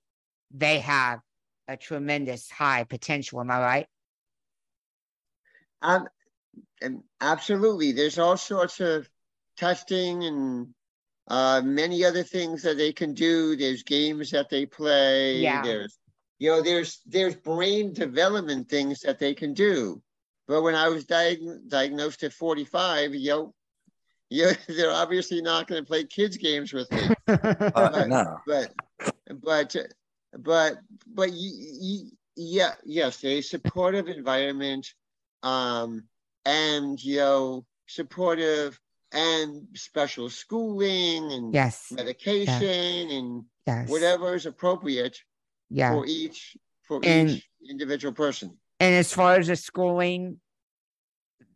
they 0.52 0.80
have 0.80 1.20
a 1.68 1.76
tremendous 1.76 2.50
high 2.50 2.84
potential 2.84 3.40
am 3.42 3.52
i 3.52 3.60
right 3.60 3.88
Um, 5.82 6.08
and 6.82 7.04
absolutely. 7.22 7.92
There's 7.92 8.20
all 8.20 8.38
sorts 8.38 8.80
of 8.80 9.10
testing 9.58 10.24
and 10.24 10.68
uh, 11.28 11.62
many 11.64 12.04
other 12.04 12.24
things 12.24 12.64
that 12.64 12.78
they 12.78 12.92
can 12.92 13.14
do. 13.14 13.56
There's 13.56 13.84
games 13.84 14.32
that 14.32 14.50
they 14.50 14.66
play. 14.66 15.42
Yeah. 15.42 15.62
There's, 15.62 15.98
you 16.40 16.52
know, 16.52 16.62
there's 16.62 17.02
there's 17.06 17.36
brain 17.36 17.94
development 17.94 18.70
things 18.70 19.02
that 19.02 19.20
they 19.20 19.34
can 19.34 19.54
do. 19.54 20.02
But 20.48 20.64
when 20.64 20.76
I 20.76 20.90
was 20.90 21.06
diag- 21.06 21.68
diagnosed 21.70 22.24
at 22.24 22.34
45, 22.34 23.14
you 23.14 23.30
know, 23.30 23.54
you 24.30 24.52
they're 24.68 24.92
obviously 24.92 25.42
not 25.42 25.68
going 25.68 25.82
to 25.82 25.88
play 25.88 26.04
kids 26.04 26.38
games 26.38 26.74
with 26.74 26.92
me. 26.92 27.02
Uh, 27.28 27.92
Right. 27.96 28.08
no. 28.08 28.38
but 28.48 28.74
but 29.42 29.76
but 30.38 30.78
but 31.08 31.30
y- 31.30 31.76
y- 31.82 32.10
yeah 32.36 32.74
yes 32.86 33.24
a 33.24 33.42
supportive 33.42 34.08
environment 34.08 34.94
um 35.44 36.04
and 36.46 37.02
you 37.04 37.18
know 37.18 37.66
supportive 37.88 38.80
and 39.12 39.68
special 39.76 40.30
schooling 40.30 41.32
and 41.32 41.54
yes 41.54 41.92
medication 41.92 43.10
and 43.12 43.44
yes 43.68 43.90
whatever 43.90 44.36
is 44.36 44.46
appropriate 44.46 45.18
yeah 45.70 45.92
for 45.94 46.06
each 46.06 46.58
for 46.84 47.02
And- 47.04 47.30
each 47.30 47.48
individual 47.70 48.14
person 48.14 48.58
and 48.80 48.96
as 48.96 49.12
far 49.14 49.36
as 49.36 49.48
the 49.48 49.56
schooling 49.56 50.40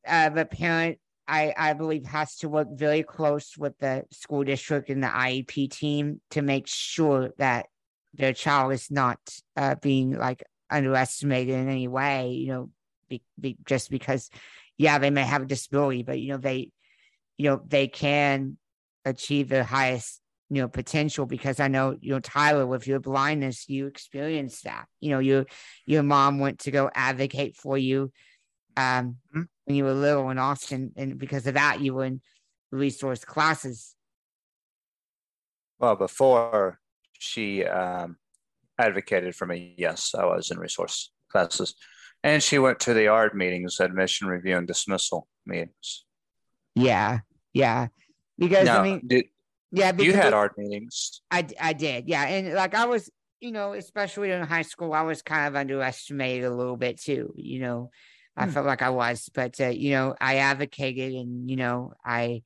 uh 0.07 0.29
the 0.29 0.45
parent 0.45 0.97
i 1.27 1.53
i 1.57 1.73
believe 1.73 2.05
has 2.05 2.35
to 2.37 2.49
work 2.49 2.67
very 2.73 3.03
close 3.03 3.57
with 3.57 3.77
the 3.79 4.03
school 4.11 4.43
district 4.43 4.89
and 4.89 5.03
the 5.03 5.07
iep 5.07 5.69
team 5.71 6.19
to 6.29 6.41
make 6.41 6.67
sure 6.67 7.31
that 7.37 7.67
their 8.13 8.33
child 8.33 8.73
is 8.73 8.91
not 8.91 9.19
uh 9.55 9.75
being 9.81 10.17
like 10.17 10.43
underestimated 10.69 11.55
in 11.55 11.69
any 11.69 11.87
way 11.87 12.31
you 12.31 12.47
know 12.47 12.69
be, 13.09 13.21
be, 13.39 13.57
just 13.65 13.89
because 13.89 14.29
yeah 14.77 14.97
they 14.97 15.09
may 15.09 15.23
have 15.23 15.43
a 15.43 15.45
disability 15.45 16.03
but 16.03 16.19
you 16.19 16.29
know 16.29 16.37
they 16.37 16.69
you 17.37 17.49
know 17.49 17.61
they 17.67 17.87
can 17.87 18.57
achieve 19.05 19.49
their 19.49 19.63
highest 19.63 20.21
you 20.49 20.61
know 20.61 20.67
potential 20.67 21.25
because 21.25 21.59
i 21.59 21.67
know 21.67 21.95
you 22.01 22.11
know 22.11 22.19
tyler 22.19 22.65
with 22.65 22.87
your 22.87 22.99
blindness 22.99 23.67
you 23.69 23.87
experienced 23.87 24.63
that 24.65 24.85
you 24.99 25.09
know 25.09 25.19
your 25.19 25.45
your 25.85 26.03
mom 26.03 26.39
went 26.39 26.59
to 26.59 26.71
go 26.71 26.89
advocate 26.93 27.55
for 27.55 27.77
you 27.77 28.11
um 28.77 29.17
Mhm. 29.35 29.47
When 29.65 29.75
you 29.75 29.83
were 29.83 29.93
little 29.93 30.29
in 30.29 30.37
austin 30.37 30.91
and 30.95 31.17
because 31.17 31.45
of 31.47 31.53
that 31.55 31.81
you 31.81 31.93
were 31.93 32.05
in 32.05 32.21
resource 32.71 33.23
classes 33.25 33.95
Well, 35.79 35.95
before 35.95 36.79
she 37.19 37.65
um, 37.65 38.17
advocated 38.77 39.35
for 39.35 39.45
me, 39.45 39.75
yes, 39.77 40.15
I 40.17 40.25
was 40.25 40.49
in 40.49 40.57
resource 40.57 41.11
classes. 41.29 41.75
And 42.23 42.41
she 42.41 42.57
went 42.57 42.79
to 42.81 42.93
the 42.93 43.07
ARD 43.07 43.33
meetings, 43.35 43.79
admission 43.81 44.27
review 44.27 44.57
and 44.57 44.67
dismissal 44.67 45.27
meetings. 45.45 46.05
yeah 46.75 47.19
yeah 47.53 47.87
because 48.39 48.67
i 48.67 48.81
mean 48.81 49.01
did, 49.05 49.25
yeah 49.71 49.91
you 49.97 50.13
had 50.13 50.27
it- 50.27 50.33
ARD 50.33 50.53
meetings. 50.57 51.21
I 51.29 51.73
did, 51.73 52.07
yeah. 52.07 52.23
And 52.23 52.53
like 52.53 52.73
I 52.75 52.85
was, 52.85 53.09
you 53.41 53.51
know, 53.51 53.73
especially 53.73 54.31
in 54.31 54.41
high 54.43 54.61
school, 54.63 54.93
I 54.93 55.01
was 55.01 55.21
kind 55.21 55.47
of 55.47 55.55
underestimated 55.55 56.45
a 56.45 56.55
little 56.55 56.77
bit 56.77 56.99
too. 56.99 57.33
You 57.35 57.59
know, 57.59 57.89
I 58.35 58.45
Hmm. 58.45 58.51
felt 58.51 58.65
like 58.65 58.81
I 58.81 58.89
was, 58.89 59.29
but 59.33 59.59
uh, 59.61 59.67
you 59.67 59.91
know, 59.91 60.15
I 60.19 60.37
advocated 60.37 61.13
and 61.13 61.49
you 61.49 61.55
know, 61.55 61.93
I, 62.03 62.43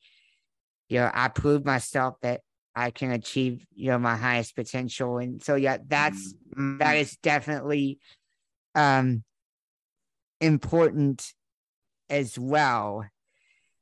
you 0.90 1.00
know, 1.00 1.10
I 1.14 1.30
proved 1.30 1.66
myself 1.66 2.16
that 2.22 2.42
I 2.76 2.92
can 2.92 3.12
achieve, 3.12 3.66
you 3.74 3.90
know, 3.92 3.98
my 4.00 4.16
highest 4.16 4.56
potential. 4.56 5.18
And 5.18 5.42
so, 5.42 5.56
yeah, 5.56 5.78
that's 5.88 6.36
Mm, 6.58 6.80
that 6.80 6.98
is 6.98 7.18
definitely 7.24 8.00
um 8.76 9.24
important 10.42 11.34
as 12.10 12.38
well. 12.38 13.06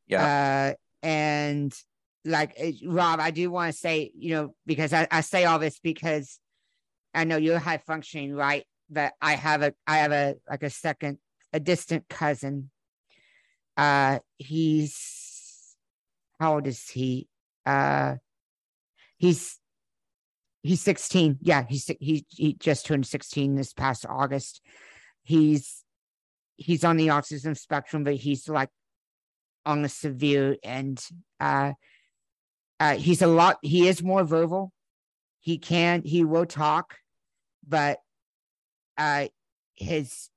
yeah. 0.07 0.29
Uh, 0.71 0.73
and 1.03 1.73
like 2.23 2.53
eh, 2.57 2.73
Rob, 2.85 3.19
I 3.19 3.31
do 3.31 3.49
want 3.51 3.73
to 3.73 3.77
say, 3.77 4.11
you 4.17 4.33
know, 4.33 4.55
because 4.65 4.93
I, 4.93 5.07
I 5.11 5.21
say 5.21 5.45
all 5.45 5.59
this 5.59 5.79
because 5.79 6.39
I 7.13 7.23
know 7.23 7.37
you're 7.37 7.59
high 7.59 7.77
functioning, 7.77 8.33
right? 8.33 8.65
But 8.89 9.13
I 9.21 9.35
have 9.35 9.61
a 9.61 9.73
I 9.87 9.97
have 9.97 10.11
a 10.11 10.35
like 10.49 10.63
a 10.63 10.69
second 10.69 11.17
a 11.55 11.59
distant 11.59 12.07
cousin. 12.09 12.69
Uh 13.77 14.19
he's 14.37 15.75
how 16.39 16.55
old 16.55 16.67
is 16.67 16.89
he? 16.89 17.27
Uh 17.65 18.15
he's 19.17 19.57
he's 20.63 20.81
16. 20.81 21.39
Yeah, 21.41 21.63
he's 21.67 21.89
he 21.99 22.25
he 22.29 22.53
just 22.53 22.85
turned 22.85 23.07
16 23.07 23.55
this 23.55 23.73
past 23.73 24.05
August. 24.07 24.61
He's 25.23 25.83
he's 26.57 26.83
on 26.83 26.97
the 26.97 27.07
autism 27.07 27.57
spectrum, 27.57 28.03
but 28.03 28.15
he's 28.15 28.49
like 28.49 28.69
on 29.65 29.81
the 29.81 29.89
severe 29.89 30.57
end. 30.63 31.03
Uh, 31.39 31.73
uh, 32.79 32.95
he's 32.95 33.21
a 33.21 33.27
lot. 33.27 33.57
He 33.61 33.87
is 33.87 34.03
more 34.03 34.23
verbal. 34.23 34.71
He 35.39 35.57
can. 35.57 36.01
He 36.03 36.23
will 36.23 36.45
talk, 36.45 36.97
but 37.67 37.99
uh, 38.97 39.27
his 39.75 40.29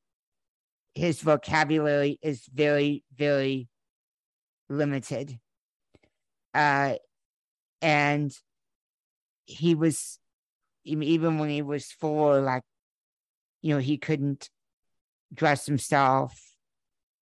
his 0.99 1.21
vocabulary 1.21 2.19
is 2.23 2.45
very 2.53 3.05
very 3.17 3.69
limited. 4.69 5.39
Uh, 6.53 6.95
and 7.81 8.37
he 9.45 9.77
was 9.77 10.19
even 10.85 11.39
when 11.39 11.51
he 11.51 11.63
was 11.63 11.93
four, 11.93 12.41
like 12.41 12.65
you 13.63 13.75
know, 13.75 13.81
he 13.81 13.97
couldn't 13.97 14.51
dress 15.33 15.67
himself. 15.67 16.35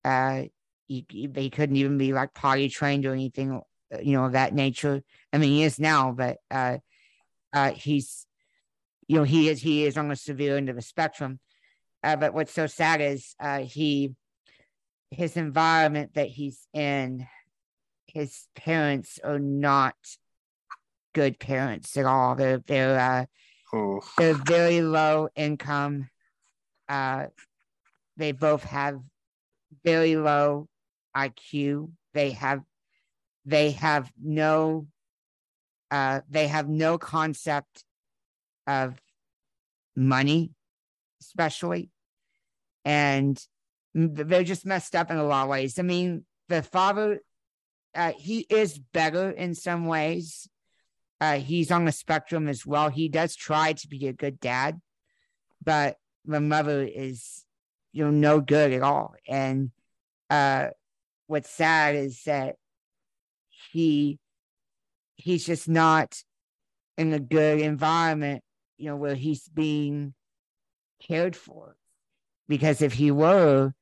Uh, 0.04 0.44
he, 0.86 1.04
he 1.10 1.50
couldn't 1.50 1.76
even 1.76 1.98
be 1.98 2.12
like 2.12 2.32
potty 2.32 2.68
trained 2.68 3.04
or 3.04 3.12
anything, 3.12 3.60
uh, 3.92 3.98
you 4.00 4.12
know, 4.12 4.24
of 4.24 4.32
that 4.32 4.54
nature. 4.54 5.02
I 5.32 5.38
mean, 5.38 5.50
he 5.50 5.64
is 5.64 5.78
now, 5.78 6.12
but 6.12 6.38
uh, 6.50 6.78
uh, 7.52 7.72
he's, 7.72 8.26
you 9.06 9.16
know, 9.16 9.24
he 9.24 9.50
is 9.50 9.60
he 9.60 9.84
is 9.84 9.98
on 9.98 10.08
the 10.08 10.16
severe 10.16 10.56
end 10.56 10.70
of 10.70 10.76
the 10.76 10.82
spectrum. 10.82 11.40
Uh, 12.06 12.14
but 12.14 12.32
what's 12.32 12.52
so 12.52 12.68
sad 12.68 13.00
is 13.00 13.34
uh, 13.40 13.58
he, 13.58 14.14
his 15.10 15.36
environment 15.36 16.14
that 16.14 16.28
he's 16.28 16.68
in, 16.72 17.26
his 18.06 18.46
parents 18.54 19.18
are 19.24 19.40
not 19.40 19.96
good 21.16 21.40
parents 21.40 21.96
at 21.96 22.04
all. 22.04 22.36
They're 22.36 22.58
they're 22.58 23.00
uh, 23.00 23.24
they're 24.18 24.34
very 24.34 24.82
low 24.82 25.28
income. 25.34 26.08
Uh, 26.88 27.26
they 28.16 28.30
both 28.30 28.62
have 28.62 29.00
very 29.84 30.14
low 30.14 30.68
IQ. 31.16 31.90
They 32.14 32.30
have 32.30 32.60
they 33.44 33.72
have 33.72 34.12
no 34.22 34.86
uh, 35.90 36.20
they 36.30 36.46
have 36.46 36.68
no 36.68 36.98
concept 36.98 37.82
of 38.68 38.94
money, 39.96 40.52
especially, 41.20 41.90
and 42.86 43.44
they're 43.94 44.44
just 44.44 44.64
messed 44.64 44.94
up 44.94 45.10
in 45.10 45.16
a 45.16 45.24
lot 45.24 45.42
of 45.42 45.48
ways. 45.48 45.78
I 45.78 45.82
mean, 45.82 46.24
the 46.48 46.62
father, 46.62 47.18
uh, 47.96 48.12
he 48.16 48.46
is 48.48 48.78
better 48.78 49.28
in 49.28 49.56
some 49.56 49.86
ways. 49.86 50.48
Uh, 51.20 51.38
he's 51.38 51.72
on 51.72 51.84
the 51.84 51.92
spectrum 51.92 52.46
as 52.46 52.64
well. 52.64 52.88
He 52.88 53.08
does 53.08 53.34
try 53.34 53.72
to 53.72 53.88
be 53.88 54.06
a 54.06 54.12
good 54.12 54.38
dad, 54.38 54.80
but 55.64 55.96
the 56.24 56.40
mother 56.40 56.82
is, 56.82 57.44
you 57.92 58.04
know, 58.04 58.10
no 58.12 58.40
good 58.40 58.72
at 58.72 58.82
all. 58.82 59.14
And 59.26 59.72
uh, 60.30 60.68
what's 61.26 61.50
sad 61.50 61.96
is 61.96 62.22
that 62.24 62.54
he 63.72 64.20
he's 65.16 65.44
just 65.44 65.68
not 65.68 66.22
in 66.96 67.12
a 67.12 67.18
good 67.18 67.60
environment, 67.60 68.44
you 68.76 68.90
know, 68.90 68.96
where 68.96 69.16
he's 69.16 69.48
being 69.48 70.14
cared 71.00 71.34
for. 71.34 71.76
Because 72.48 72.82
if 72.82 72.92
he 72.92 73.10
were, 73.10 73.74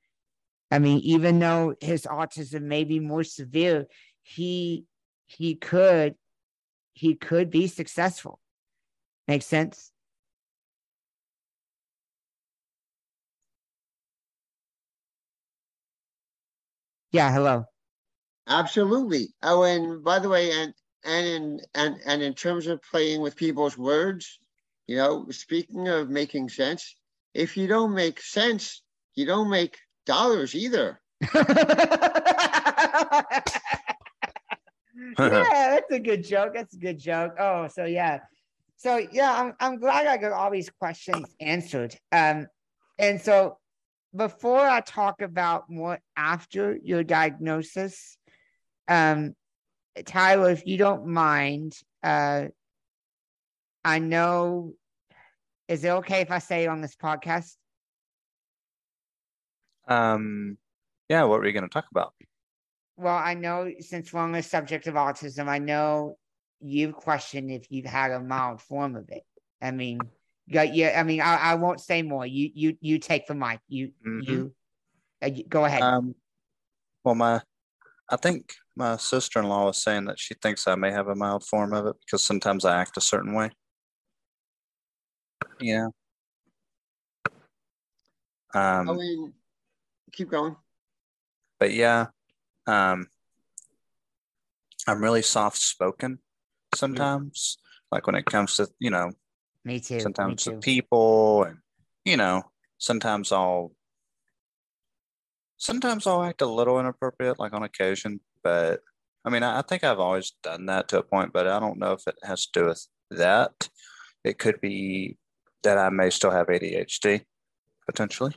I 0.70 0.78
mean, 0.78 0.98
even 1.00 1.38
though 1.38 1.74
his 1.80 2.02
autism 2.04 2.62
may 2.62 2.84
be 2.84 3.00
more 3.00 3.24
severe, 3.24 3.86
he 4.22 4.86
he 5.26 5.54
could 5.54 6.14
he 6.94 7.14
could 7.14 7.50
be 7.50 7.66
successful. 7.66 8.40
Makes 9.28 9.46
sense? 9.46 9.92
Yeah, 17.12 17.32
hello. 17.32 17.66
Absolutely. 18.46 19.28
Oh, 19.42 19.62
and 19.62 20.02
by 20.02 20.18
the 20.18 20.28
way, 20.28 20.50
and 20.50 20.74
and 21.04 21.26
in 21.26 21.60
and 21.74 21.96
and 22.06 22.22
in 22.22 22.34
terms 22.34 22.66
of 22.66 22.82
playing 22.82 23.20
with 23.20 23.36
people's 23.36 23.78
words, 23.78 24.38
you 24.86 24.96
know, 24.96 25.26
speaking 25.30 25.88
of 25.88 26.10
making 26.10 26.48
sense, 26.48 26.96
if 27.34 27.56
you 27.56 27.66
don't 27.66 27.94
make 27.94 28.20
sense, 28.20 28.82
you 29.14 29.26
don't 29.26 29.50
make 29.50 29.76
dollars 30.06 30.54
either. 30.54 31.00
yeah, 35.18 35.74
that's 35.74 35.90
a 35.90 35.98
good 35.98 36.24
joke. 36.24 36.52
That's 36.54 36.74
a 36.74 36.78
good 36.78 36.98
joke. 36.98 37.34
Oh, 37.38 37.68
so 37.68 37.84
yeah. 37.84 38.20
So 38.76 39.04
yeah, 39.12 39.32
I'm 39.32 39.54
I'm 39.60 39.78
glad 39.78 40.06
I 40.06 40.16
got 40.16 40.32
all 40.32 40.50
these 40.50 40.70
questions 40.70 41.26
answered. 41.40 41.96
Um, 42.12 42.46
and 42.98 43.20
so 43.20 43.58
before 44.14 44.60
I 44.60 44.80
talk 44.80 45.22
about 45.22 45.68
more 45.68 45.98
after 46.16 46.78
your 46.82 47.02
diagnosis, 47.02 48.16
um, 48.88 49.34
Tyler, 50.04 50.50
if 50.50 50.66
you 50.66 50.76
don't 50.76 51.06
mind, 51.06 51.76
uh, 52.02 52.46
I 53.84 53.98
know. 53.98 54.74
Is 55.68 55.84
it 55.84 55.90
okay 55.90 56.20
if 56.20 56.30
I 56.30 56.38
say 56.38 56.66
on 56.66 56.80
this 56.80 56.96
podcast? 56.96 57.54
Um, 59.88 60.58
yeah. 61.08 61.24
What 61.24 61.40
were 61.40 61.46
you 61.46 61.52
going 61.52 61.68
to 61.68 61.72
talk 61.72 61.86
about? 61.90 62.12
Well, 62.96 63.16
I 63.16 63.34
know 63.34 63.70
since 63.80 64.12
we're 64.12 64.20
on 64.20 64.32
the 64.32 64.42
subject 64.42 64.86
of 64.86 64.94
autism, 64.94 65.48
I 65.48 65.58
know 65.58 66.16
you've 66.60 66.94
questioned 66.94 67.50
if 67.50 67.66
you've 67.70 67.86
had 67.86 68.10
a 68.12 68.20
mild 68.20 68.60
form 68.62 68.94
of 68.94 69.08
it. 69.10 69.24
I 69.60 69.70
mean, 69.70 70.00
yeah, 70.46 70.94
I 70.96 71.02
mean, 71.02 71.20
I, 71.20 71.36
I 71.36 71.54
won't 71.56 71.80
say 71.80 72.02
more. 72.02 72.26
You, 72.26 72.50
you, 72.54 72.76
you 72.80 72.98
take 72.98 73.26
the 73.26 73.34
mic. 73.34 73.60
You, 73.68 73.92
Mhm. 74.06 74.26
you, 74.28 74.54
uh, 75.22 75.26
you- 75.26 75.44
go 75.48 75.64
ahead. 75.64 75.82
Um, 75.82 76.14
well, 77.02 77.14
my, 77.14 77.42
I 78.08 78.16
think 78.16 78.54
my 78.76 78.96
sister-in-law 78.96 79.66
was 79.66 79.82
saying 79.82 80.04
that 80.04 80.18
she 80.18 80.34
thinks 80.34 80.68
I 80.68 80.74
may 80.74 80.92
have 80.92 81.08
a 81.08 81.14
mild 81.14 81.44
form 81.44 81.72
of 81.72 81.86
it 81.86 81.96
because 82.04 82.22
sometimes 82.22 82.64
I 82.64 82.80
act 82.80 82.96
a 82.96 83.00
certain 83.00 83.34
way. 83.34 83.50
Yeah. 85.60 85.88
Um, 88.54 88.90
I 88.90 88.92
mean, 88.92 89.32
keep 90.12 90.30
going. 90.30 90.56
but 91.58 91.72
yeah, 91.72 92.06
um, 92.66 93.08
I'm 94.86 95.02
really 95.02 95.22
soft-spoken 95.22 96.18
sometimes, 96.74 97.58
like 97.90 98.06
when 98.06 98.14
it 98.14 98.26
comes 98.26 98.56
to, 98.56 98.68
you 98.78 98.90
know, 98.90 99.10
me 99.64 99.80
too. 99.80 100.00
sometimes 100.00 100.46
me 100.46 100.52
with 100.52 100.62
too. 100.62 100.64
people 100.64 101.44
and 101.44 101.58
you 102.04 102.16
know 102.16 102.42
sometimes 102.78 103.32
i'll 103.32 103.72
sometimes 105.56 106.06
i'll 106.06 106.22
act 106.22 106.42
a 106.42 106.46
little 106.46 106.78
inappropriate 106.78 107.38
like 107.38 107.52
on 107.52 107.62
occasion 107.62 108.20
but 108.42 108.80
i 109.24 109.30
mean 109.30 109.42
i, 109.42 109.58
I 109.58 109.62
think 109.62 109.84
i've 109.84 109.98
always 109.98 110.32
done 110.42 110.66
that 110.66 110.88
to 110.88 110.98
a 110.98 111.02
point 111.02 111.32
but 111.32 111.46
i 111.46 111.58
don't 111.58 111.78
know 111.78 111.92
if 111.92 112.06
it 112.06 112.16
has 112.22 112.46
to 112.46 112.60
do 112.60 112.66
with 112.66 112.86
that 113.10 113.68
it 114.22 114.38
could 114.38 114.60
be 114.60 115.16
that 115.64 115.76
i 115.78 115.88
may 115.90 116.08
still 116.10 116.30
have 116.30 116.46
adhd 116.46 117.24
potentially 117.86 118.34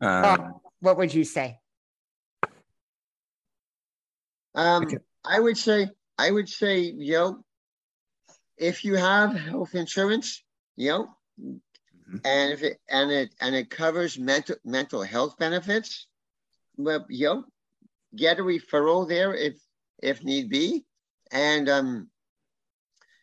um, 0.00 0.60
What 0.80 0.98
would 0.98 1.12
you 1.12 1.24
say? 1.24 1.58
Um, 4.54 4.84
Okay. 4.84 4.98
I 5.24 5.40
would 5.40 5.56
say, 5.56 5.88
I 6.18 6.30
would 6.30 6.48
say, 6.48 6.80
you 6.80 7.12
know, 7.12 7.44
if 8.58 8.84
you 8.84 8.94
have 8.96 9.34
health 9.34 9.74
insurance, 9.74 10.42
you 10.76 10.90
know, 10.90 11.16
Mhm. 11.40 12.20
and 12.24 12.52
if 12.52 12.62
it 12.62 12.78
and 12.88 13.10
it 13.10 13.34
and 13.40 13.54
it 13.54 13.70
covers 13.70 14.18
mental 14.18 14.56
mental 14.64 15.02
health 15.02 15.36
benefits, 15.38 16.06
well, 16.76 17.04
you 17.08 17.26
know, 17.26 17.44
get 18.14 18.38
a 18.38 18.42
referral 18.42 19.08
there 19.08 19.34
if 19.34 19.56
if 20.02 20.22
need 20.22 20.48
be, 20.50 20.84
and 21.32 21.68
um, 21.68 22.10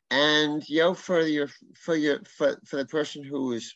and 0.10 0.68
you 0.70 0.80
know, 0.80 0.94
for 0.94 1.22
your 1.22 1.50
for 1.76 1.96
your 1.96 2.20
for 2.26 2.60
for 2.66 2.78
the 2.78 2.86
person 2.86 3.24
who 3.24 3.54
is 3.54 3.76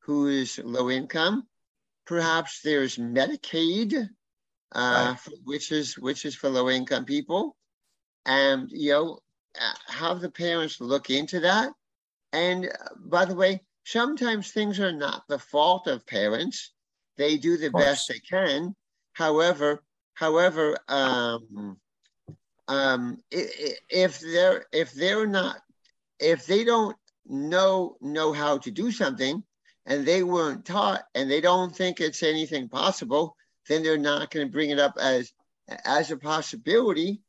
who 0.00 0.26
is 0.28 0.58
low 0.58 0.90
income, 0.90 1.46
perhaps 2.06 2.60
there's 2.62 2.96
Medicaid 2.96 4.08
uh, 4.74 5.14
which 5.44 5.70
is 5.72 5.98
which 5.98 6.24
is 6.24 6.34
for 6.34 6.48
low 6.48 6.70
income 6.70 7.04
people, 7.04 7.56
and 8.24 8.70
you 8.70 8.92
know 8.92 9.18
uh, 9.60 9.74
have 9.92 10.20
the 10.20 10.30
parents 10.30 10.80
look 10.80 11.10
into 11.10 11.40
that. 11.40 11.72
And 12.32 12.66
uh, 12.66 12.94
by 12.98 13.24
the 13.26 13.34
way, 13.34 13.62
sometimes 13.84 14.50
things 14.50 14.80
are 14.80 14.92
not 14.92 15.24
the 15.28 15.38
fault 15.38 15.86
of 15.86 16.06
parents; 16.06 16.72
they 17.16 17.36
do 17.36 17.56
the 17.56 17.70
best 17.70 18.08
they 18.08 18.18
can. 18.20 18.74
However, 19.12 19.82
however, 20.14 20.78
um, 20.88 21.76
um, 22.68 23.18
if 23.30 24.20
they're 24.20 24.66
if 24.72 24.92
they're 24.92 25.26
not 25.26 25.56
if 26.18 26.46
they 26.46 26.64
don't 26.64 26.96
know 27.26 27.96
know 28.00 28.32
how 28.32 28.58
to 28.58 28.70
do 28.70 28.90
something 28.90 29.42
and 29.86 30.06
they 30.06 30.22
weren't 30.22 30.64
taught 30.64 31.02
and 31.14 31.30
they 31.30 31.40
don't 31.40 31.74
think 31.74 32.00
it's 32.00 32.22
anything 32.22 32.68
possible 32.68 33.36
then 33.68 33.82
they're 33.82 33.98
not 33.98 34.30
going 34.30 34.46
to 34.46 34.52
bring 34.52 34.70
it 34.70 34.78
up 34.78 34.96
as 35.00 35.32
as 35.84 36.10
a 36.10 36.16
possibility. 36.16 37.20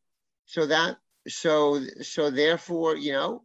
So 0.45 0.65
that 0.67 0.97
so 1.27 1.81
so 2.01 2.29
therefore 2.29 2.97
you 2.97 3.13
know 3.13 3.43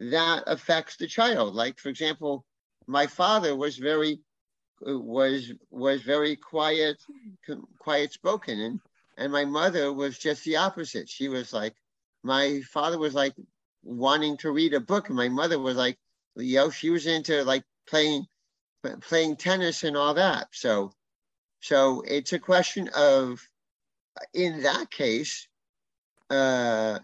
that 0.00 0.44
affects 0.46 0.96
the 0.96 1.06
child. 1.06 1.54
Like 1.54 1.78
for 1.78 1.88
example 1.88 2.44
my 2.86 3.06
father 3.06 3.56
was 3.56 3.76
very 3.76 4.20
was 4.80 5.52
was 5.70 6.02
very 6.02 6.36
quiet 6.36 6.98
quiet 7.78 8.12
spoken 8.12 8.60
and 8.60 8.80
and 9.16 9.32
my 9.32 9.44
mother 9.44 9.92
was 9.92 10.18
just 10.18 10.44
the 10.44 10.56
opposite. 10.56 11.08
She 11.08 11.28
was 11.28 11.52
like 11.52 11.74
my 12.22 12.60
father 12.72 12.98
was 12.98 13.14
like 13.14 13.34
wanting 13.82 14.36
to 14.38 14.50
read 14.50 14.74
a 14.74 14.80
book. 14.80 15.08
And 15.08 15.16
my 15.16 15.28
mother 15.28 15.58
was 15.58 15.76
like 15.76 15.98
know 16.36 16.70
she 16.70 16.90
was 16.90 17.06
into 17.06 17.44
like 17.44 17.64
playing 17.88 18.26
playing 19.00 19.36
tennis 19.36 19.84
and 19.84 19.96
all 19.96 20.14
that. 20.14 20.48
So 20.52 20.92
so 21.60 22.02
it's 22.06 22.32
a 22.32 22.38
question 22.38 22.88
of, 22.94 23.40
in 24.34 24.62
that 24.62 24.90
case, 24.90 25.48
uh, 26.30 27.00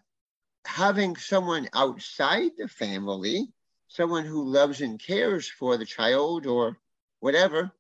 having 0.64 1.16
someone 1.16 1.68
outside 1.74 2.52
the 2.56 2.68
family, 2.68 3.48
someone 3.88 4.24
who 4.24 4.44
loves 4.44 4.80
and 4.80 5.02
cares 5.02 5.48
for 5.48 5.76
the 5.76 5.84
child 5.84 6.46
or 6.46 6.78
whatever, 7.20 7.72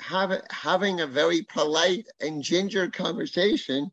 have, 0.00 0.42
having 0.50 1.00
a 1.00 1.06
very 1.06 1.42
polite 1.42 2.06
and 2.20 2.42
ginger 2.42 2.88
conversation 2.88 3.90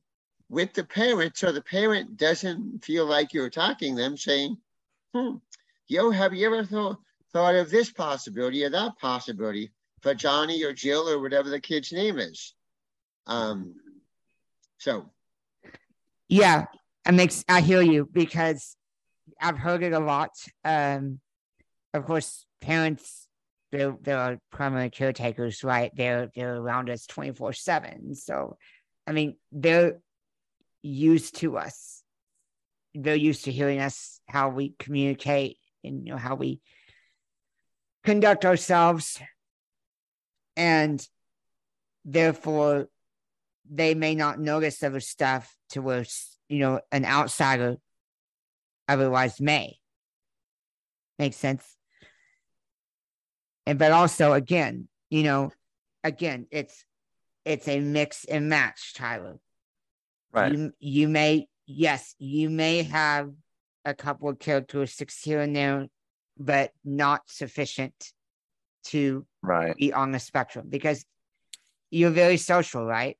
with 0.49 0.73
the 0.73 0.83
parent 0.83 1.35
so 1.35 1.51
the 1.51 1.61
parent 1.61 2.17
doesn't 2.17 2.83
feel 2.83 3.05
like 3.05 3.33
you're 3.33 3.47
attacking 3.47 3.95
them, 3.95 4.15
saying, 4.15 4.57
hmm, 5.13 5.37
yo, 5.87 6.11
have 6.11 6.33
you 6.33 6.45
ever 6.45 6.63
thought, 6.63 6.97
thought 7.33 7.55
of 7.55 7.69
this 7.69 7.91
possibility 7.91 8.63
or 8.63 8.69
that 8.69 8.97
possibility? 8.99 9.71
for 10.05 10.13
Johnny 10.13 10.63
or 10.63 10.71
Jill 10.71 11.09
or 11.09 11.19
whatever 11.19 11.49
the 11.49 11.59
kid's 11.59 11.91
name 11.91 12.19
is. 12.19 12.53
Um, 13.25 13.73
so 14.77 15.09
Yeah, 16.29 16.65
it 17.07 17.13
makes 17.13 17.43
I 17.49 17.61
hear 17.61 17.81
you 17.81 18.07
because 18.11 18.77
I've 19.41 19.57
heard 19.57 19.81
it 19.81 19.93
a 19.93 19.99
lot. 19.99 20.29
Um, 20.63 21.21
of 21.91 22.05
course, 22.05 22.45
parents 22.61 23.24
they're 23.75 23.97
they're 24.01 24.39
primary 24.51 24.89
caretakers, 24.89 25.63
right? 25.63 25.91
They're 25.95 26.31
they're 26.35 26.55
around 26.55 26.89
us 26.89 27.05
twenty 27.05 27.31
four 27.31 27.53
seven. 27.53 28.15
So, 28.15 28.57
I 29.05 29.11
mean, 29.11 29.35
they're 29.51 29.99
used 30.81 31.35
to 31.37 31.57
us 31.57 32.03
they're 32.95 33.15
used 33.15 33.45
to 33.45 33.51
hearing 33.51 33.79
us 33.79 34.21
how 34.27 34.49
we 34.49 34.73
communicate 34.79 35.57
and 35.83 36.07
you 36.07 36.13
know 36.13 36.17
how 36.17 36.35
we 36.35 36.61
conduct 38.03 38.45
ourselves 38.45 39.19
and 40.55 41.05
therefore 42.05 42.87
they 43.69 43.93
may 43.93 44.15
not 44.15 44.39
notice 44.39 44.81
other 44.81 44.99
stuff 44.99 45.55
to 45.69 45.81
where 45.81 46.05
you 46.47 46.59
know 46.59 46.79
an 46.91 47.03
outsider 47.03 47.75
otherwise 48.87 49.41
may 49.41 49.75
makes 51.19 51.35
sense 51.35 51.75
and 53.65 53.79
but 53.79 53.91
also 53.91 54.33
again 54.33 54.87
you 55.09 55.23
know 55.23 55.51
again 56.03 56.47
it's 56.51 56.85
it's 57.43 57.67
a 57.67 57.79
mix 57.79 58.25
and 58.25 58.49
match 58.49 58.93
tyler 58.93 59.37
Right. 60.33 60.51
you, 60.51 60.73
you 60.79 61.07
may 61.07 61.47
yes 61.65 62.13
you 62.19 62.49
may 62.49 62.83
have 62.83 63.31
a 63.85 63.93
couple 63.93 64.27
of 64.29 64.39
characteristics 64.39 65.21
here 65.21 65.39
and 65.39 65.55
there 65.55 65.87
but 66.37 66.71
not 66.83 67.21
sufficient 67.27 68.11
to 68.85 69.25
Right. 69.41 69.75
be 69.77 69.93
on 69.93 70.11
the 70.11 70.19
spectrum 70.19 70.67
because 70.69 71.05
you're 71.91 72.11
very 72.11 72.37
social 72.37 72.85
right 72.85 73.17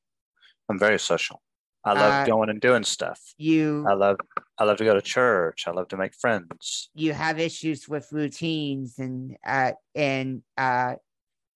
I'm 0.68 0.78
very 0.80 0.98
social. 0.98 1.40
I 1.84 1.92
love 1.92 2.12
Uh, 2.12 2.24
going 2.26 2.50
and 2.50 2.60
doing 2.60 2.82
stuff. 2.82 3.20
you 3.38 3.86
I 3.88 3.92
love 3.94 4.16
I 4.58 4.64
love 4.64 4.78
to 4.78 4.84
go 4.84 4.94
to 4.94 5.02
church. 5.02 5.64
I 5.66 5.70
love 5.72 5.88
to 5.88 5.96
make 5.96 6.14
friends. 6.14 6.88
you 6.94 7.12
have 7.12 7.38
issues 7.38 7.88
with 7.88 8.08
routines 8.12 8.98
and 8.98 9.36
uh 9.46 9.72
and 9.94 10.42
uh 10.56 10.94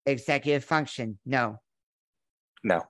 executive 0.07 0.65
function? 0.65 1.19
No. 1.25 1.59
No. 2.63 2.83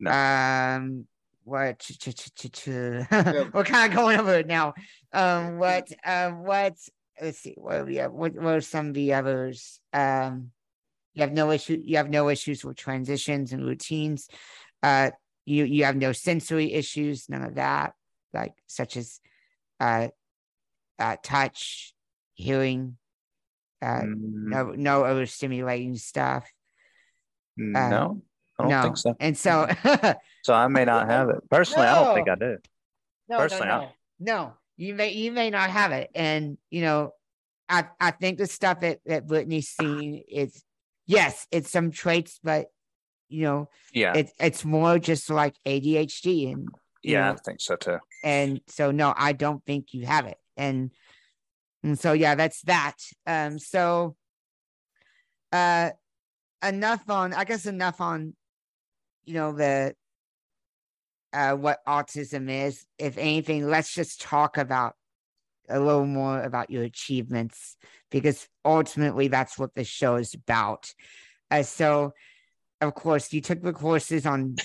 No. 0.00 0.10
um 0.10 1.06
what 1.44 1.78
ch- 1.78 1.98
ch- 1.98 2.14
ch- 2.14 2.34
ch- 2.34 2.52
ch- 2.52 2.66
we're 3.52 3.64
kind 3.64 3.90
of 3.90 3.96
going 3.96 4.18
over 4.18 4.34
it 4.34 4.46
now. 4.46 4.74
Um 5.12 5.58
what 5.58 5.90
um 6.04 6.42
what 6.44 6.74
let's 7.20 7.38
see 7.38 7.54
what 7.56 7.86
we 7.86 7.96
have? 7.96 8.12
What, 8.12 8.34
what 8.34 8.54
are 8.54 8.60
some 8.60 8.88
of 8.88 8.94
the 8.94 9.14
others? 9.14 9.80
Um 9.92 10.52
you 11.14 11.22
have 11.22 11.32
no 11.32 11.50
issue 11.50 11.82
you 11.84 11.96
have 11.96 12.08
no 12.10 12.28
issues 12.28 12.64
with 12.64 12.76
transitions 12.76 13.52
and 13.52 13.64
routines. 13.64 14.28
Uh 14.82 15.10
you 15.44 15.64
you 15.64 15.84
have 15.84 15.96
no 15.96 16.12
sensory 16.12 16.72
issues 16.72 17.28
none 17.28 17.42
of 17.42 17.56
that 17.56 17.92
like 18.34 18.54
such 18.66 18.96
as 18.96 19.20
uh 19.80 20.08
uh 20.98 21.16
touch 21.22 21.94
hearing 22.34 22.96
uh 23.82 24.02
Mm, 24.02 24.50
no 24.50 24.64
no 24.72 25.02
overstimulating 25.02 25.98
stuff 25.98 26.50
uh, 27.74 27.88
no, 27.88 28.22
I 28.58 28.62
don't 28.62 28.70
no 28.70 28.82
think 28.82 28.96
so. 28.96 29.16
and 29.20 29.36
so 29.36 29.68
So 30.42 30.54
I 30.54 30.68
may 30.68 30.84
not 30.84 31.08
have 31.10 31.28
it. 31.28 31.50
Personally, 31.50 31.86
I 31.88 31.94
don't 32.04 32.14
think 32.14 32.28
I 32.28 32.34
do. 32.36 32.56
no, 33.28 33.38
Personally, 33.38 33.68
no, 33.68 33.78
no, 33.78 33.92
no. 34.20 34.52
You 34.76 34.94
may 34.94 35.10
you 35.12 35.32
may 35.32 35.50
not 35.50 35.70
have 35.70 35.92
it, 35.92 36.10
and 36.14 36.56
you 36.70 36.82
know, 36.82 37.10
I 37.68 37.86
I 38.00 38.12
think 38.12 38.38
the 38.38 38.46
stuff 38.46 38.80
that 38.80 39.00
that 39.06 39.26
Brittany's 39.26 39.68
seen 39.68 40.22
is 40.28 40.62
yes, 41.06 41.46
it's 41.50 41.70
some 41.70 41.90
traits, 41.90 42.38
but 42.42 42.66
you 43.28 43.42
know, 43.42 43.68
Yeah. 43.92 44.14
it's 44.14 44.32
it's 44.38 44.64
more 44.64 44.98
just 44.98 45.28
like 45.28 45.56
ADHD, 45.66 46.52
and 46.52 46.68
yeah, 47.02 47.32
I 47.32 47.36
think 47.36 47.60
so 47.60 47.76
too. 47.76 47.98
and 48.24 48.60
so 48.66 48.90
no, 48.90 49.14
I 49.16 49.32
don't 49.32 49.64
think 49.64 49.92
you 49.92 50.06
have 50.06 50.26
it, 50.26 50.38
and 50.56 50.90
and 51.82 51.98
so 51.98 52.12
yeah, 52.12 52.34
that's 52.34 52.62
that. 52.62 52.96
Um, 53.26 53.58
so, 53.58 54.16
uh, 55.52 55.90
enough 56.64 57.08
on 57.08 57.34
I 57.34 57.44
guess 57.44 57.66
enough 57.66 58.00
on, 58.00 58.34
you 59.24 59.34
know 59.34 59.52
the 59.52 59.94
uh, 61.32 61.54
what 61.54 61.78
autism 61.86 62.50
is. 62.50 62.84
If 62.98 63.18
anything, 63.18 63.68
let's 63.68 63.94
just 63.94 64.20
talk 64.20 64.56
about 64.58 64.94
a 65.68 65.78
little 65.78 66.06
more 66.06 66.42
about 66.42 66.70
your 66.70 66.82
achievements 66.82 67.76
because 68.10 68.48
ultimately 68.64 69.28
that's 69.28 69.58
what 69.58 69.74
the 69.74 69.84
show 69.84 70.16
is 70.16 70.34
about. 70.34 70.92
Uh, 71.50 71.62
so, 71.62 72.12
of 72.80 72.94
course, 72.94 73.32
you 73.32 73.40
took 73.40 73.62
the 73.62 73.72
courses 73.72 74.26
on 74.26 74.56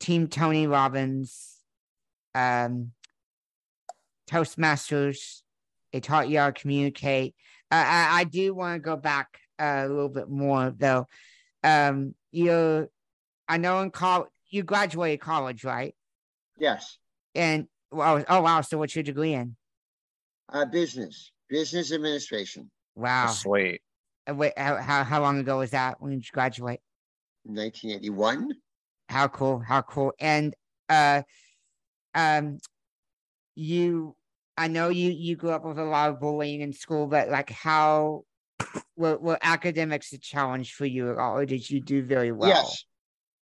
Team 0.00 0.28
Tony 0.28 0.66
Robbins, 0.66 1.51
um, 2.34 2.92
Toastmasters. 4.30 5.42
They 5.92 6.00
taught 6.00 6.28
you 6.28 6.38
how 6.38 6.50
to 6.50 6.60
communicate. 6.60 7.34
Uh, 7.70 7.84
I, 7.86 8.20
I 8.20 8.24
do 8.24 8.54
want 8.54 8.76
to 8.76 8.84
go 8.84 8.96
back 8.96 9.38
uh, 9.58 9.84
a 9.84 9.88
little 9.88 10.08
bit 10.08 10.28
more 10.28 10.72
though. 10.76 11.06
Um, 11.62 12.14
you, 12.30 12.88
I 13.48 13.58
know 13.58 13.80
in 13.80 13.90
college, 13.90 14.30
you 14.50 14.62
graduated 14.62 15.20
college, 15.20 15.64
right? 15.64 15.94
Yes. 16.58 16.98
And 17.34 17.66
wow, 17.90 18.24
oh 18.28 18.42
wow! 18.42 18.60
So 18.60 18.78
what's 18.78 18.94
your 18.94 19.02
degree 19.02 19.32
in? 19.32 19.56
Uh, 20.50 20.66
business, 20.66 21.32
business 21.48 21.92
administration, 21.92 22.70
Wow. 22.94 23.28
Sweet. 23.28 23.80
Wait, 24.28 24.52
how, 24.56 24.76
how 24.76 25.02
how 25.02 25.20
long 25.20 25.38
ago 25.38 25.58
was 25.58 25.70
that 25.70 26.00
when 26.00 26.12
you 26.12 26.20
graduate? 26.32 26.80
1981. 27.44 28.50
How 29.08 29.28
cool! 29.28 29.58
How 29.58 29.82
cool! 29.82 30.12
And 30.20 30.54
uh, 30.88 31.22
um, 32.14 32.58
you, 33.54 34.16
I 34.56 34.68
know 34.68 34.88
you 34.88 35.10
you 35.10 35.36
grew 35.36 35.50
up 35.50 35.64
with 35.64 35.78
a 35.78 35.84
lot 35.84 36.10
of 36.10 36.20
bullying 36.20 36.60
in 36.60 36.72
school, 36.72 37.06
but 37.06 37.28
like 37.28 37.50
how 37.50 38.24
were 38.96 39.18
were 39.18 39.38
academics 39.42 40.12
a 40.12 40.18
challenge 40.18 40.74
for 40.74 40.86
you 40.86 41.10
at 41.10 41.18
all, 41.18 41.38
or 41.38 41.46
did 41.46 41.68
you 41.68 41.80
do 41.80 42.02
very 42.02 42.32
well? 42.32 42.50
Yes. 42.50 42.84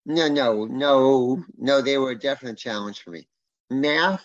No, 0.05 0.29
no, 0.29 0.65
no, 0.67 1.45
no. 1.59 1.81
They 1.81 1.99
were 1.99 2.11
a 2.11 2.19
definite 2.19 2.59
challenge 2.59 3.03
for 3.03 3.11
me. 3.11 3.27
Math 3.71 4.25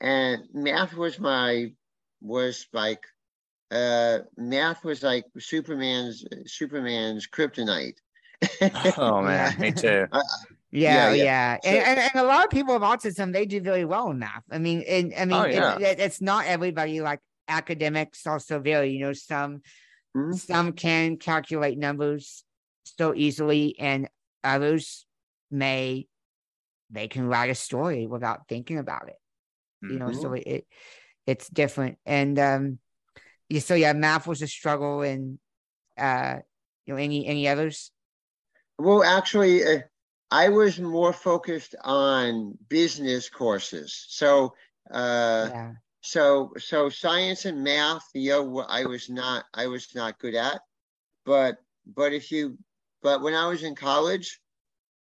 and 0.00 0.42
math 0.52 0.94
was 0.94 1.18
my 1.18 1.72
was 2.20 2.66
like 2.72 3.02
uh 3.70 4.18
math 4.36 4.84
was 4.84 5.02
like 5.02 5.24
Superman's 5.38 6.24
Superman's 6.46 7.26
kryptonite. 7.26 7.96
Oh 8.98 9.22
man, 9.22 9.58
me 9.58 9.72
too. 9.72 10.06
Yeah, 10.70 11.12
Yeah, 11.12 11.14
yeah, 11.14 11.24
yeah. 11.24 11.58
And, 11.64 11.86
and 11.86 12.10
and 12.14 12.20
a 12.20 12.24
lot 12.26 12.44
of 12.44 12.50
people 12.50 12.74
with 12.74 12.82
autism 12.82 13.32
they 13.32 13.46
do 13.46 13.60
very 13.60 13.84
well 13.84 14.10
in 14.10 14.18
math. 14.18 14.42
I 14.50 14.58
mean, 14.58 14.82
and 14.86 15.14
I 15.16 15.24
mean, 15.24 15.38
Oh, 15.38 15.44
yeah. 15.46 15.78
it- 15.78 16.00
it's 16.00 16.20
not 16.20 16.46
everybody. 16.46 17.00
Like 17.00 17.20
academics 17.48 18.26
also 18.26 18.58
vary. 18.60 18.90
You 18.90 19.00
know, 19.00 19.12
some 19.12 19.62
Mhm. 20.16 20.34
some 20.38 20.72
can 20.72 21.16
calculate 21.16 21.78
numbers 21.78 22.44
so 22.84 23.14
easily, 23.14 23.78
and 23.78 24.08
others 24.42 25.06
may 25.50 26.06
they 26.90 27.08
can 27.08 27.26
write 27.26 27.50
a 27.50 27.54
story 27.54 28.06
without 28.06 28.48
thinking 28.48 28.78
about 28.78 29.08
it. 29.08 29.16
You 29.82 29.98
know, 29.98 30.12
so 30.12 30.32
it, 30.32 30.42
it 30.46 30.66
it's 31.26 31.48
different. 31.48 31.98
And 32.06 32.38
um, 32.38 32.78
so 33.60 33.74
yeah, 33.74 33.92
math 33.92 34.26
was 34.26 34.42
a 34.42 34.48
struggle, 34.48 35.02
and 35.02 35.38
uh, 35.96 36.38
you 36.86 36.94
know, 36.94 36.98
any 36.98 37.26
any 37.26 37.48
others? 37.48 37.92
Well, 38.78 39.02
actually, 39.04 39.64
uh, 39.64 39.78
I 40.30 40.48
was 40.48 40.78
more 40.80 41.12
focused 41.12 41.74
on 41.82 42.58
business 42.68 43.28
courses. 43.28 44.06
So, 44.08 44.54
uh, 44.90 45.48
yeah. 45.52 45.72
so, 46.00 46.52
so 46.58 46.88
science 46.88 47.44
and 47.44 47.62
math, 47.62 48.04
you 48.14 48.30
know, 48.30 48.64
I 48.68 48.84
was 48.86 49.08
not, 49.08 49.44
I 49.54 49.66
was 49.66 49.94
not 49.94 50.18
good 50.18 50.34
at. 50.34 50.60
But, 51.24 51.58
but 51.86 52.12
if 52.12 52.30
you, 52.32 52.58
but 53.02 53.22
when 53.22 53.34
I 53.34 53.48
was 53.48 53.62
in 53.62 53.74
college, 53.74 54.40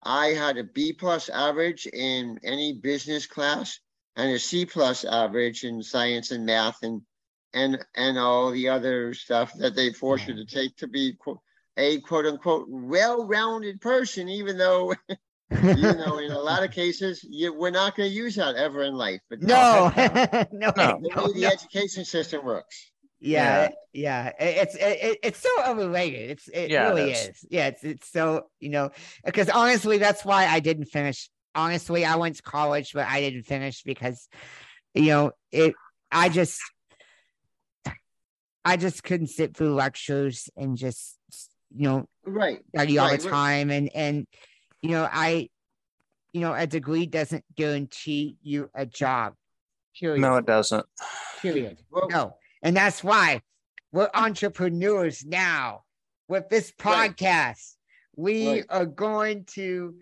I 0.03 0.27
had 0.27 0.57
a 0.57 0.63
B 0.63 0.93
plus 0.93 1.29
average 1.29 1.87
in 1.87 2.39
any 2.43 2.73
business 2.73 3.25
class 3.25 3.79
and 4.15 4.31
a 4.31 4.39
C 4.39 4.65
plus 4.65 5.03
average 5.03 5.63
in 5.63 5.81
science 5.81 6.31
and 6.31 6.45
math 6.45 6.83
and 6.83 7.01
and 7.53 7.83
and 7.95 8.17
all 8.17 8.51
the 8.51 8.69
other 8.69 9.13
stuff 9.13 9.53
that 9.55 9.75
they 9.75 9.91
force 9.91 10.27
you 10.27 10.35
to 10.35 10.45
take 10.45 10.75
to 10.77 10.87
be 10.87 11.17
a 11.77 11.99
quote 12.01 12.25
unquote 12.25 12.67
well-rounded 12.69 13.81
person, 13.81 14.29
even 14.29 14.57
though 14.57 14.93
you 15.49 15.95
know 15.95 16.17
in 16.19 16.31
a 16.31 16.39
lot 16.39 16.63
of 16.63 16.71
cases 16.71 17.23
you, 17.29 17.53
we're 17.53 17.69
not 17.69 17.95
going 17.95 18.09
to 18.09 18.15
use 18.15 18.35
that 18.35 18.55
ever 18.55 18.83
in 18.83 18.93
life. 18.95 19.19
But 19.29 19.41
No, 19.41 19.91
no, 19.95 20.45
No. 20.51 20.99
the 21.01 21.09
way 21.15 21.33
the 21.33 21.45
education 21.45 22.05
system 22.05 22.45
works. 22.45 22.91
yeah, 23.19 23.69
yeah. 23.93 24.27
It- 24.39 24.57
It's 24.67 24.75
it, 24.75 25.19
it's 25.23 25.39
so 25.39 25.49
overrated. 25.67 26.31
It's 26.31 26.47
it 26.47 26.69
Yeah, 26.71 26.89
really 26.89 27.11
is. 27.11 27.27
is. 27.29 27.45
Yeah, 27.49 27.67
it's 27.67 27.83
it's 27.83 28.11
so 28.11 28.47
you 28.59 28.69
know 28.69 28.91
because 29.23 29.49
honestly, 29.49 29.97
that's 29.97 30.23
why 30.25 30.47
I 30.47 30.59
didn't 30.59 30.85
finish. 30.85 31.29
Honestly, 31.53 32.03
I 32.05 32.15
went 32.17 32.35
to 32.35 32.41
college, 32.43 32.91
but 32.93 33.07
I 33.07 33.21
didn't 33.21 33.43
finish 33.43 33.83
because 33.83 34.27
you 34.93 35.07
know 35.07 35.31
it. 35.51 35.73
I 36.11 36.29
just 36.29 36.59
I 38.63 38.77
just 38.77 39.03
couldn't 39.03 39.27
sit 39.27 39.55
through 39.55 39.73
lectures 39.75 40.49
and 40.57 40.75
just 40.75 41.17
you 41.75 41.87
know 41.89 42.07
Right. 42.25 42.59
study 42.69 42.97
all 42.97 43.07
Right, 43.09 43.19
the 43.19 43.25
we're- 43.25 43.35
time 43.35 43.69
and 43.71 43.89
and 43.95 44.27
you 44.81 44.89
know 44.91 45.07
I 45.11 45.49
you 46.33 46.41
know 46.41 46.53
a 46.53 46.65
degree 46.67 47.05
doesn't 47.05 47.43
guarantee 47.55 48.37
you 48.41 48.69
a 48.73 48.85
job. 48.85 49.35
Period. 49.99 50.19
No, 50.21 50.35
it 50.37 50.45
doesn't. 50.45 50.85
Period. 51.41 51.77
Well, 51.89 52.09
No. 52.09 52.37
And 52.61 52.75
that's 52.75 53.03
why 53.03 53.41
we're 53.91 54.09
entrepreneurs 54.13 55.23
now. 55.25 55.83
With 56.27 56.49
this 56.49 56.73
Right. 56.83 57.15
podcast, 57.15 57.75
we 58.15 58.47
Right. 58.49 58.65
are 58.69 58.85
going 58.85 59.45
to 59.53 59.95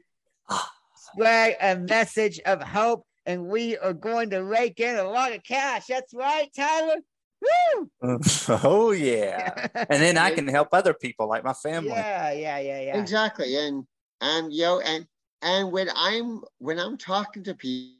spread 0.95 1.57
a 1.61 1.75
message 1.77 2.39
of 2.45 2.61
hope 2.63 3.05
and 3.25 3.47
we 3.47 3.77
are 3.77 3.93
going 3.93 4.29
to 4.31 4.43
rake 4.43 4.79
in 4.79 4.95
a 4.95 5.03
lot 5.03 5.33
of 5.33 5.43
cash. 5.43 5.87
That's 5.87 6.13
right, 6.13 6.49
Tyler. 6.55 6.97
Woo! 7.43 7.89
oh 8.49 8.91
yeah. 8.91 9.67
And 9.89 10.01
then 10.01 10.17
I 10.17 10.31
can 10.31 10.47
help 10.47 10.69
other 10.71 10.93
people 10.93 11.27
like 11.27 11.43
my 11.43 11.53
family. 11.53 11.89
Yeah, 11.89 12.31
yeah, 12.31 12.59
yeah, 12.59 12.79
yeah. 12.79 12.97
Exactly. 12.99 13.55
And 13.57 13.85
and 14.21 14.53
you 14.53 14.63
know, 14.63 14.79
and 14.79 15.07
and 15.41 15.71
when 15.71 15.89
I'm 15.95 16.41
when 16.59 16.79
I'm 16.79 16.97
talking 16.97 17.43
to 17.43 17.53
people 17.53 17.97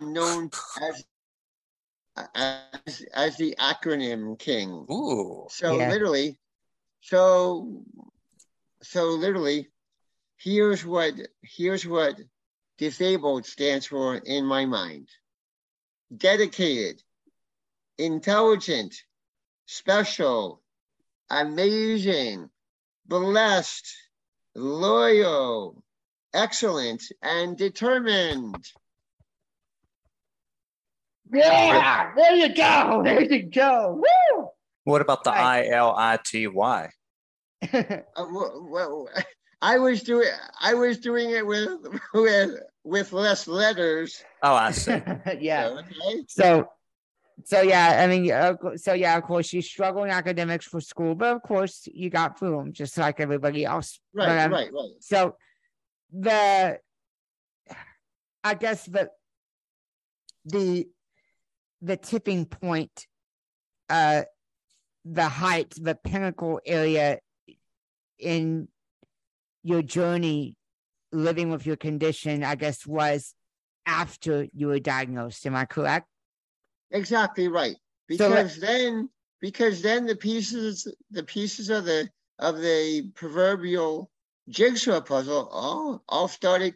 I'm 0.00 0.12
known 0.12 0.50
as 0.80 1.04
as 2.34 3.04
as 3.14 3.36
the 3.36 3.54
acronym 3.58 4.38
king. 4.38 4.86
Ooh. 4.90 5.46
So 5.50 5.76
Yeah. 5.76 5.90
literally, 5.90 6.38
so 7.00 7.82
so 8.82 9.04
literally, 9.04 9.68
here's 10.36 10.84
what 10.84 11.14
here's 11.42 11.86
what 11.86 12.20
disabled 12.76 13.46
stands 13.46 13.86
for 13.86 14.16
in 14.16 14.44
my 14.44 14.64
mind. 14.64 15.08
Dedicated, 16.16 17.02
intelligent, 17.98 18.94
special, 19.66 20.62
amazing, 21.30 22.48
blessed, 23.06 23.92
loyal, 24.54 25.82
excellent, 26.32 27.02
and 27.22 27.56
determined. 27.56 28.64
Yeah, 31.32 32.12
there 32.16 32.34
you 32.34 32.54
go. 32.54 33.02
There 33.04 33.22
you 33.22 33.42
go. 33.42 34.02
Woo! 34.02 34.48
What 34.84 35.02
about 35.02 35.24
the 35.24 35.30
I 35.30 35.60
Right. 35.60 35.70
L 35.70 35.94
I 35.96 36.18
T 36.24 36.46
Y? 36.46 36.90
Uh, 37.74 37.98
well, 38.16 38.68
well, 38.70 39.08
I 39.60 39.78
was 39.78 40.02
doing 40.02 40.28
I 40.60 40.74
was 40.74 40.98
doing 40.98 41.30
it 41.30 41.44
with 41.46 41.70
with 42.14 42.60
with 42.84 43.12
less 43.12 43.46
letters. 43.46 44.22
Oh, 44.42 44.54
I 44.54 44.70
see. 44.70 45.02
yeah. 45.40 45.66
Okay. 45.68 46.24
So, 46.28 46.68
so 47.44 47.60
yeah, 47.60 48.00
I 48.02 48.06
mean, 48.06 48.78
so 48.78 48.92
yeah, 48.92 49.16
of 49.16 49.24
course, 49.24 49.52
you 49.52 49.62
struggle 49.62 50.04
in 50.04 50.10
academics 50.10 50.66
for 50.66 50.80
school, 50.80 51.14
but 51.14 51.36
of 51.36 51.42
course, 51.42 51.86
you 51.92 52.10
got 52.10 52.38
through 52.38 52.56
them 52.56 52.72
just 52.72 52.98
like 52.98 53.20
everybody 53.20 53.64
else. 53.64 54.00
Right, 54.14 54.26
But, 54.26 54.38
um, 54.38 54.52
right, 54.52 54.72
right. 54.72 54.90
So, 55.00 55.36
the, 56.12 56.78
I 58.42 58.54
guess 58.54 58.84
the, 58.86 59.10
the, 60.44 60.88
the 61.82 61.96
tipping 61.96 62.46
point, 62.46 63.06
uh, 63.88 64.22
the 65.04 65.28
height, 65.28 65.74
the 65.80 65.94
pinnacle 65.94 66.60
area 66.66 67.18
in 68.18 68.68
your 69.62 69.82
journey 69.82 70.56
living 71.12 71.50
with 71.50 71.66
your 71.66 71.76
condition, 71.76 72.42
I 72.42 72.54
guess, 72.54 72.86
was 72.86 73.34
after 73.86 74.46
you 74.52 74.68
were 74.68 74.80
diagnosed. 74.80 75.46
Am 75.46 75.54
I 75.54 75.64
correct? 75.64 76.06
Exactly 76.90 77.48
right. 77.48 77.74
So 77.74 77.80
Because 78.08 78.56
then 78.58 79.08
because 79.40 79.82
then 79.82 80.06
the 80.06 80.16
pieces 80.16 80.92
the 81.10 81.22
pieces 81.22 81.70
of 81.70 81.84
the 81.84 82.08
of 82.38 82.58
the 82.60 83.10
proverbial 83.14 84.10
jigsaw 84.48 85.00
puzzle 85.00 85.48
all 85.52 86.02
all 86.08 86.28
started 86.28 86.74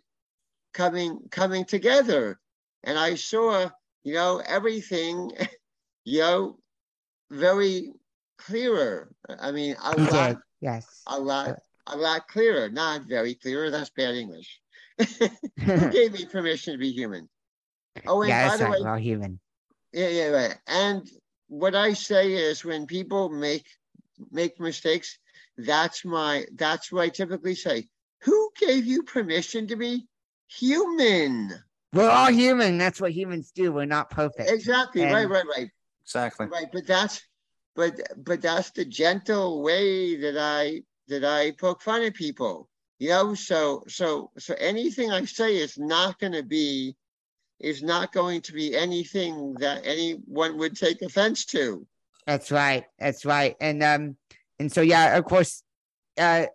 coming 0.75 1.21
coming 1.31 1.65
together. 1.65 2.39
And 2.85 2.99
I 2.99 3.15
saw, 3.15 3.71
you 4.05 4.15
know, 4.15 4.43
everything, 4.47 5.31
you 6.05 6.21
know, 6.21 6.59
very 7.31 7.93
clearer. 8.39 9.11
I 9.41 9.53
mean 9.53 9.77
a 9.83 9.99
You 9.99 10.05
lot 10.07 10.29
did. 10.29 10.39
Yes. 10.61 11.03
a 11.07 11.19
lot 11.19 11.49
uh, 11.49 11.55
a 11.89 11.97
lot 11.97 12.29
clearer, 12.29 12.69
not 12.69 13.03
very 13.09 13.35
clear. 13.35 13.71
That's 13.71 13.91
bad 13.91 14.15
English. 14.15 14.61
Who 14.99 15.91
gave 15.91 16.13
me 16.13 16.27
permission 16.27 16.75
to 16.75 16.79
be 16.79 16.93
human? 16.93 17.29
Oh, 18.07 18.23
and 18.23 18.29
yeah, 18.29 18.49
by 18.49 18.57
the 18.57 18.71
way, 18.71 18.81
We're 18.81 18.91
all 18.91 18.99
human. 18.99 19.41
Yeah, 19.93 20.09
yeah, 20.09 20.27
right. 20.29 20.59
And 20.67 21.09
what 21.49 21.75
I 21.75 21.93
say 21.93 22.33
is 22.33 22.65
when 22.65 22.87
people 22.87 23.29
make 23.29 23.67
make 24.31 24.59
mistakes, 24.61 25.19
that's 25.57 26.05
my 26.05 26.47
that's 26.55 26.91
what 26.91 27.03
I 27.03 27.09
typically 27.09 27.55
say. 27.55 27.89
Who 28.23 28.51
gave 28.59 28.87
you 28.87 29.03
permission 29.03 29.67
to 29.69 29.77
be 29.77 30.07
human? 30.49 31.53
We're 31.93 32.11
all 32.11 32.33
human. 32.33 32.79
That's 32.79 33.01
what 33.01 33.13
humans 33.13 33.53
do. 33.55 33.73
We're 33.73 33.85
not 33.85 34.09
perfect. 34.09 34.51
Exactly, 34.51 35.05
right, 35.05 35.29
right, 35.29 35.45
right. 35.47 35.69
Exactly. 36.03 36.47
Right. 36.47 36.67
But 36.73 36.87
that's 36.87 37.23
but 37.75 38.01
but 38.17 38.41
that's 38.41 38.71
the 38.71 38.85
gentle 38.85 39.63
way 39.63 40.17
that 40.17 40.39
I 40.39 40.83
that 41.09 41.25
I 41.25 41.53
poke 41.53 41.83
fun 41.83 42.03
at 42.03 42.15
people. 42.15 42.69
You 42.99 43.11
know, 43.11 43.35
so 43.35 43.85
so 43.89 44.31
so 44.39 44.55
anything 44.59 45.11
I 45.11 45.25
say 45.25 45.57
is 45.57 45.79
not 45.79 46.19
gonna 46.19 46.43
be 46.43 46.97
is 47.63 47.83
not 47.83 48.13
going 48.13 48.41
to 48.43 48.53
be 48.53 48.77
anything 48.77 49.55
that 49.55 49.83
anyone 49.85 50.59
would 50.59 50.77
take 50.77 51.03
offense 51.03 51.45
to. 51.47 51.87
That's 52.27 52.51
right. 52.51 52.85
That's 52.99 53.25
right. 53.25 53.57
And 53.61 53.83
um, 53.83 54.17
and 54.59 54.71
so 54.71 54.81
yeah, 54.81 55.17
of 55.17 55.25
course, 55.25 55.63
uh, 56.19 56.47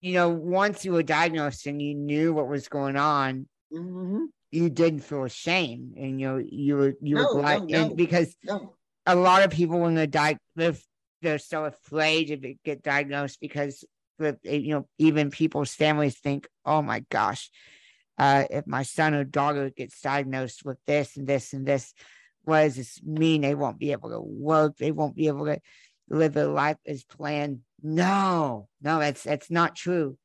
you 0.00 0.14
know, 0.14 0.28
once 0.28 0.84
you 0.84 0.92
were 0.92 1.02
diagnosed 1.02 1.66
and 1.66 1.80
you 1.80 1.94
knew 1.94 2.32
what 2.32 2.48
was 2.48 2.68
going 2.68 2.96
on, 2.96 3.46
Mhm. 3.72 4.26
you 4.50 4.70
didn't 4.70 5.00
feel 5.00 5.24
ashamed, 5.24 5.96
and 5.96 6.20
you 6.20 6.26
know, 6.26 6.38
you 6.38 6.76
were 6.76 6.94
you 7.00 7.16
No, 7.16 7.24
were 7.24 7.40
glad, 7.40 7.70
no, 7.70 7.88
no. 7.88 7.94
because 7.94 8.36
a 9.06 9.14
lot 9.14 9.42
of 9.42 9.50
people 9.50 9.80
when 9.80 9.94
they're 9.94 10.06
di- 10.06 10.38
they're, 10.56 10.76
they're 11.22 11.38
so 11.38 11.64
afraid 11.64 12.26
to 12.26 12.54
get 12.64 12.82
diagnosed 12.82 13.38
because 13.40 13.84
you 14.18 14.68
know 14.74 14.86
even 14.98 15.30
people's 15.30 15.74
families 15.74 16.18
think 16.18 16.46
oh 16.64 16.80
my 16.80 17.04
gosh 17.10 17.50
uh, 18.18 18.44
if 18.50 18.66
my 18.66 18.82
son 18.82 19.14
or 19.14 19.24
daughter 19.24 19.70
gets 19.70 20.00
diagnosed 20.00 20.64
with 20.64 20.78
this 20.86 21.16
and 21.16 21.26
this 21.26 21.52
and 21.52 21.66
this 21.66 21.92
what 22.44 22.62
does 22.62 22.76
this 22.76 23.02
mean? 23.02 23.40
They 23.40 23.54
won't 23.54 23.78
be 23.78 23.92
able 23.92 24.10
to 24.10 24.20
work. 24.20 24.76
They 24.76 24.92
won't 24.92 25.16
be 25.16 25.28
able 25.28 25.46
to 25.46 25.60
live 26.10 26.34
their 26.34 26.46
life 26.46 26.76
as 26.86 27.02
planned. 27.02 27.60
No 27.82 28.68
no 28.82 28.98
that's 28.98 29.22
that's 29.22 29.50
not 29.50 29.76
true. 29.76 30.16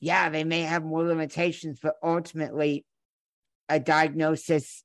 Yeah 0.00 0.28
they 0.28 0.44
may 0.44 0.62
have 0.62 0.84
more 0.84 1.04
limitations 1.04 1.78
but 1.82 1.94
ultimately 2.02 2.84
a 3.68 3.80
diagnosis 3.80 4.84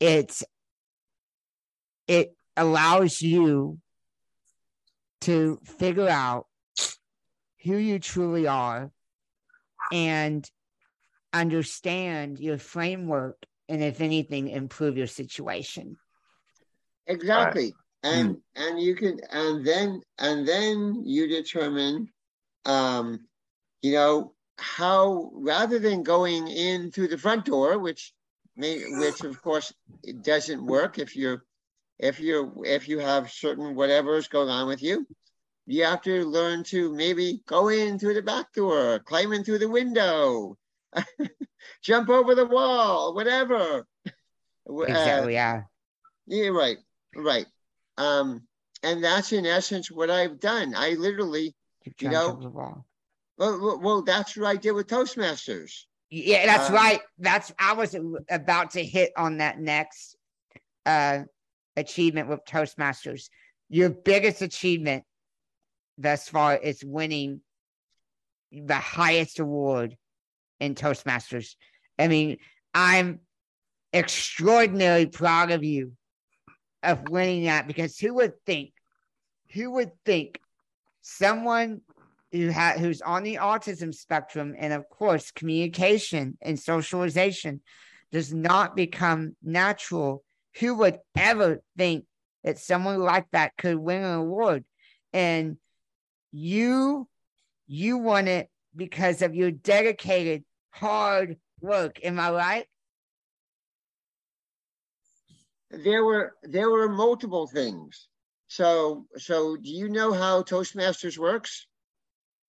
it's 0.00 0.42
it 2.08 2.34
allows 2.56 3.22
you 3.22 3.78
to 5.22 5.58
figure 5.64 6.08
out 6.08 6.46
who 7.62 7.76
you 7.76 7.98
truly 7.98 8.46
are 8.46 8.90
and 9.92 10.50
understand 11.32 12.38
your 12.38 12.58
framework 12.58 13.36
and 13.68 13.82
if 13.82 14.00
anything 14.00 14.48
improve 14.48 14.96
your 14.96 15.06
situation. 15.06 15.96
Exactly. 17.06 17.74
And 18.02 18.38
and 18.56 18.80
you 18.80 18.96
can 18.96 19.20
and 19.30 19.64
then 19.64 20.02
and 20.18 20.46
then 20.46 21.02
you 21.04 21.28
determine 21.28 22.08
um 22.64 23.20
you 23.80 23.92
know 23.92 24.34
how 24.58 25.30
rather 25.34 25.78
than 25.78 26.02
going 26.02 26.48
in 26.48 26.90
through 26.90 27.08
the 27.08 27.18
front 27.18 27.44
door 27.44 27.78
which 27.78 28.12
may 28.56 28.82
which 28.98 29.22
of 29.22 29.40
course 29.40 29.72
it 30.02 30.22
doesn't 30.22 30.66
work 30.66 30.98
if 30.98 31.16
you're 31.16 31.44
if 31.98 32.20
you're 32.20 32.52
if 32.64 32.88
you 32.88 32.98
have 32.98 33.30
certain 33.30 33.74
whatever's 33.74 34.28
going 34.28 34.48
on 34.48 34.66
with 34.66 34.82
you 34.82 35.06
you 35.66 35.84
have 35.84 36.02
to 36.02 36.24
learn 36.24 36.64
to 36.64 36.92
maybe 36.92 37.40
go 37.46 37.68
in 37.68 37.98
through 37.98 38.14
the 38.14 38.22
back 38.22 38.52
door 38.52 38.98
climb 39.00 39.32
in 39.32 39.44
through 39.44 39.58
the 39.58 39.68
window 39.68 40.56
jump 41.82 42.08
over 42.08 42.34
the 42.34 42.46
wall 42.46 43.14
whatever 43.14 43.86
Uh, 44.70 44.84
exactly 44.84 45.34
yeah 45.34 45.62
yeah, 46.26 46.48
right, 46.48 46.78
right. 47.16 47.46
Um, 47.98 48.42
and 48.82 49.02
that's 49.02 49.32
in 49.32 49.46
essence 49.46 49.90
what 49.90 50.10
I've 50.10 50.40
done. 50.40 50.74
I 50.74 50.90
literally, 50.90 51.54
you 52.00 52.08
know, 52.08 52.38
the 52.40 52.48
wall. 52.48 52.86
well, 53.38 53.60
well, 53.60 53.80
well, 53.80 54.02
that's 54.02 54.36
what 54.36 54.46
I 54.46 54.56
did 54.56 54.72
with 54.72 54.86
Toastmasters. 54.86 55.82
Yeah, 56.10 56.46
that's 56.46 56.68
Um, 56.68 56.74
right. 56.76 57.00
That's 57.18 57.52
I 57.58 57.72
was 57.72 57.96
about 58.30 58.72
to 58.72 58.84
hit 58.84 59.12
on 59.16 59.38
that 59.38 59.58
next 59.58 60.16
uh 60.86 61.20
achievement 61.76 62.28
with 62.28 62.44
Toastmasters. 62.44 63.28
Your 63.68 63.90
biggest 63.90 64.42
achievement 64.42 65.04
thus 65.96 66.28
far 66.28 66.56
is 66.56 66.84
winning 66.84 67.40
the 68.50 68.74
highest 68.74 69.38
award 69.38 69.96
in 70.62 70.76
Toastmasters. 70.76 71.56
I 71.98 72.06
mean, 72.06 72.38
I'm 72.72 73.20
extraordinarily 73.92 75.06
proud 75.06 75.50
of 75.50 75.64
you 75.64 75.92
of 76.82 77.08
winning 77.08 77.44
that 77.44 77.66
because 77.66 77.98
who 77.98 78.14
would 78.14 78.34
think, 78.46 78.72
who 79.52 79.72
would 79.72 79.90
think 80.06 80.40
someone 81.02 81.80
who 82.30 82.50
ha- 82.52 82.76
who's 82.78 83.02
on 83.02 83.24
the 83.24 83.36
autism 83.36 83.92
spectrum 83.92 84.54
and 84.56 84.72
of 84.72 84.88
course 84.88 85.32
communication 85.32 86.38
and 86.40 86.58
socialization 86.58 87.60
does 88.12 88.32
not 88.32 88.76
become 88.76 89.36
natural 89.42 90.24
who 90.60 90.76
would 90.76 90.98
ever 91.16 91.60
think 91.76 92.04
that 92.44 92.58
someone 92.58 93.00
like 93.00 93.26
that 93.32 93.56
could 93.56 93.76
win 93.76 94.02
an 94.02 94.14
award 94.14 94.64
and 95.12 95.56
you 96.30 97.06
you 97.66 97.98
won 97.98 98.28
it 98.28 98.48
because 98.74 99.22
of 99.22 99.34
your 99.34 99.50
dedicated 99.50 100.44
hard 100.72 101.36
work 101.60 101.98
am 102.02 102.18
i 102.18 102.30
right 102.30 102.66
there 105.72 106.04
were 106.04 106.36
there 106.42 106.70
were 106.70 106.88
multiple 106.88 107.46
things. 107.46 108.08
So 108.48 109.06
so 109.16 109.56
do 109.56 109.70
you 109.70 109.88
know 109.88 110.12
how 110.12 110.42
Toastmasters 110.42 111.18
works? 111.18 111.66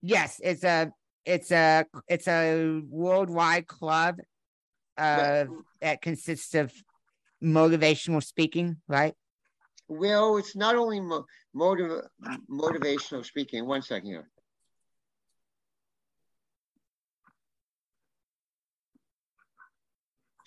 Yes, 0.01 0.39
it's 0.43 0.63
a 0.63 0.91
it's 1.25 1.51
a 1.51 1.85
it's 2.07 2.27
a 2.27 2.81
worldwide 2.89 3.67
club 3.67 4.17
uh, 4.97 5.45
that 5.81 6.01
consists 6.01 6.53
of 6.53 6.73
motivational 7.41 8.21
speaking, 8.21 8.77
right? 8.87 9.13
Well, 9.87 10.37
it's 10.37 10.55
not 10.55 10.75
only 10.75 10.99
mo- 10.99 11.25
motiv- 11.53 12.03
motivational 12.49 13.25
speaking. 13.25 13.65
One 13.65 13.81
second 13.81 14.09
here. 14.09 14.29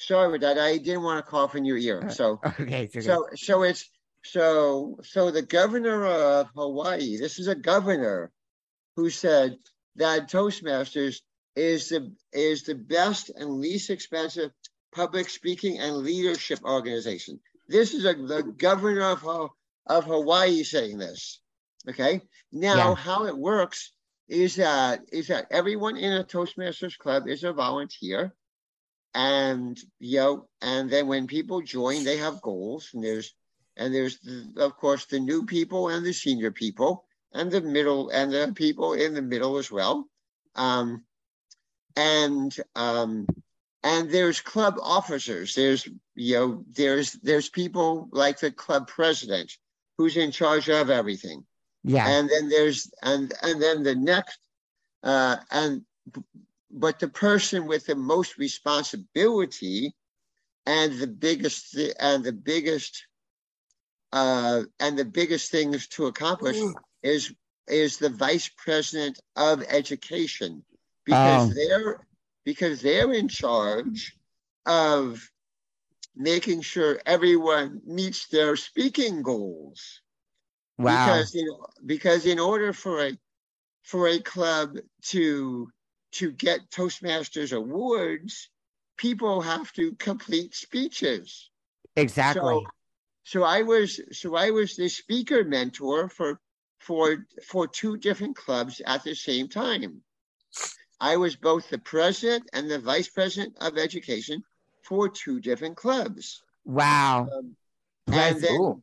Sorry 0.06 0.28
about 0.28 0.40
that. 0.54 0.58
I 0.58 0.78
didn't 0.78 1.02
want 1.02 1.24
to 1.24 1.28
cough 1.28 1.56
in 1.56 1.64
your 1.64 1.76
ear. 1.78 2.10
So, 2.10 2.40
Okay, 2.60 2.84
okay. 2.84 3.00
so, 3.00 3.26
so 3.34 3.64
it's 3.64 3.90
so 4.24 4.98
so 5.02 5.32
the 5.32 5.42
governor 5.42 6.06
of 6.06 6.48
Hawaii. 6.54 7.16
This 7.16 7.40
is 7.40 7.48
a 7.48 7.56
governor 7.56 8.30
who 8.94 9.10
said 9.10 9.56
that 9.96 10.30
Toastmasters 10.30 11.22
is 11.56 11.88
the 11.88 12.12
is 12.32 12.62
the 12.62 12.76
best 12.76 13.30
and 13.34 13.50
least 13.60 13.90
expensive 13.90 14.52
public 14.94 15.28
speaking 15.28 15.78
and 15.80 15.96
leadership 15.96 16.60
organization. 16.62 17.40
This 17.66 17.92
is 17.92 18.04
a, 18.04 18.14
the 18.14 18.42
governor 18.42 19.10
of 19.10 19.50
of 19.86 20.04
Hawaii 20.04 20.62
saying 20.62 20.98
this. 20.98 21.40
Okay. 21.88 22.20
Now, 22.52 22.90
Yeah. 22.90 22.94
how 22.94 23.26
it 23.26 23.36
works 23.36 23.92
is 24.28 24.54
that 24.56 25.00
is 25.10 25.28
that 25.28 25.46
everyone 25.50 25.96
in 25.96 26.12
a 26.12 26.22
Toastmasters 26.24 26.96
club 26.96 27.26
is 27.26 27.42
a 27.42 27.52
volunteer, 27.52 28.32
and 29.16 29.80
you 29.98 30.18
know, 30.18 30.48
and 30.60 30.90
then 30.90 31.06
when 31.06 31.26
people 31.26 31.62
join, 31.62 32.04
they 32.04 32.18
have 32.18 32.42
goals, 32.42 32.90
and 32.92 33.02
there's 33.02 33.34
and 33.76 33.92
there's 33.92 34.20
the, 34.20 34.52
of 34.58 34.76
course 34.76 35.06
the 35.06 35.18
new 35.18 35.46
people 35.46 35.88
and 35.88 36.04
the 36.04 36.12
senior 36.12 36.50
people 36.50 37.04
and 37.32 37.50
the 37.50 37.62
middle 37.62 38.10
and 38.10 38.32
the 38.32 38.52
people 38.54 38.92
in 38.92 39.14
the 39.14 39.22
middle 39.22 39.56
as 39.56 39.72
well. 39.72 40.06
Um, 40.54 41.04
and 41.96 42.54
um, 42.76 43.26
and 43.82 44.10
there's 44.10 44.40
club 44.40 44.76
officers. 44.82 45.54
There's 45.54 45.88
you 46.14 46.36
know 46.36 46.64
there's 46.70 47.12
there's 47.14 47.48
people 47.48 48.08
like 48.12 48.38
the 48.38 48.50
club 48.52 48.86
president 48.86 49.50
who's 49.96 50.18
in 50.18 50.30
charge 50.30 50.68
of 50.68 50.90
everything 50.90 51.46
yeah, 51.84 52.06
and 52.06 52.28
then 52.28 52.48
there's 52.50 52.92
and 53.02 53.32
and 53.42 53.62
then 53.62 53.82
the 53.84 53.94
next 53.94 54.40
uh 55.04 55.36
and 55.50 55.82
but 56.76 57.00
the 57.00 57.08
person 57.08 57.66
with 57.66 57.86
the 57.86 57.96
most 57.96 58.38
responsibility 58.38 59.94
and 60.66 60.98
the 60.98 61.06
biggest 61.08 61.76
and 62.00 62.24
the 62.24 62.32
biggest 62.32 63.06
uh 64.12 64.62
and 64.80 64.98
the 64.98 65.04
biggest 65.04 65.50
things 65.50 65.88
to 65.88 66.06
accomplish 66.06 66.56
is 67.02 67.34
is 67.68 67.98
the 67.98 68.10
vice 68.10 68.50
president 68.56 69.18
of 69.36 69.62
education. 69.68 70.64
Because 71.04 71.48
Oh. 71.48 71.54
they're 71.54 72.00
because 72.44 72.82
they're 72.82 73.12
in 73.12 73.28
charge 73.28 74.16
of 74.66 75.30
making 76.16 76.62
sure 76.62 77.00
everyone 77.06 77.82
meets 77.86 78.28
their 78.28 78.56
speaking 78.56 79.22
goals. 79.22 80.02
Wow, 80.78 81.24
because 81.24 81.34
you 81.34 81.46
know 81.46 81.66
because 81.86 82.26
in 82.26 82.38
order 82.38 82.72
for 82.72 83.06
a 83.06 83.18
for 83.82 84.08
a 84.08 84.20
club 84.20 84.76
to 85.02 85.68
to 86.16 86.32
get 86.32 86.70
toastmasters 86.70 87.56
awards 87.56 88.48
people 88.96 89.40
have 89.40 89.72
to 89.72 89.92
complete 89.96 90.54
speeches 90.54 91.50
exactly. 91.96 92.40
so 92.42 92.64
so 93.24 93.42
i 93.42 93.62
was 93.62 94.00
so 94.12 94.34
i 94.34 94.50
was 94.50 94.76
the 94.76 94.88
speaker 94.88 95.44
mentor 95.44 96.08
for 96.08 96.40
for 96.80 97.26
for 97.46 97.66
two 97.66 97.96
different 97.96 98.36
clubs 98.36 98.80
at 98.86 99.02
the 99.04 99.14
same 99.14 99.48
time 99.48 100.00
i 101.00 101.16
was 101.16 101.36
both 101.36 101.68
the 101.68 101.78
president 101.78 102.48
and 102.52 102.70
the 102.70 102.78
vice 102.78 103.08
president 103.08 103.54
of 103.60 103.76
education 103.76 104.42
for 104.82 105.08
two 105.08 105.40
different 105.40 105.76
clubs 105.76 106.42
wow, 106.64 107.28
um, 107.32 107.56
and 108.08 108.40
then 108.40 108.60
Ooh. 108.60 108.82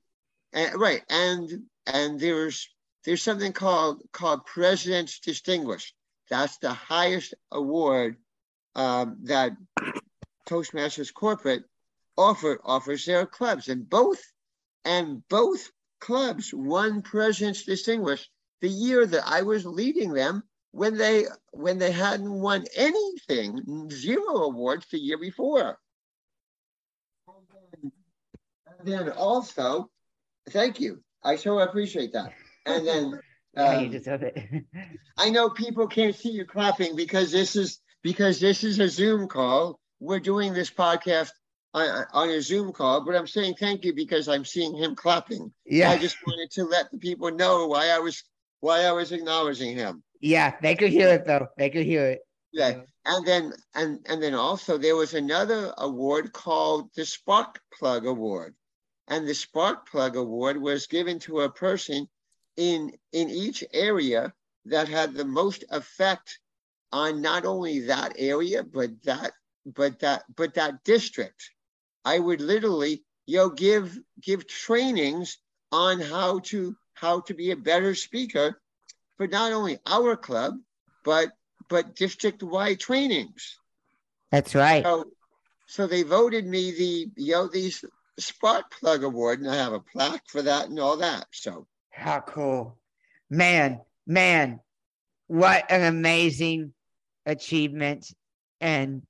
and, 0.54 0.80
right, 0.80 1.02
and 1.10 1.64
and 1.88 2.20
there's 2.20 2.70
there's 3.06 3.22
something 3.22 3.52
called 3.52 4.02
called 4.12 4.46
President's 4.46 5.20
Distinguished. 5.20 5.94
That's 6.34 6.58
the 6.58 6.74
highest 6.74 7.36
award 7.52 8.18
um, 8.74 9.18
that 9.26 9.52
Toastmasters 10.50 11.14
Corporate 11.14 11.64
offer 12.18 12.60
offers 12.66 13.06
their 13.06 13.28
clubs, 13.28 13.70
and 13.70 13.88
both 13.88 14.20
and 14.84 15.22
both 15.30 15.70
clubs 16.00 16.52
won 16.52 17.04
President's 17.04 17.66
Distinguished 17.66 18.32
the 18.62 18.68
year 18.68 19.06
that 19.06 19.22
I 19.28 19.44
was 19.44 19.64
leading 19.64 20.12
them 20.12 20.42
when 20.72 20.98
they 20.98 21.26
when 21.52 21.78
they 21.78 21.92
hadn't 21.92 22.34
won 22.34 22.66
anything, 22.76 23.92
zero 23.92 24.38
awards 24.38 24.88
the 24.90 24.98
year 24.98 25.20
before. 25.20 25.78
And 27.78 27.92
then 28.82 29.10
also, 29.12 29.92
thank 30.50 30.80
you. 30.80 31.04
I 31.24 31.36
so 31.36 31.60
appreciate 31.60 32.12
that. 32.14 32.34
And 32.66 32.88
then 32.88 33.20
yeah, 33.56 33.80
you 33.80 33.86
um, 33.86 33.92
deserve 33.92 34.24
it. 34.24 34.38
I 35.18 35.30
know 35.30 35.50
people 35.50 35.88
can't 35.88 36.16
see 36.16 36.32
you 36.32 36.46
clapping 36.46 36.96
because 36.96 37.32
this 37.32 37.56
is 37.56 37.80
because 38.02 38.40
this 38.40 38.64
is 38.64 38.80
a 38.80 38.90
Zoom 38.90 39.28
call. 39.28 39.80
We're 40.00 40.20
doing 40.20 40.54
this 40.54 40.70
podcast 40.70 41.32
on, 41.74 42.06
on 42.14 42.30
a 42.30 42.42
Zoom 42.42 42.72
call, 42.72 43.06
but 43.06 43.16
I'm 43.16 43.28
saying 43.28 43.56
thank 43.60 43.86
you 43.86 43.94
because 43.94 44.28
I'm 44.28 44.46
seeing 44.46 44.76
him 44.76 44.96
clapping. 44.96 45.54
Yeah, 45.66 45.92
I 45.92 45.98
just 45.98 46.18
wanted 46.26 46.52
to 46.52 46.66
let 46.66 46.92
the 46.92 46.98
people 46.98 47.32
know 47.32 47.68
why 47.68 47.90
I 47.90 48.00
was 48.00 48.24
why 48.60 48.84
I 48.84 48.92
was 48.92 49.12
acknowledging 49.12 49.76
him. 49.76 50.04
yeah, 50.22 50.56
they 50.62 50.76
could 50.76 50.90
hear 50.90 51.10
it 51.10 51.26
though. 51.26 51.48
They 51.58 51.70
could 51.70 51.86
hear 51.86 52.08
it. 52.08 52.22
Yeah. 52.54 52.82
And 53.06 53.28
then 53.28 53.54
and 53.74 54.00
and 54.08 54.22
then 54.22 54.36
also 54.36 54.78
there 54.78 54.96
was 54.96 55.14
another 55.14 55.74
award 55.78 56.32
called 56.32 56.90
the 56.96 57.06
Spark 57.06 57.60
Plug 57.78 58.06
Award. 58.06 58.56
And 59.08 59.28
the 59.28 59.34
Spark 59.34 59.90
Plug 59.90 60.16
Award 60.16 60.62
was 60.62 60.88
given 60.88 61.20
to 61.20 61.42
a 61.42 61.52
person 61.52 62.08
in 62.58 62.94
in 63.12 63.30
each 63.30 63.64
area 63.74 64.34
that 64.66 64.88
had 64.88 65.14
the 65.14 65.26
most 65.26 65.64
effect 65.70 66.40
on 66.92 67.22
not 67.22 67.46
only 67.46 67.82
that 67.82 68.14
area, 68.18 68.64
but 68.64 68.92
that 69.04 69.32
but 69.66 70.00
that 70.00 70.24
but 70.36 70.54
that 70.56 70.84
district. 70.84 71.52
I 72.06 72.20
would 72.20 72.42
literally, 72.42 73.04
you 73.26 73.38
know, 73.38 73.50
give 73.50 73.98
give 74.22 74.48
trainings 74.48 75.38
on 75.72 76.00
how 76.00 76.40
to 76.40 76.76
how 76.94 77.22
to 77.22 77.34
be 77.34 77.52
a 77.52 77.58
better 77.58 77.96
speaker 77.96 78.62
for 79.18 79.28
not 79.28 79.52
only 79.52 79.80
our 79.86 80.16
club, 80.16 80.56
but 81.04 81.32
but 81.70 81.96
district-wide 81.96 82.80
trainings. 82.80 83.58
That's 84.32 84.54
right. 84.54 84.84
So, 84.84 85.06
so 85.68 85.88
they 85.88 86.04
voted 86.04 86.46
me 86.46 86.72
the 86.72 87.12
you 87.16 87.34
know 87.34 87.48
these 87.48 87.84
Spark 88.20 88.72
Plug 88.72 89.04
Award, 89.04 89.40
and 89.40 89.50
I 89.50 89.56
have 89.56 89.74
a 89.74 89.80
plaque 89.80 90.28
for 90.28 90.42
that 90.44 90.70
and 90.70 90.80
all 90.80 90.98
that. 90.98 91.26
So 91.32 91.68
How 91.94 92.22
cool. 92.22 92.80
Man, 93.30 93.80
man, 94.08 94.60
what 95.28 95.72
an 95.72 95.84
amazing 95.84 96.74
achievement. 97.26 98.12
And 98.60 99.04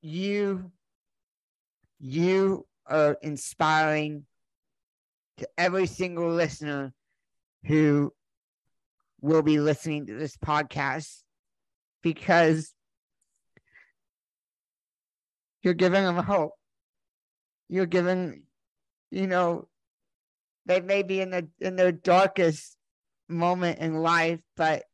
you, 0.00 0.72
you 2.00 2.66
are 2.86 3.16
inspiring 3.22 4.24
to 5.38 5.48
every 5.56 5.86
single 5.86 6.30
listener 6.30 6.92
who 7.64 8.12
will 9.20 9.42
be 9.42 9.60
listening 9.60 10.06
to 10.06 10.14
this 10.14 10.36
podcast 10.36 11.22
because 12.02 12.74
you're 15.62 15.74
giving 15.74 16.02
them 16.02 16.16
hope. 16.16 16.54
You're 17.68 17.86
giving, 17.86 18.42
you 19.12 19.28
know, 19.28 19.68
they 20.66 20.80
may 20.80 21.02
be 21.02 21.20
in 21.20 21.30
the 21.30 21.48
in 21.60 21.76
their 21.76 21.92
darkest 21.92 22.76
moment 23.28 23.78
in 23.78 23.94
life, 23.94 24.40
but 24.56 24.84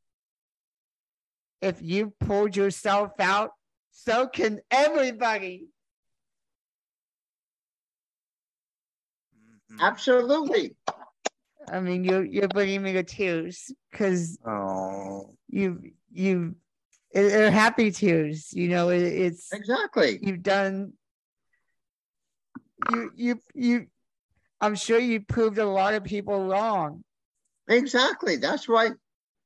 if 1.60 1.82
you 1.82 2.12
pulled 2.20 2.56
yourself 2.56 3.12
out, 3.18 3.50
so 3.90 4.26
can 4.28 4.60
everybody. 4.70 5.68
Mhm. 9.70 9.80
absolutely, 9.80 10.76
I 11.70 11.80
mean, 11.80 12.04
you're 12.04 12.24
you're 12.24 12.48
bringing 12.48 12.82
me 12.82 12.92
to 12.94 13.02
tears 13.02 13.70
because 13.90 14.38
Oh, 14.46 15.34
you 15.48 15.92
you 16.10 16.56
they're 17.12 17.50
happy 17.50 17.90
tears. 17.90 18.52
You 18.52 18.68
know, 18.68 18.90
it, 18.90 19.02
it's 19.02 19.52
exactly, 19.52 20.18
you've 20.22 20.42
done. 20.42 20.92
You 22.90 23.10
you 23.16 23.40
you. 23.54 23.86
I'm 24.60 24.74
sure 24.74 24.98
you 24.98 25.20
proved 25.20 25.58
a 25.58 25.66
lot 25.66 25.94
of 25.94 26.04
people 26.04 26.46
wrong. 26.46 27.04
exactly. 27.68 28.36
That's 28.36 28.68
right. 28.68 28.92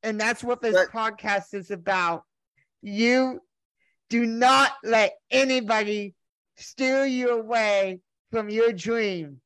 And 0.04 0.20
that's 0.20 0.42
what 0.44 0.60
this 0.62 0.74
But- 0.74 0.90
podcast 0.90 1.54
is 1.54 1.70
about. 1.70 2.24
You 2.82 3.40
do 4.10 4.24
not 4.26 4.72
let 4.84 5.14
anybody 5.30 6.14
steer 6.56 7.04
you 7.04 7.30
away 7.30 8.00
from 8.30 8.48
your 8.48 8.72
dream, 8.72 9.40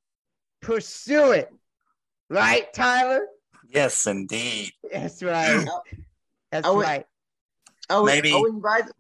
pursue 0.61 1.33
it. 1.33 1.51
Right, 2.29 2.73
Tyler? 2.73 3.27
Yes, 3.69 4.07
indeed. 4.07 4.73
That's 4.93 5.23
right. 5.23 5.67
That's 6.51 6.67
Oh, 6.67 6.81
right. 6.81 7.05
Oh, 7.91 8.05
Maybe- 8.05 8.33
oh, 8.33 8.45
and 8.47 8.61
by 8.63 8.83
the, 8.83 8.93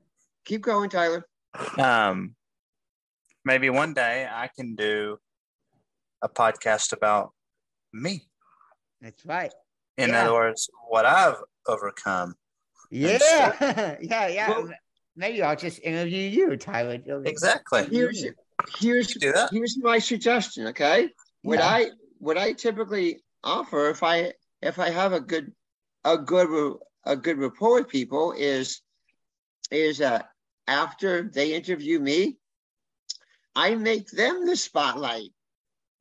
keep 0.44 0.62
going, 0.62 0.90
Tyler. 0.90 1.26
Um, 1.78 2.34
maybe 3.44 3.70
one 3.70 3.94
day 3.94 4.28
I 4.30 4.48
can 4.54 4.74
do 4.76 5.18
a 6.22 6.28
podcast 6.28 6.92
about 6.92 7.32
me. 7.92 8.22
That's 9.00 9.24
right. 9.26 9.52
In 9.98 10.10
Yeah. 10.10 10.22
other 10.22 10.32
words, 10.32 10.68
what 10.88 11.04
I've 11.06 11.36
overcome. 11.66 12.34
Yeah. 12.90 13.18
so- 13.18 13.54
yeah, 14.00 14.28
yeah. 14.28 14.48
Well- 14.50 14.70
Maybe 15.18 15.42
I'll 15.42 15.56
just 15.56 15.80
interview 15.82 16.28
you, 16.28 16.58
Tyler. 16.58 16.98
Exactly. 17.24 17.86
Here's 17.90 18.22
here's 18.78 19.06
Do 19.14 19.32
that. 19.32 19.48
here's 19.50 19.78
my 19.78 19.98
suggestion. 19.98 20.66
Okay, 20.66 21.08
what 21.40 21.58
Yeah. 21.58 21.66
I 21.66 21.90
what 22.18 22.36
I 22.36 22.52
typically 22.52 23.22
offer 23.42 23.88
if 23.88 24.02
I 24.02 24.34
if 24.60 24.78
I 24.78 24.90
have 24.90 25.14
a 25.14 25.20
good 25.20 25.52
a 26.04 26.18
good 26.18 26.76
a 27.06 27.16
good 27.16 27.38
rapport 27.38 27.76
with 27.76 27.88
people 27.88 28.32
is 28.36 28.82
is 29.70 30.02
uh 30.02 30.20
after 30.68 31.22
they 31.22 31.54
interview 31.54 31.98
me, 31.98 32.36
I 33.54 33.74
make 33.74 34.10
them 34.10 34.44
the 34.44 34.54
spotlight 34.54 35.30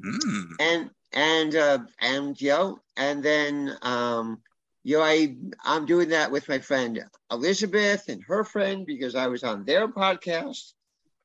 Mm. 0.04 0.46
and 0.60 0.90
and 1.14 1.56
uh 1.56 1.80
and 2.00 2.42
you 2.42 2.50
know 2.50 2.80
and 2.98 3.24
then 3.24 3.78
um 3.82 4.42
you 4.84 4.98
know 4.98 5.04
I 5.04 5.36
I'm 5.64 5.86
doing 5.86 6.10
that 6.10 6.32
with 6.32 6.50
my 6.50 6.60
friend 6.60 7.04
Elizabeth 7.32 8.10
and 8.10 8.22
her 8.28 8.44
friend 8.44 8.86
because 8.86 9.16
I 9.16 9.28
was 9.28 9.44
on 9.44 9.64
their 9.66 9.88
podcast 9.88 10.74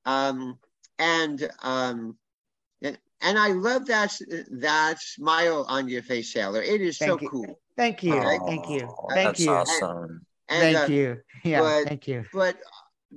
um 0.06 0.58
and 0.98 1.48
um 1.62 2.16
and, 2.82 2.96
and 3.20 3.38
I 3.38 3.48
love 3.48 3.86
that 3.86 4.16
that 4.52 5.00
smile 5.00 5.66
on 5.68 5.88
your 5.88 6.02
face 6.02 6.32
Sailor 6.32 6.62
it 6.62 6.80
is 6.80 6.96
so 6.98 7.18
you. 7.20 7.28
cool 7.28 7.60
Thank 7.76 8.02
you. 8.02 8.12
Thank 8.46 8.68
you. 8.68 8.94
Thank 9.08 9.24
that's 9.24 9.40
you. 9.40 9.50
awesome. 9.50 10.26
and 10.50 10.76
Thank 10.76 10.90
uh, 10.90 10.92
you. 10.92 11.16
Yeah, 11.44 11.60
but- 11.62 11.88
thank 11.88 12.06
you. 12.06 12.24
but 12.32 12.56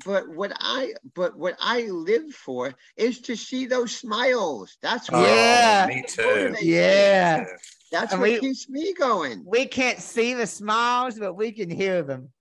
but 0.06 0.28
what 0.28 0.52
I 0.60 0.94
but 1.14 1.38
what 1.38 1.56
I 1.60 1.82
live 1.84 2.32
for 2.34 2.74
is 2.98 3.22
to 3.22 3.36
see 3.36 3.66
those 3.66 3.96
smiles 3.96 4.78
that's 4.82 5.08
Oh, 5.12 5.20
what 5.20 5.28
Yeah. 5.30 5.84
Oh, 5.84 5.88
me 5.94 6.04
too. 6.08 6.22
motivates 6.22 6.62
me. 6.62 6.68
Yeah. 6.74 7.46
that's 7.91 8.12
And 8.14 8.22
what 8.22 8.32
we- 8.32 8.39
keeps 8.39 8.68
me 8.70 8.94
going 8.94 9.44
We 9.46 9.66
can't 9.68 10.00
see 10.00 10.34
the 10.34 10.48
smiles, 10.48 11.20
but 11.20 11.34
we 11.36 11.52
can 11.52 11.70
hear 11.70 12.02
them. 12.02 12.32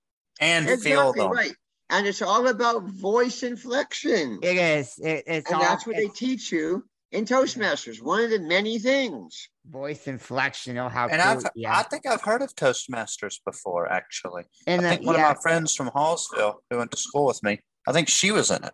And 0.41 0.67
feel 0.83 1.13
them. 1.13 1.31
right 1.31 1.55
and 1.91 2.07
it's 2.07 2.23
all 2.23 2.49
about 2.49 2.85
voice 2.85 3.43
inflection 3.43 4.39
It 4.43 4.57
is. 4.57 4.99
It, 4.99 5.25
it's 5.27 5.47
and 5.51 5.57
all 5.57 5.63
that's 5.63 5.87
what 5.87 5.97
they 5.97 6.09
teach 6.09 6.51
you 6.51 6.85
in 7.13 7.25
Toastmasters. 7.25 8.03
One 8.03 8.25
of 8.25 8.31
the 8.31 8.39
many 8.41 8.79
things. 8.79 9.49
voice 9.67 10.07
inflection. 10.09 10.77
Oh, 10.79 10.89
how 10.89 11.09
And 11.09 11.23
cool. 11.23 11.31
I've, 11.47 11.53
yeah. 11.55 11.77
I 11.79 11.83
think 11.85 12.07
I've 12.07 12.23
heard 12.23 12.43
of 12.43 12.55
Toastmasters 12.57 13.39
before, 13.45 13.91
actually. 13.91 14.45
and 14.67 14.81
I 14.81 14.85
the, 14.85 14.89
think 14.97 15.07
one 15.07 15.17
yeah, 15.17 15.31
of 15.31 15.37
my 15.37 15.41
friends 15.43 15.75
from 15.75 15.91
Hallsville 15.91 16.57
who 16.71 16.79
went 16.79 16.91
to 16.91 16.97
school 16.97 17.27
with 17.27 17.43
me, 17.43 17.61
I 17.87 17.93
think 17.93 18.09
she 18.09 18.33
was 18.33 18.51
in 18.51 18.65
it. 18.65 18.65
Her 18.65 18.73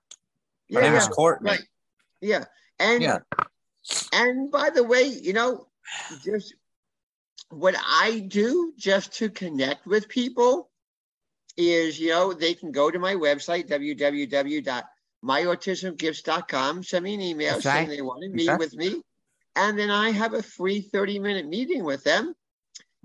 Yeah, 0.68 0.80
name 0.80 0.92
yeah, 0.94 0.98
is 0.98 1.08
Courtney. 1.08 1.50
right. 1.50 1.62
Yeah, 2.20 2.44
and 2.78 3.02
Yeah. 3.02 3.18
and 4.12 4.50
by 4.50 4.70
the 4.70 4.84
way, 4.84 5.02
you 5.04 5.32
know, 5.32 5.66
just 6.24 6.54
what 7.50 7.74
I 7.78 8.20
do 8.28 8.72
just 8.76 9.12
to 9.14 9.30
connect 9.30 9.86
with 9.86 10.08
people 10.08 10.70
is, 11.56 11.98
you 11.98 12.10
know, 12.10 12.32
they 12.32 12.54
can 12.54 12.70
go 12.70 12.90
to 12.90 12.98
my 12.98 13.14
website 13.14 13.68
www.myautismgifts.com, 15.24 16.82
send 16.82 17.04
me 17.04 17.14
an 17.14 17.20
email 17.20 17.52
That's 17.54 17.62
saying 17.64 17.88
right. 17.88 17.96
they 17.96 18.02
want 18.02 18.22
to 18.22 18.28
meet 18.28 18.48
Okay. 18.48 18.56
with 18.56 18.74
me, 18.74 19.02
and 19.56 19.78
then 19.78 19.90
I 19.90 20.10
have 20.10 20.34
a 20.34 20.42
free 20.42 20.80
30 20.80 21.18
minute 21.18 21.46
meeting 21.46 21.84
with 21.84 22.04
them. 22.04 22.34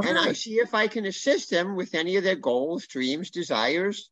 and 0.03 0.17
I 0.17 0.33
see 0.33 0.55
if 0.55 0.73
I 0.73 0.87
can 0.87 1.05
assist 1.05 1.51
them 1.51 1.75
with 1.75 1.93
any 1.93 2.15
of 2.17 2.23
their 2.23 2.35
goals, 2.35 2.87
dreams, 2.87 3.29
desires, 3.29 4.09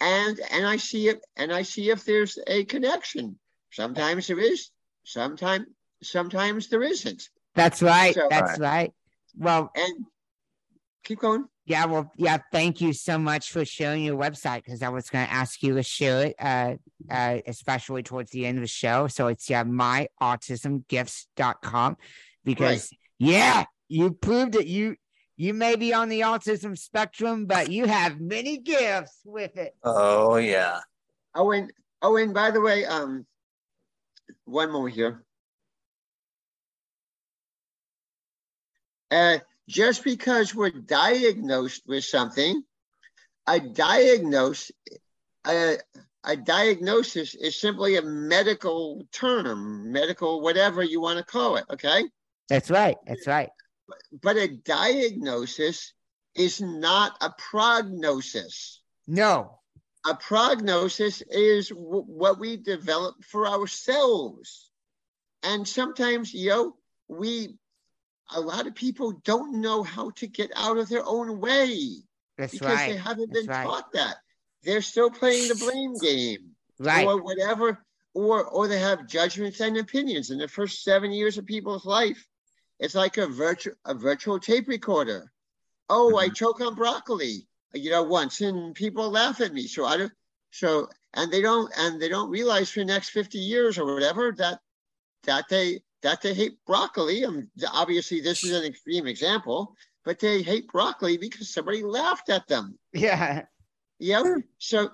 and 0.00 0.40
and 0.50 0.66
I 0.66 0.78
see 0.78 1.08
if 1.08 1.18
and 1.36 1.52
I 1.52 1.62
see 1.62 1.90
if 1.90 2.04
there's 2.04 2.38
a 2.46 2.64
connection. 2.64 3.38
Sometimes 3.70 4.26
there 4.26 4.40
is, 4.40 4.70
sometimes 5.04 5.66
sometimes 6.02 6.68
there 6.68 6.82
isn't. 6.82 7.28
that's 7.54 7.80
right. 7.82 8.14
So- 8.14 8.26
that's 8.28 8.58
uh, 8.58 8.62
right. 8.62 8.92
Well, 9.36 9.70
And 9.76 10.06
keep 11.04 11.20
going. 11.20 11.44
Yeah, 11.64 11.86
well, 11.86 12.10
yeah. 12.16 12.38
Thank 12.50 12.80
you 12.80 12.92
so 12.92 13.18
much 13.18 13.52
for 13.52 13.64
sharing 13.64 14.02
your 14.02 14.16
website 14.16 14.64
because 14.64 14.82
I 14.82 14.88
was 14.88 15.08
going 15.10 15.24
to 15.26 15.32
ask 15.32 15.62
you 15.62 15.74
to 15.74 15.82
share 15.82 16.26
it, 16.26 16.34
uh, 16.40 16.74
uh, 17.10 17.38
especially 17.46 18.02
towards 18.02 18.32
the 18.32 18.46
end 18.46 18.58
of 18.58 18.62
the 18.62 18.68
show. 18.68 19.06
So 19.06 19.28
it's 19.28 19.48
yeah, 19.48 19.62
myautismgifts.com 19.62 21.96
because 22.44 22.90
yeah, 23.18 23.64
you 23.88 24.10
proved 24.12 24.56
it. 24.56 24.66
You 24.66 24.96
you 25.36 25.54
may 25.54 25.76
be 25.76 25.94
on 25.94 26.08
the 26.08 26.20
autism 26.20 26.76
spectrum, 26.76 27.46
but 27.46 27.70
you 27.70 27.86
have 27.86 28.20
many 28.20 28.58
gifts 28.58 29.20
with 29.24 29.56
it. 29.56 29.74
Oh, 29.82 30.36
yeah. 30.36 30.80
Oh, 31.34 31.52
and 31.52 31.72
oh, 32.02 32.16
and 32.16 32.34
by 32.34 32.50
the 32.50 32.60
way, 32.60 32.84
um, 32.84 33.24
one 34.44 34.70
more 34.70 34.88
here. 34.88 35.24
Uh, 39.10 39.38
just 39.68 40.04
because 40.04 40.54
we're 40.54 40.70
diagnosed 40.70 41.82
with 41.86 42.04
something, 42.04 42.62
a 43.46 43.60
diagnose, 43.60 44.70
a, 45.46 45.76
a 46.24 46.36
diagnosis 46.36 47.34
is 47.34 47.56
simply 47.56 47.96
a 47.96 48.02
medical 48.02 49.02
term, 49.12 49.90
medical 49.92 50.40
whatever 50.40 50.82
you 50.82 51.00
want 51.00 51.18
to 51.18 51.24
call 51.24 51.56
it. 51.56 51.64
Okay, 51.72 52.04
That's 52.48 52.70
right. 52.70 52.96
That's 53.06 53.26
right. 53.26 53.50
but 54.22 54.36
a 54.36 54.48
diagnosis 54.48 55.92
is 56.34 56.60
not 56.60 57.16
a 57.20 57.30
prognosis. 57.50 58.80
No. 59.06 59.58
a 60.06 60.14
prognosis 60.14 61.22
is 61.30 61.68
w- 61.68 62.04
what 62.06 62.38
we 62.38 62.56
develop 62.56 63.16
for 63.24 63.46
ourselves. 63.48 64.70
And 65.42 65.66
sometimes, 65.66 66.32
you 66.32 66.48
know, 66.50 66.76
we, 67.08 67.56
a 68.34 68.40
lot 68.40 68.66
of 68.66 68.74
people 68.74 69.12
don't 69.24 69.60
know 69.60 69.82
how 69.82 70.10
to 70.10 70.26
get 70.26 70.50
out 70.56 70.78
of 70.78 70.88
their 70.88 71.04
own 71.04 71.40
way 71.40 72.02
That's 72.38 72.52
because 72.52 72.78
they 72.78 72.96
haven't 72.96 73.32
That's 73.32 73.46
been 73.46 73.54
right. 73.54 73.64
taught 73.64 73.92
that. 73.92 74.16
They're 74.62 74.82
still 74.82 75.10
playing 75.10 75.48
the 75.48 75.54
blame 75.56 75.94
game 75.98 76.52
Right. 76.78 77.06
or 77.06 77.22
whatever, 77.22 77.84
or 78.14 78.44
or 78.44 78.66
they 78.66 78.78
have 78.78 79.06
judgments 79.06 79.60
and 79.60 79.76
opinions 79.76 80.30
in 80.30 80.38
the 80.38 80.48
first 80.48 80.82
seven 80.82 81.12
years 81.12 81.38
of 81.38 81.46
people's 81.46 81.84
life. 81.84 82.26
It's 82.80 82.94
like 82.94 83.18
a 83.18 83.26
virtual 83.26 83.74
a 83.84 83.94
virtual 83.94 84.40
tape 84.40 84.68
recorder. 84.68 85.30
Oh, 85.88 86.16
I 86.16 86.26
mm-hmm. 86.26 86.34
choke 86.34 86.60
on 86.60 86.74
broccoli, 86.74 87.46
you 87.74 87.90
know, 87.90 88.02
once, 88.02 88.40
and 88.40 88.74
people 88.74 89.10
laugh 89.10 89.40
at 89.40 89.52
me. 89.52 89.66
So 89.68 89.84
I 89.84 89.96
don't. 89.96 90.12
So 90.50 90.88
and 91.14 91.32
they 91.32 91.40
don't 91.40 91.70
and 91.78 92.00
they 92.00 92.08
don't 92.08 92.30
realize 92.30 92.70
for 92.70 92.80
the 92.80 92.86
next 92.86 93.10
fifty 93.10 93.38
years 93.38 93.78
or 93.78 93.94
whatever 93.94 94.32
that 94.38 94.58
that 95.24 95.44
they 95.48 95.82
that 96.02 96.20
they 96.20 96.34
hate 96.34 96.64
broccoli. 96.66 97.24
Um, 97.24 97.48
obviously 97.72 98.20
this 98.20 98.44
is 98.44 98.52
an 98.52 98.64
extreme 98.64 99.06
example, 99.06 99.76
but 100.04 100.18
they 100.18 100.42
hate 100.42 100.68
broccoli 100.68 101.16
because 101.16 101.52
somebody 101.52 101.82
laughed 101.82 102.28
at 102.28 102.46
them. 102.48 102.78
yeah. 102.92 103.44
Yep. 103.98 104.24
So, 104.58 104.90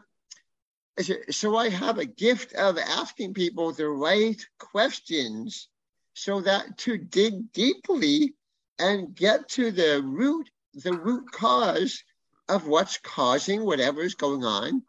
so, 1.01 1.15
so 1.31 1.57
I 1.57 1.71
have 1.71 1.99
a 1.99 2.05
gift 2.05 2.53
of 2.55 2.77
asking 2.77 3.35
people 3.35 3.73
the 3.73 3.89
right 3.89 4.41
questions 4.59 5.69
so 6.15 6.41
that 6.43 6.77
to 6.79 6.99
dig 6.99 7.53
deeply 7.53 8.35
and 8.79 9.15
get 9.15 9.49
to 9.51 9.71
the 9.71 10.03
root, 10.03 10.51
the 10.75 10.93
root 10.93 11.31
cause 11.33 12.03
of 12.49 12.67
what's 12.67 12.99
causing 12.99 13.65
whatever 13.65 14.03
is 14.03 14.15
going 14.15 14.45
on 14.45 14.83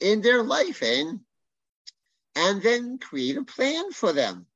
in 0.00 0.20
their 0.20 0.42
life 0.42 0.82
and 0.82 1.20
and 2.34 2.62
then 2.62 2.98
create 2.98 3.36
a 3.36 3.44
plan 3.44 3.92
for 3.92 4.12
them. 4.12 4.46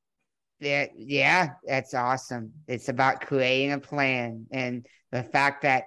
Yeah, 0.59 0.87
yeah, 0.97 1.51
that's 1.67 1.93
awesome. 1.93 2.53
It's 2.67 2.89
about 2.89 3.21
creating 3.21 3.73
a 3.73 3.79
plan 3.79 4.47
and 4.51 4.87
the 5.13 5.23
fact 5.23 5.63
that 5.63 5.85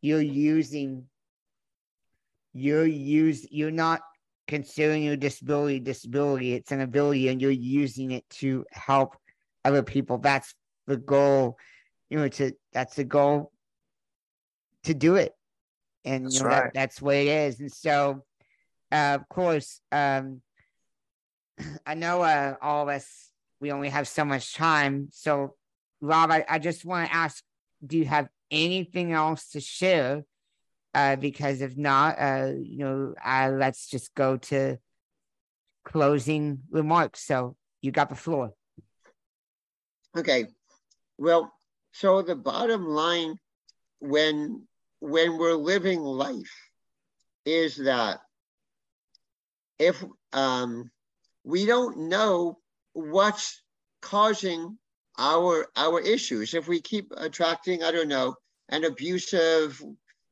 you're 0.00 0.20
using 0.20 1.04
you're 2.52 2.84
use 2.86 3.46
you're 3.50 3.70
not 3.70 4.00
considering 4.48 5.04
your 5.04 5.16
disability 5.16 5.78
disability, 5.80 6.52
it's 6.54 6.72
an 6.72 6.80
ability 6.80 7.28
and 7.28 7.40
you're 7.40 7.50
using 7.50 8.10
it 8.10 8.28
to 8.28 8.64
help 8.72 9.16
other 9.64 9.82
people. 9.82 10.18
That's 10.18 10.52
the 10.86 10.96
goal, 10.96 11.56
you 12.10 12.18
know, 12.18 12.28
to 12.28 12.52
that's 12.72 12.96
the 12.96 13.04
goal 13.04 13.52
to 14.84 14.94
do 14.94 15.14
it. 15.14 15.32
And 16.04 16.24
That's 16.24 16.34
you 16.34 16.40
know 16.40 16.48
right. 16.48 16.64
that, 16.64 16.74
that's 16.74 17.00
what 17.00 17.14
it 17.14 17.28
is. 17.28 17.60
And 17.60 17.72
so 17.72 18.24
uh, 18.90 19.18
of 19.20 19.28
course, 19.28 19.80
um 19.92 20.42
I 21.86 21.94
know 21.94 22.22
uh, 22.22 22.56
all 22.60 22.82
of 22.82 22.88
us, 22.88 23.31
we 23.62 23.70
only 23.70 23.88
have 23.88 24.08
so 24.08 24.24
much 24.24 24.54
time. 24.54 25.08
So, 25.12 25.54
Rob, 26.00 26.32
I, 26.32 26.44
I 26.48 26.58
just 26.58 26.84
want 26.84 27.08
to 27.08 27.14
ask 27.14 27.42
do 27.86 27.96
you 27.96 28.04
have 28.04 28.28
anything 28.50 29.12
else 29.12 29.50
to 29.50 29.60
share? 29.60 30.24
Uh, 30.94 31.16
because 31.16 31.62
if 31.62 31.76
not, 31.76 32.16
uh, 32.20 32.52
you 32.60 32.78
know, 32.78 33.14
let's 33.24 33.88
just 33.88 34.14
go 34.14 34.36
to 34.36 34.76
closing 35.84 36.58
remarks. 36.70 37.24
So, 37.24 37.56
you 37.80 37.92
got 37.92 38.08
the 38.08 38.14
floor. 38.14 38.52
Okay. 40.16 40.46
Well, 41.16 41.52
so 41.92 42.20
the 42.20 42.36
bottom 42.36 42.86
line 42.86 43.36
when 44.00 44.66
when 45.00 45.38
we're 45.38 45.54
living 45.54 46.00
life 46.00 46.54
is 47.44 47.76
that 47.76 48.18
if 49.78 50.04
um, 50.32 50.90
we 51.44 51.66
don't 51.66 52.08
know 52.08 52.58
what's 52.92 53.62
causing 54.00 54.78
our 55.18 55.66
our 55.76 56.00
issues 56.00 56.54
if 56.54 56.66
we 56.68 56.80
keep 56.80 57.12
attracting 57.16 57.82
i 57.82 57.90
don't 57.90 58.08
know 58.08 58.34
an 58.70 58.84
abusive 58.84 59.80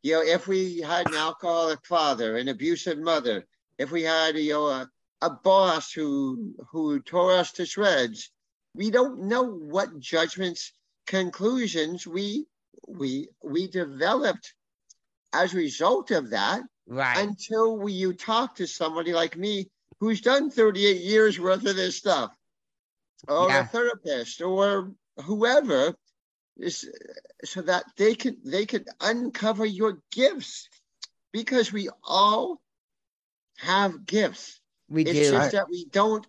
you 0.02 0.12
know 0.12 0.22
if 0.22 0.48
we 0.48 0.80
had 0.80 1.06
an 1.06 1.14
alcoholic 1.14 1.84
father 1.86 2.36
an 2.36 2.48
abusive 2.48 2.98
mother 2.98 3.46
if 3.78 3.90
we 3.90 4.02
had 4.02 4.36
you 4.36 4.52
know 4.52 4.66
a, 4.66 4.88
a 5.22 5.30
boss 5.30 5.92
who 5.92 6.54
who 6.70 7.00
tore 7.00 7.32
us 7.32 7.52
to 7.52 7.66
shreds 7.66 8.30
we 8.74 8.90
don't 8.90 9.20
know 9.20 9.42
what 9.42 9.98
judgments 9.98 10.72
conclusions 11.06 12.06
we 12.06 12.46
we 12.88 13.28
we 13.44 13.68
developed 13.68 14.54
as 15.32 15.52
a 15.52 15.58
result 15.58 16.11
of 16.11 16.30
that 16.30 16.62
Right. 16.86 17.18
until 17.18 17.78
we, 17.78 17.92
you 17.92 18.12
talk 18.14 18.56
to 18.56 18.66
somebody 18.66 19.12
like 19.12 19.36
me 19.36 19.68
who's 20.00 20.20
done 20.20 20.50
38 20.50 21.02
years 21.02 21.38
worth 21.38 21.64
of 21.66 21.76
this 21.76 21.96
stuff 21.96 22.34
Oh, 23.28 23.44
or 23.44 23.48
Yeah. 23.48 23.60
a 23.60 23.64
therapist 23.66 24.42
or 24.42 24.92
whoever 25.24 25.94
is 26.58 26.88
so 27.44 27.62
that 27.62 27.84
they 27.96 28.14
can 28.14 28.36
they 28.44 28.66
could 28.66 28.88
uncover 29.00 29.64
your 29.64 29.98
gifts 30.10 30.68
because 31.32 31.72
we 31.72 31.88
all 32.04 32.60
have 33.58 34.04
gifts 34.06 34.60
we 34.88 35.04
do 35.04 35.10
it's 35.10 35.30
do. 35.30 35.36
just 35.36 35.52
that 35.52 35.68
we 35.68 35.84
don't 35.86 36.26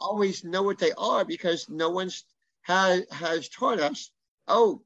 always 0.00 0.44
know 0.44 0.62
what 0.62 0.78
they 0.78 0.92
are 0.92 1.24
because 1.24 1.68
no 1.68 1.90
one's 1.90 2.24
has 2.62 3.04
has 3.10 3.48
taught 3.48 3.78
us. 3.80 4.10
Oh, 4.48 4.82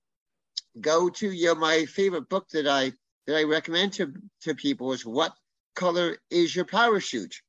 go 0.80 1.08
to 1.08 1.30
your 1.30 1.54
my 1.54 1.84
favorite 1.86 2.28
book 2.28 2.48
that 2.50 2.66
I 2.66 2.92
that 3.26 3.36
I 3.36 3.44
recommend 3.44 3.94
to 3.94 4.12
to 4.42 4.54
people 4.54 4.92
is 4.92 5.04
what 5.04 5.32
color 5.74 6.18
is 6.30 6.54
your 6.54 6.64
parachute? 6.64 7.42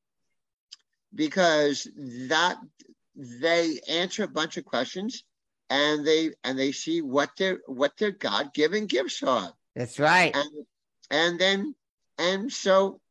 Because 1.14 1.88
that 2.28 2.58
they 3.42 3.80
answer 3.90 4.24
a 4.24 4.28
bunch 4.28 4.58
of 4.58 4.66
questions 4.66 5.24
and 5.70 6.06
they 6.06 6.32
and 6.44 6.58
they 6.58 6.72
see 6.72 7.02
what 7.02 7.30
their 7.38 7.60
what 7.68 7.98
their 7.98 8.12
God-given 8.12 8.88
gifts 8.88 9.22
are 9.24 9.54
That's 9.76 10.00
right. 10.00 10.36
and 10.36 10.66
and 11.12 11.40
then 11.40 11.76
and 12.18 12.52
so 12.52 13.02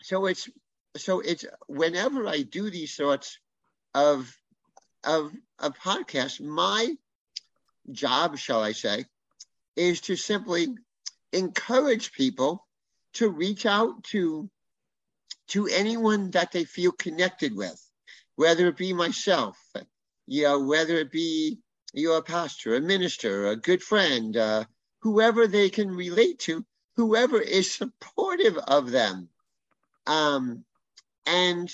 so 0.00 0.26
it's 0.26 0.48
so 0.96 1.20
it's 1.20 1.44
whenever 1.66 2.26
I 2.28 2.42
do 2.42 2.70
these 2.70 2.94
sorts 2.94 3.38
of 3.94 4.32
of 5.02 5.32
of 5.58 5.76
podcasts, 5.78 6.40
my 6.40 6.94
job, 7.90 8.38
shall 8.38 8.62
I 8.62 8.72
say, 8.72 9.04
is 9.76 10.00
to 10.02 10.16
simply 10.16 10.68
encourage 11.32 12.12
people 12.12 12.66
to 13.14 13.28
reach 13.28 13.66
out 13.66 14.04
to 14.04 14.48
to 15.48 15.66
anyone 15.66 16.30
that 16.30 16.52
they 16.52 16.64
feel 16.64 16.92
connected 16.92 17.54
with, 17.54 17.83
whether 18.36 18.68
it 18.68 18.76
be 18.76 18.92
myself, 18.92 19.58
you 20.26 20.44
know, 20.44 20.60
whether 20.64 20.96
it 20.96 21.10
be 21.10 21.58
you're 21.92 22.18
a 22.18 22.22
pastor, 22.22 22.74
a 22.74 22.80
minister, 22.80 23.48
a 23.48 23.56
good 23.56 23.82
friend, 23.82 24.36
uh, 24.36 24.64
whoever 25.00 25.46
they 25.46 25.70
can 25.70 25.90
relate 25.90 26.40
to, 26.40 26.64
whoever 26.96 27.40
is 27.40 27.72
supportive 27.72 28.56
of 28.56 28.90
them. 28.90 29.28
Um, 30.06 30.64
and 31.26 31.72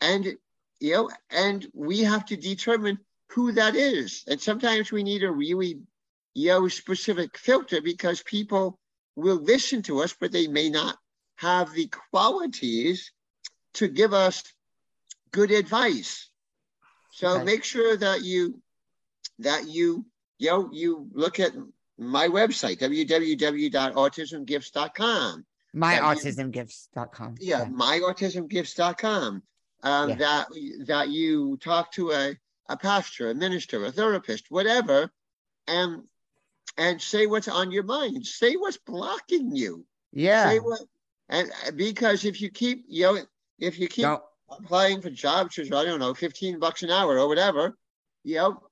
and 0.00 0.36
you 0.80 0.92
know, 0.92 1.10
and 1.30 1.66
we 1.74 2.00
have 2.00 2.24
to 2.26 2.36
determine 2.36 2.98
who 3.28 3.52
that 3.52 3.76
is. 3.76 4.24
And 4.26 4.40
sometimes 4.40 4.90
we 4.90 5.02
need 5.02 5.22
a 5.22 5.30
really 5.30 5.80
you 6.34 6.48
know 6.48 6.68
specific 6.68 7.38
filter 7.38 7.80
because 7.80 8.22
people 8.22 8.78
will 9.16 9.36
listen 9.42 9.82
to 9.82 10.00
us, 10.02 10.14
but 10.18 10.32
they 10.32 10.48
may 10.48 10.70
not 10.70 10.96
have 11.36 11.72
the 11.72 11.88
qualities 12.10 13.12
to 13.74 13.88
give 13.88 14.12
us 14.12 14.42
good 15.32 15.50
advice. 15.50 16.28
So 17.12 17.28
Okay. 17.36 17.44
make 17.44 17.64
sure 17.64 17.96
that 17.96 18.22
you 18.22 18.60
that 19.38 19.66
you 19.68 20.04
you 20.38 20.50
know 20.50 20.68
you 20.72 21.08
look 21.12 21.38
at 21.40 21.52
my 21.98 22.28
website 22.28 22.78
www.autismgifts.com 22.78 25.44
MyAutismGifts.com. 25.74 27.36
yeah, 27.40 27.64
myautismgifts.com. 27.66 29.42
Um, 29.82 30.08
Yeah. 30.10 30.14
That 30.16 30.46
that 30.86 31.08
you 31.10 31.56
talk 31.58 31.90
to 31.92 32.10
a, 32.12 32.36
a 32.68 32.76
pastor, 32.76 33.30
a 33.30 33.34
minister, 33.34 33.84
a 33.84 33.92
therapist, 33.92 34.50
whatever, 34.50 35.10
and 35.66 36.02
and 36.76 37.00
say 37.00 37.26
what's 37.26 37.48
on 37.48 37.70
your 37.70 37.84
mind. 37.84 38.26
Say 38.26 38.56
what's 38.56 38.76
blocking 38.78 39.54
you. 39.56 39.86
Yeah. 40.12 40.50
Say 40.50 40.58
what, 40.58 40.80
and 41.28 41.50
because 41.76 42.24
if 42.24 42.40
you 42.40 42.50
keep 42.50 42.84
you 42.88 43.02
know 43.04 43.18
if 43.58 43.78
you 43.78 43.88
keep 43.88 44.04
Don't, 44.04 44.22
applying 44.50 45.00
for 45.00 45.10
jobs 45.10 45.54
for 45.54 45.62
I 45.62 45.84
don't 45.84 46.00
know, 46.00 46.14
15 46.14 46.58
bucks 46.58 46.82
an 46.82 46.90
hour 46.90 47.18
or 47.18 47.28
whatever, 47.28 47.76
you 48.24 48.36
know, 48.36 48.62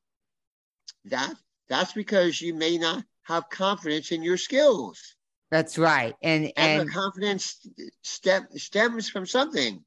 that 1.07 1.35
that's 1.69 1.93
because 1.93 2.41
you 2.41 2.55
may 2.55 2.79
not 2.79 3.05
have 3.25 3.49
confidence 3.51 4.11
in 4.13 4.23
your 4.23 4.37
skills. 4.37 5.17
that's 5.51 5.79
right. 5.79 6.15
And 6.23 6.53
And, 6.57 6.81
and 6.81 6.89
the 6.89 6.93
confidence 6.93 7.67
stem, 8.03 8.47
stems 8.57 9.09
from 9.09 9.27
something. 9.27 9.85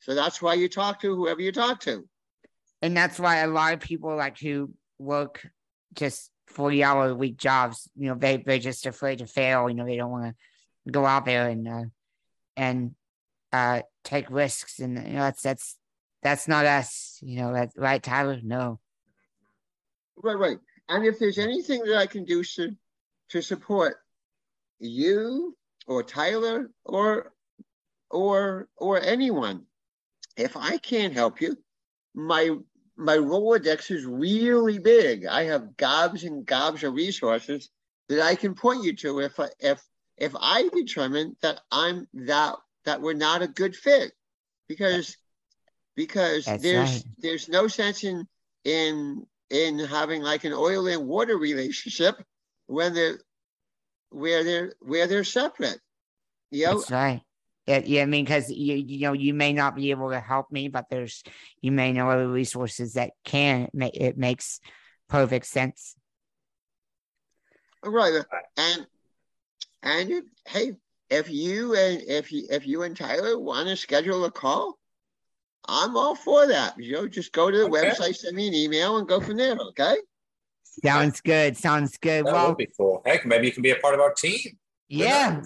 So 0.00 0.14
that's 0.14 0.42
why 0.42 0.54
you 0.54 0.68
talk 0.68 1.00
to 1.00 1.14
whoever 1.14 1.40
you 1.40 1.52
talk 1.52 1.80
to. 1.80 2.06
and 2.82 2.96
that's 2.96 3.18
why 3.18 3.38
a 3.38 3.46
lot 3.46 3.72
of 3.72 3.80
people 3.80 4.14
like 4.16 4.38
who 4.38 4.74
work 4.98 5.46
just 5.94 6.30
40 6.48 6.84
hour 6.84 7.08
a 7.08 7.14
week 7.14 7.36
jobs, 7.38 7.88
you 7.96 8.08
know, 8.08 8.14
they 8.14 8.36
they're 8.36 8.58
just 8.58 8.86
afraid 8.86 9.18
to 9.18 9.26
fail. 9.26 9.68
You 9.68 9.74
know, 9.76 9.86
they 9.86 9.96
don't 9.96 10.10
want 10.10 10.34
to 10.86 10.92
go 10.92 11.06
out 11.06 11.24
there 11.24 11.48
and 11.48 11.66
uh 11.66 11.84
and 12.56 12.94
uh 13.52 13.80
take 14.04 14.30
risks 14.30 14.78
and 14.78 14.96
you 14.96 15.14
know 15.14 15.22
that's 15.22 15.42
that's 15.42 15.76
that's 16.24 16.48
not 16.48 16.64
us, 16.64 17.18
you 17.22 17.36
know, 17.36 17.52
that 17.52 17.70
right, 17.76 18.02
Tyler? 18.02 18.40
No. 18.42 18.80
Right, 20.16 20.38
right. 20.38 20.58
And 20.88 21.04
if 21.04 21.18
there's 21.18 21.38
anything 21.38 21.84
that 21.84 21.98
I 21.98 22.06
can 22.06 22.24
do 22.24 22.42
to, 22.42 22.74
to 23.28 23.42
support 23.42 23.98
you 24.80 25.56
or 25.86 26.02
Tyler 26.02 26.70
or 26.84 27.32
or 28.10 28.68
or 28.78 29.02
anyone, 29.02 29.66
if 30.36 30.56
I 30.56 30.78
can't 30.78 31.12
help 31.12 31.40
you, 31.42 31.56
my 32.14 32.56
my 32.96 33.16
Rolodex 33.18 33.90
is 33.90 34.06
really 34.06 34.78
big. 34.78 35.26
I 35.26 35.44
have 35.44 35.76
gobs 35.76 36.24
and 36.24 36.46
gobs 36.46 36.84
of 36.84 36.94
resources 36.94 37.68
that 38.08 38.20
I 38.20 38.34
can 38.34 38.54
point 38.54 38.84
you 38.84 38.96
to 38.96 39.20
if 39.20 39.38
I, 39.38 39.48
if 39.60 39.82
if 40.16 40.32
I 40.40 40.70
determine 40.72 41.36
that 41.42 41.60
I'm 41.70 42.06
that 42.14 42.54
that 42.84 43.00
we're 43.00 43.14
not 43.14 43.42
a 43.42 43.48
good 43.48 43.74
fit, 43.74 44.12
because 44.68 45.16
because 45.96 46.44
That's 46.46 46.62
there's 46.62 46.94
right. 46.96 47.04
there's 47.18 47.48
no 47.48 47.68
sense 47.68 48.04
in 48.04 48.26
in 48.64 49.26
in 49.50 49.78
having 49.78 50.22
like 50.22 50.44
an 50.44 50.52
oil 50.52 50.86
and 50.86 51.06
water 51.06 51.36
relationship 51.36 52.22
when 52.66 52.94
they're 52.94 53.18
where 54.10 54.44
they're 54.44 54.72
where 54.80 55.06
they're 55.06 55.24
separate. 55.24 55.80
You 56.50 56.66
know, 56.66 56.74
That's 56.78 56.90
right. 56.90 57.22
Yeah, 57.66 57.80
yeah, 57.82 58.02
I 58.02 58.06
mean, 58.06 58.24
because 58.24 58.50
you 58.50 58.74
you 58.74 59.00
know 59.00 59.14
you 59.14 59.32
may 59.32 59.54
not 59.54 59.74
be 59.74 59.90
able 59.90 60.10
to 60.10 60.20
help 60.20 60.50
me, 60.50 60.68
but 60.68 60.84
there's 60.90 61.22
you 61.62 61.72
may 61.72 61.92
know 61.92 62.10
other 62.10 62.28
resources 62.28 62.94
that 62.94 63.12
can. 63.24 63.62
It, 63.62 63.70
ma- 63.72 63.90
it 63.94 64.18
makes 64.18 64.60
perfect 65.08 65.46
sense. 65.46 65.96
right? 67.82 68.22
And 68.58 68.86
and 69.82 70.10
it, 70.10 70.24
hey, 70.46 70.72
if 71.14 71.30
you 71.30 71.74
and 71.74 72.02
if 72.02 72.32
you 72.32 72.46
if 72.50 72.66
you 72.66 72.82
and 72.82 72.96
Tyler 72.96 73.38
want 73.38 73.68
to 73.68 73.76
schedule 73.76 74.24
a 74.24 74.30
call, 74.30 74.78
I'm 75.66 75.96
all 75.96 76.14
for 76.14 76.46
that. 76.48 76.78
You 76.78 76.92
know, 76.92 77.08
just 77.08 77.32
go 77.32 77.50
to 77.50 77.56
the 77.56 77.64
Okay. 77.64 77.90
website, 77.90 78.16
send 78.16 78.36
me 78.36 78.48
an 78.48 78.54
email, 78.54 78.98
and 78.98 79.08
go 79.08 79.20
from 79.20 79.36
there. 79.36 79.56
Okay. 79.56 79.96
Sounds 80.82 81.20
good. 81.20 81.56
Sounds 81.56 81.96
good. 81.98 82.26
That 82.26 82.32
well, 82.32 82.48
would 82.48 82.56
be 82.56 82.68
cool. 82.76 83.00
Heck, 83.06 83.24
maybe 83.24 83.46
you 83.46 83.52
can 83.52 83.62
be 83.62 83.70
a 83.70 83.76
part 83.76 83.94
of 83.94 84.00
our 84.00 84.12
team. 84.12 84.58
Yeah, 84.88 85.40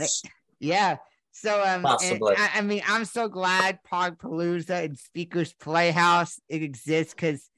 yeah. 0.59 0.97
So 1.33 1.61
um, 1.61 1.67
and 1.67 1.83
Possibly. 1.85 2.35
I, 2.37 2.51
I 2.55 2.61
mean, 2.63 2.83
I'm 2.89 3.05
so 3.05 3.29
glad 3.29 3.79
Podpalooza 3.85 4.85
and 4.85 4.99
Speakers 4.99 5.53
Playhouse 5.53 6.41
it 6.49 6.63
exists 6.63 7.15
because 7.15 7.49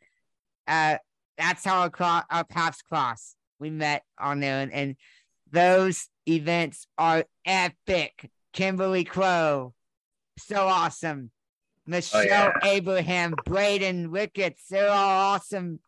uh, 0.66 0.96
that's 1.38 1.64
how 1.64 1.80
our, 1.80 1.90
cro- 1.90 2.22
our 2.30 2.44
paths 2.44 2.82
cross. 2.82 3.34
We 3.58 3.70
met 3.70 4.02
on 4.18 4.40
there, 4.40 4.60
and, 4.60 4.72
and 4.72 4.96
those 5.50 6.08
events 6.28 6.86
are 6.98 7.24
epic. 7.44 8.30
Kimberly 8.52 9.04
Crow, 9.04 9.74
so 10.38 10.66
awesome. 10.66 11.30
Michelle 11.86 12.24
yeah. 12.24 12.52
Abraham, 12.64 13.34
Braden 13.44 14.10
Ricketts, 14.10 14.64
they're 14.68 14.90
all 14.90 15.34
awesome. 15.34 15.80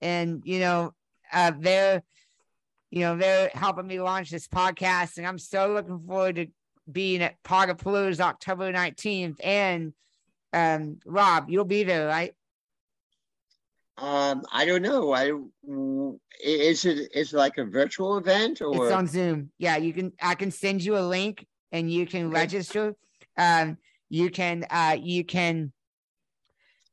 And, 0.00 0.42
you 0.44 0.60
know, 0.60 0.92
uh, 1.32 1.52
they're, 1.58 2.02
you 2.90 3.00
know, 3.00 3.16
they're 3.16 3.50
helping 3.54 3.86
me 3.86 4.00
launch 4.00 4.30
this 4.30 4.48
podcast. 4.48 5.18
And 5.18 5.26
I'm 5.26 5.38
so 5.38 5.72
looking 5.72 6.00
forward 6.00 6.36
to 6.36 6.46
being 6.90 7.22
at 7.22 7.42
Podapalooza 7.42 8.20
October 8.20 8.72
19th. 8.72 9.36
And 9.42 9.92
um, 10.52 10.98
Rob, 11.04 11.50
you'll 11.50 11.64
be 11.64 11.84
there, 11.84 12.06
right? 12.06 12.34
Um, 13.98 14.44
I 14.52 14.64
don't 14.64 14.82
know. 14.82 15.12
I 15.12 15.32
is 16.42 16.84
it 16.84 17.10
is 17.14 17.32
it 17.32 17.36
like 17.36 17.58
a 17.58 17.64
virtual 17.64 18.16
event 18.16 18.62
or 18.62 18.84
it's 18.86 18.94
on 18.94 19.06
Zoom. 19.08 19.50
Yeah, 19.58 19.76
you 19.76 19.92
can. 19.92 20.12
I 20.22 20.34
can 20.34 20.50
send 20.50 20.84
you 20.84 20.96
a 20.96 21.00
link 21.00 21.46
and 21.72 21.90
you 21.90 22.06
can 22.06 22.26
okay. 22.26 22.34
register. 22.34 22.94
Um, 23.36 23.76
you 24.08 24.30
can. 24.30 24.64
Uh, 24.70 24.96
you 25.00 25.24
can. 25.24 25.72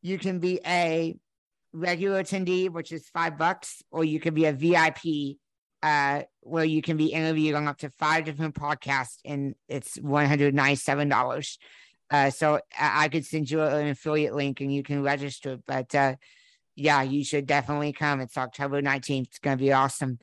You 0.01 0.17
can 0.17 0.39
be 0.39 0.59
a 0.65 1.15
regular 1.73 2.23
attendee, 2.23 2.69
which 2.69 2.91
is 2.91 3.07
five 3.09 3.37
bucks, 3.37 3.83
or 3.91 4.03
you 4.03 4.19
can 4.19 4.33
be 4.33 4.45
a 4.45 4.53
VIP, 4.53 5.37
uh, 5.83 6.23
where 6.41 6.65
you 6.65 6.81
can 6.81 6.97
be 6.97 7.07
interviewed 7.07 7.55
on 7.55 7.67
up 7.67 7.77
to 7.79 7.89
five 7.91 8.25
different 8.25 8.55
podcasts, 8.55 9.17
and 9.23 9.53
it's 9.67 9.95
one 9.97 10.25
hundred 10.25 10.55
ninety-seven 10.55 11.09
dollars. 11.09 11.59
Uh, 12.09 12.29
so 12.29 12.59
I, 12.77 13.05
I 13.05 13.09
could 13.09 13.25
send 13.25 13.49
you 13.49 13.61
an 13.61 13.87
affiliate 13.89 14.33
link, 14.33 14.61
and 14.61 14.73
you 14.73 14.81
can 14.81 15.03
register. 15.03 15.59
But 15.67 15.93
uh, 15.93 16.15
yeah, 16.75 17.01
you 17.01 17.23
should 17.23 17.45
definitely 17.45 17.93
come. 17.93 18.21
It's 18.21 18.37
October 18.37 18.81
19th. 18.81 19.27
It's 19.27 19.39
going 19.39 19.57
to 19.57 19.63
be 19.63 19.73
awesome. 19.73 20.19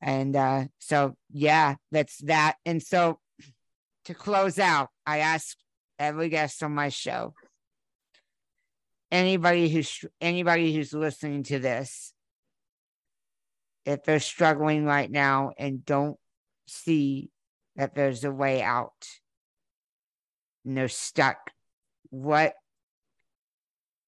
And 0.00 0.36
uh, 0.36 0.64
so, 0.78 1.16
yeah, 1.32 1.76
that's 1.90 2.18
that. 2.24 2.56
And 2.64 2.82
so 2.82 3.18
to 4.04 4.14
close 4.14 4.58
out, 4.58 4.88
I 5.06 5.18
ask 5.18 5.56
every 5.98 6.28
guest 6.28 6.62
on 6.62 6.74
my 6.74 6.90
show 6.90 7.34
anybody 9.10 9.68
who's 9.68 10.04
anybody 10.20 10.74
who's 10.74 10.92
listening 10.92 11.42
to 11.44 11.58
this 11.58 12.12
if 13.84 14.02
they're 14.02 14.20
struggling 14.20 14.84
right 14.84 15.10
now 15.10 15.52
and 15.58 15.84
don't 15.84 16.18
see 16.66 17.30
that 17.76 17.94
there's 17.94 18.24
a 18.24 18.32
way 18.32 18.62
out 18.62 19.06
and 20.64 20.76
they're 20.76 20.88
stuck 20.88 21.38
what 22.10 22.54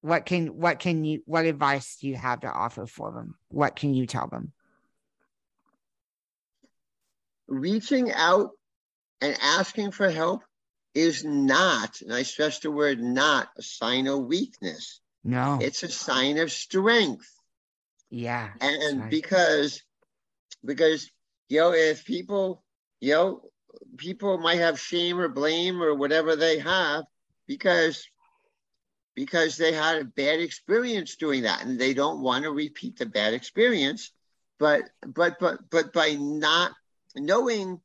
what 0.01 0.25
can 0.25 0.47
what 0.47 0.79
can 0.79 1.03
you 1.03 1.21
what 1.25 1.45
advice 1.45 1.97
do 1.97 2.07
you 2.07 2.15
have 2.15 2.41
to 2.41 2.51
offer 2.51 2.85
for 2.85 3.11
them? 3.11 3.35
What 3.49 3.75
can 3.75 3.93
you 3.93 4.05
tell 4.05 4.27
them? 4.27 4.53
Reaching 7.47 8.11
out 8.11 8.51
and 9.21 9.37
asking 9.41 9.91
for 9.91 10.09
help 10.09 10.43
is 10.95 11.23
not 11.23 12.01
and 12.01 12.11
i 12.13 12.23
stress 12.23 12.59
the 12.59 12.71
word 12.71 12.99
not 12.99 13.49
a 13.57 13.61
sign 13.61 14.07
of 14.07 14.25
weakness. 14.25 15.01
No. 15.23 15.59
It's 15.61 15.83
a 15.83 15.89
sign 15.89 16.37
of 16.37 16.51
strength. 16.51 17.29
Yeah 18.09 18.49
and 18.61 19.01
right. 19.01 19.09
because 19.09 19.83
because 20.63 21.11
you 21.49 21.59
know 21.59 21.73
if 21.73 22.05
people 22.05 22.63
you 23.01 23.13
know 23.13 23.41
people 23.97 24.37
might 24.37 24.59
have 24.59 24.79
shame 24.79 25.19
or 25.19 25.27
blame 25.27 25.81
or 25.81 25.93
whatever 25.93 26.35
they 26.35 26.59
have 26.59 27.03
because 27.47 28.07
because 29.19 29.57
they 29.57 29.73
had 29.73 29.97
a 29.97 30.05
bad 30.05 30.39
experience 30.39 31.17
doing 31.17 31.43
that 31.43 31.61
and 31.65 31.77
they 31.77 31.93
don't 31.93 32.21
want 32.21 32.45
to 32.45 32.51
repeat 32.51 32.97
the 32.97 33.05
bad 33.05 33.33
experience 33.33 34.11
but 34.59 34.83
but 35.05 35.37
but 35.41 35.59
but 35.69 35.91
by 35.91 36.13
not 36.13 36.71
knowing 37.17 37.81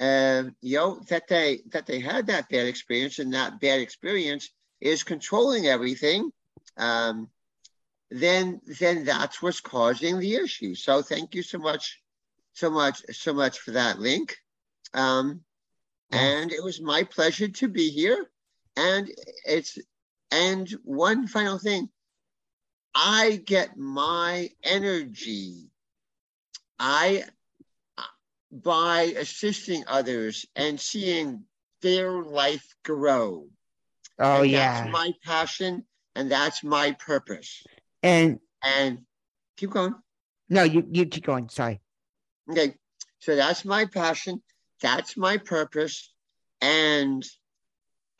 uh, 0.00 0.44
you 0.62 0.78
know 0.78 0.98
that 1.10 1.28
they 1.28 1.60
that 1.70 1.84
they 1.84 2.00
had 2.00 2.26
that 2.28 2.48
bad 2.48 2.66
experience 2.66 3.18
and 3.18 3.34
that 3.34 3.60
bad 3.60 3.78
experience 3.78 4.48
is 4.80 5.02
controlling 5.02 5.66
everything 5.66 6.30
um, 6.78 7.28
then 8.10 8.62
then 8.80 9.04
that's 9.04 9.42
what's 9.42 9.60
causing 9.60 10.18
the 10.18 10.34
issue. 10.36 10.74
So 10.74 11.02
thank 11.02 11.34
you 11.34 11.42
so 11.42 11.58
much 11.58 12.00
so 12.54 12.70
much 12.70 13.02
so 13.10 13.34
much 13.34 13.58
for 13.58 13.72
that 13.72 13.98
link. 13.98 14.38
Um, 14.94 15.42
and 16.10 16.50
it 16.50 16.64
was 16.64 16.80
my 16.80 17.04
pleasure 17.04 17.48
to 17.48 17.68
be 17.68 17.90
here 17.90 18.30
and 18.76 19.08
it's 19.44 19.78
and 20.30 20.68
one 20.84 21.26
final 21.26 21.58
thing 21.58 21.88
I 22.94 23.42
get 23.44 23.76
my 23.76 24.50
energy. 24.62 25.70
I 26.78 27.24
uh, 27.98 28.02
by 28.50 29.12
assisting 29.16 29.84
others 29.86 30.46
and 30.56 30.80
seeing 30.80 31.44
their 31.82 32.22
life 32.22 32.74
grow. 32.84 33.46
Oh 34.18 34.42
and 34.42 34.50
yeah. 34.50 34.82
That's 34.82 34.92
my 34.92 35.12
passion 35.24 35.84
and 36.14 36.30
that's 36.30 36.64
my 36.64 36.92
purpose. 36.92 37.62
And 38.02 38.40
and 38.64 39.00
keep 39.56 39.70
going. 39.70 39.94
No, 40.48 40.62
you 40.62 40.86
you 40.90 41.06
keep 41.06 41.24
going. 41.24 41.48
Sorry. 41.48 41.80
Okay. 42.50 42.74
So 43.20 43.36
that's 43.36 43.64
my 43.64 43.84
passion. 43.84 44.42
That's 44.80 45.16
my 45.16 45.36
purpose. 45.36 46.12
And 46.60 47.24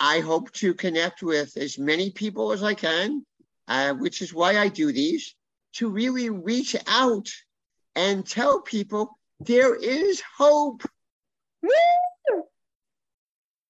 I 0.01 0.21
hope 0.21 0.51
to 0.53 0.73
connect 0.73 1.23
with 1.23 1.57
as 1.59 1.79
many 1.79 2.11
people 2.11 2.53
as 2.53 2.63
I 2.63 2.73
can, 2.73 3.25
uh, 3.69 3.93
which 3.93 4.23
is 4.23 4.33
why 4.33 4.59
I 4.59 4.69
do 4.69 4.93
these, 4.93 5.35
to 5.75 5.91
really 5.91 6.31
reach 6.31 6.75
out 6.87 7.29
and 7.95 8.27
tell 8.27 8.63
people 8.63 9.19
there 9.41 9.75
is 9.75 10.23
hope. 10.37 10.83
Woo! 11.63 12.43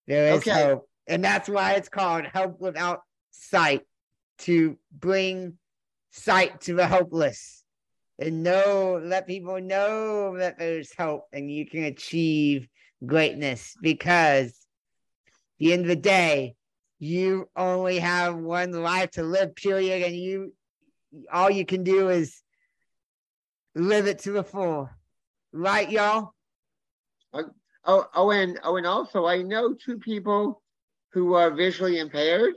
There 0.06 0.34
is 0.34 0.38
okay. 0.40 0.64
hope. 0.64 0.88
And 1.08 1.24
that's 1.24 1.48
why 1.48 1.72
it's 1.72 1.88
called 1.88 2.26
Hope 2.26 2.60
Without 2.60 3.02
Sight 3.32 3.82
to 4.38 4.78
bring 4.92 5.58
sight 6.12 6.60
to 6.62 6.74
the 6.74 6.86
hopeless 6.86 7.64
and 8.20 8.42
know, 8.44 9.00
let 9.02 9.26
people 9.26 9.60
know 9.60 10.36
that 10.36 10.58
there's 10.58 10.92
hope 10.96 11.26
and 11.32 11.50
you 11.50 11.66
can 11.66 11.84
achieve 11.84 12.68
greatness 13.04 13.76
because 13.80 14.59
the 15.60 15.74
end 15.74 15.82
of 15.82 15.88
the 15.88 15.96
day, 15.96 16.56
you 16.98 17.48
only 17.54 17.98
have 17.98 18.34
one 18.34 18.72
life 18.72 19.12
to 19.12 19.22
live, 19.22 19.54
period. 19.54 20.02
And 20.02 20.16
you, 20.16 20.54
all 21.32 21.50
you 21.50 21.64
can 21.64 21.84
do 21.84 22.08
is 22.08 22.40
live 23.74 24.06
it 24.06 24.20
to 24.20 24.32
the 24.32 24.42
full. 24.42 24.90
Right, 25.52 25.90
y'all? 25.90 26.32
Uh, 27.32 27.44
oh, 27.84 28.06
oh, 28.14 28.30
and 28.30 28.58
oh, 28.64 28.76
and 28.76 28.86
also, 28.86 29.26
I 29.26 29.42
know 29.42 29.74
two 29.74 29.98
people 29.98 30.62
who 31.12 31.34
are 31.34 31.50
visually 31.50 31.98
impaired. 31.98 32.54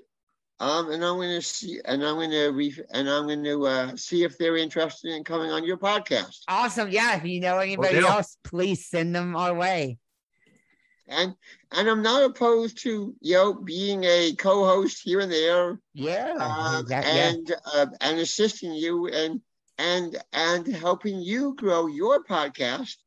Um, 0.59 0.91
and 0.91 1.03
I'm 1.03 1.15
going 1.15 1.35
to 1.35 1.41
see, 1.41 1.81
and 1.83 2.05
I'm 2.05 2.15
going 2.15 2.29
to 2.29 2.49
re, 2.49 2.73
and 2.91 3.09
I'm 3.09 3.25
going 3.25 3.43
to 3.43 3.65
uh, 3.65 3.95
see 3.97 4.23
if 4.23 4.37
they're 4.37 4.55
interested 4.55 5.11
in 5.11 5.23
coming 5.23 5.51
on 5.51 5.65
your 5.65 5.77
podcast. 5.77 6.41
Awesome! 6.47 6.89
Yeah, 6.89 7.17
if 7.17 7.25
you 7.25 7.41
know 7.41 7.57
anybody 7.57 7.97
well, 7.97 8.17
else, 8.17 8.37
please 8.43 8.85
send 8.85 9.15
them 9.15 9.35
our 9.35 9.53
way 9.53 9.97
and 11.07 11.35
and 11.71 11.89
I'm 11.89 12.01
not 12.01 12.23
opposed 12.23 12.81
to 12.83 13.15
you 13.21 13.33
know 13.35 13.53
being 13.53 14.03
a 14.03 14.33
co-host 14.33 15.01
here 15.03 15.19
and 15.19 15.31
there. 15.31 15.79
Yeah, 15.93 16.33
uh, 16.39 16.83
and 17.01 17.47
yeah. 17.47 17.55
Uh, 17.73 17.87
and 18.01 18.19
assisting 18.19 18.73
you 18.73 19.07
and 19.07 19.41
and 19.77 20.17
and 20.33 20.67
helping 20.67 21.19
you 21.21 21.55
grow 21.55 21.87
your 21.87 22.23
podcast 22.23 22.97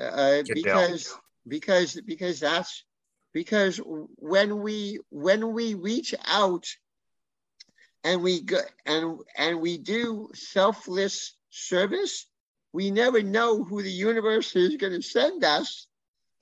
uh, 0.00 0.42
because 0.52 1.04
deal. 1.04 1.20
because 1.46 2.00
because 2.06 2.40
that's 2.40 2.84
because 3.32 3.80
when 4.16 4.60
we 4.60 4.98
when 5.10 5.52
we 5.52 5.74
reach 5.74 6.14
out 6.26 6.66
and 8.04 8.22
we 8.22 8.40
go 8.40 8.60
and 8.86 9.18
and 9.36 9.60
we 9.60 9.78
do 9.78 10.30
selfless 10.34 11.36
service 11.50 12.26
we 12.72 12.90
never 12.90 13.22
know 13.22 13.64
who 13.64 13.82
the 13.82 13.90
universe 13.90 14.54
is 14.56 14.76
going 14.76 14.92
to 14.92 15.02
send 15.02 15.44
us 15.44 15.86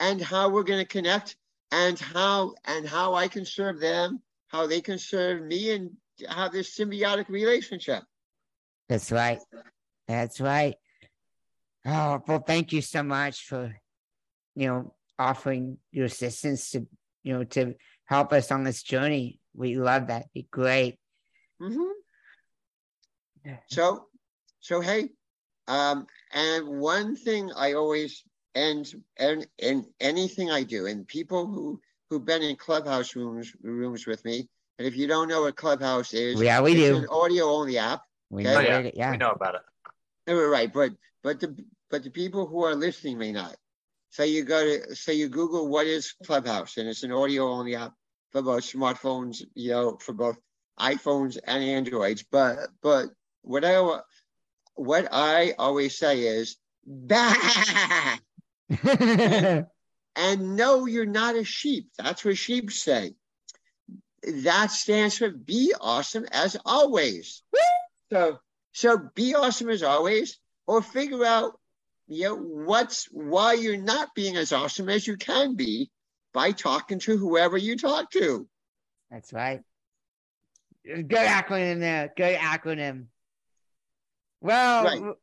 and 0.03 0.21
how 0.21 0.49
we're 0.49 0.65
going 0.65 0.81
to 0.81 0.85
connect 0.85 1.37
and 1.71 1.99
how 1.99 2.55
and 2.65 2.87
how 2.87 3.15
I 3.15 3.29
can 3.29 3.47
serve 3.47 3.81
them, 3.81 4.21
how 4.49 4.67
they 4.67 4.81
can 4.81 4.99
serve 4.99 5.43
me 5.43 5.71
and 5.71 5.91
have 6.29 6.53
this 6.53 6.77
symbiotic 6.77 7.29
relationship. 7.29 8.03
That's 8.89 9.13
right. 9.13 9.39
That's 10.09 10.41
right. 10.41 10.75
Oh, 11.87 12.21
well, 12.27 12.41
thank 12.41 12.73
you 12.73 12.83
so 12.83 13.03
much 13.03 13.47
for, 13.47 13.75
you 14.57 14.67
know, 14.67 14.95
offering 15.19 15.79
your 15.93 16.07
assistance 16.07 16.71
to, 16.73 16.87
you 17.23 17.35
know, 17.35 17.45
to 17.45 17.75
help 18.05 18.33
us 18.33 18.51
on 18.51 18.65
this 18.65 18.83
journey. 18.83 19.41
We 19.55 19.77
love 19.77 20.09
that. 20.09 20.27
Be 20.35 20.49
great. 20.51 20.99
Mm-hmm. 21.61 21.93
So, 23.69 24.07
so 24.61 24.81
hey, 24.81 25.11
um, 25.69 26.07
and 26.33 26.67
one 26.69 27.15
thing 27.15 27.51
I 27.57 27.75
always 27.75 28.25
and 28.55 28.93
and 29.19 29.47
and 29.61 29.87
anything 30.01 30.51
I 30.51 30.63
do, 30.63 30.87
and 30.87 31.07
people 31.07 31.47
who 31.47 31.81
who've 32.11 32.25
been 32.25 32.43
in 32.43 32.57
clubhouse 32.57 33.17
rooms 33.17 33.53
rooms 33.63 34.07
with 34.07 34.25
me, 34.25 34.49
and 34.79 34.87
if 34.87 34.97
you 34.97 35.07
don't 35.07 35.29
know 35.29 35.43
what 35.43 35.57
clubhouse 35.57 36.13
is, 36.15 36.41
yeah, 36.41 36.61
we 36.61 36.75
do 36.75 36.97
an 36.97 37.07
audio 37.11 37.47
only 37.47 37.79
app. 37.79 38.03
We 38.31 38.47
okay? 38.47 38.55
know 38.55 38.59
oh, 38.59 38.63
yeah, 38.63 38.79
it, 38.79 38.95
yeah, 38.97 39.11
we 39.11 39.17
know 39.17 39.31
about 39.31 39.57
it. 39.57 40.33
Right, 40.33 40.73
but 40.73 40.93
but 41.23 41.41
the 41.41 41.57
but 41.91 42.03
the 42.03 42.11
people 42.11 42.47
who 42.47 42.65
are 42.65 42.75
listening 42.75 43.19
may 43.19 43.33
not. 43.33 43.57
So 44.11 44.25
you 44.25 44.45
go 44.45 44.63
to 44.63 44.95
so 44.95 45.13
you 45.13 45.29
Google 45.29 45.69
what 45.69 45.87
is 45.87 46.15
Clubhouse, 46.25 46.77
and 46.77 46.89
it's 46.89 47.03
an 47.03 47.13
audio 47.13 47.49
only 47.49 47.77
app 47.77 47.95
for 48.31 48.43
both 48.43 48.63
smartphones, 48.63 49.43
you 49.55 49.71
know, 49.71 49.97
for 50.01 50.13
both 50.13 50.37
iPhones 50.79 51.39
and 51.45 51.63
Androids. 51.63 52.25
But 52.31 52.59
but 52.83 53.07
what 53.43 53.65
I 53.65 54.01
what 54.75 55.09
I 55.13 55.55
always 55.59 55.97
say 55.99 56.21
is, 56.21 56.57
bah, 56.87 58.19
and, 58.71 59.67
and 60.17 60.57
no, 60.57 60.87
you're 60.87 61.07
not 61.07 61.37
a 61.37 61.45
sheep. 61.45 61.91
That's 61.99 62.25
what 62.25 62.37
sheep 62.37 62.71
say. 62.71 63.13
That 64.23 64.71
stands 64.71 65.19
for 65.19 65.31
be 65.31 65.75
awesome 65.81 66.27
as 66.31 66.57
always. 66.65 67.43
So, 68.13 68.39
So 68.73 69.11
be 69.15 69.35
awesome 69.35 69.71
as 69.71 69.83
always, 69.83 70.39
or 70.67 70.83
figure 70.83 71.25
out 71.25 71.59
you 72.09 72.25
know 72.25 72.37
what's 72.37 73.07
why 73.07 73.55
you're 73.55 73.77
not 73.77 74.15
being 74.15 74.37
as 74.37 74.53
awesome 74.53 74.89
as 74.89 75.07
you 75.07 75.17
can 75.17 75.57
be 75.57 75.91
by 76.33 76.53
talking 76.53 76.99
to 77.01 77.17
whoever 77.17 77.57
you 77.57 77.77
talk 77.77 78.11
to. 78.13 78.47
That's 79.11 79.33
right. 79.33 79.61
Good 80.85 81.09
acronym 81.09 81.81
there. 81.81 82.13
Good 82.17 82.37
acronym. 82.37 83.07
Well, 84.41 84.85
Right. 84.85 85.15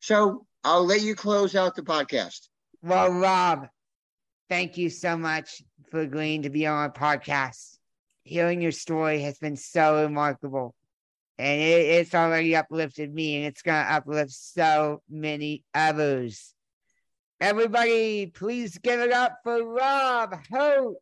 So 0.00 0.46
I'll 0.66 0.84
let 0.84 1.00
you 1.00 1.14
close 1.14 1.54
out 1.54 1.76
the 1.76 1.82
podcast. 1.82 2.48
well, 2.82 3.12
Rob, 3.12 3.68
thank 4.48 4.76
you 4.76 4.90
so 4.90 5.16
much 5.16 5.62
for 5.92 6.00
agreeing 6.00 6.42
to 6.42 6.50
be 6.50 6.66
on 6.66 6.76
our 6.76 6.90
podcast. 6.90 7.78
Hearing 8.24 8.60
your 8.60 8.72
story 8.72 9.20
has 9.20 9.38
been 9.38 9.54
so 9.54 10.02
remarkable. 10.02 10.74
And 11.38 11.60
it, 11.60 11.86
it's 11.86 12.16
already 12.16 12.56
uplifted 12.56 13.14
me, 13.14 13.36
and 13.36 13.46
it's 13.46 13.62
going 13.62 13.80
to 13.80 13.92
uplift 13.92 14.32
so 14.32 15.02
many 15.08 15.62
others. 15.72 16.52
Everybody, 17.40 18.26
please 18.26 18.76
give 18.78 18.98
it 18.98 19.12
up 19.12 19.38
for 19.44 19.62
Rob 19.62 20.34
Hodes. 20.52 20.96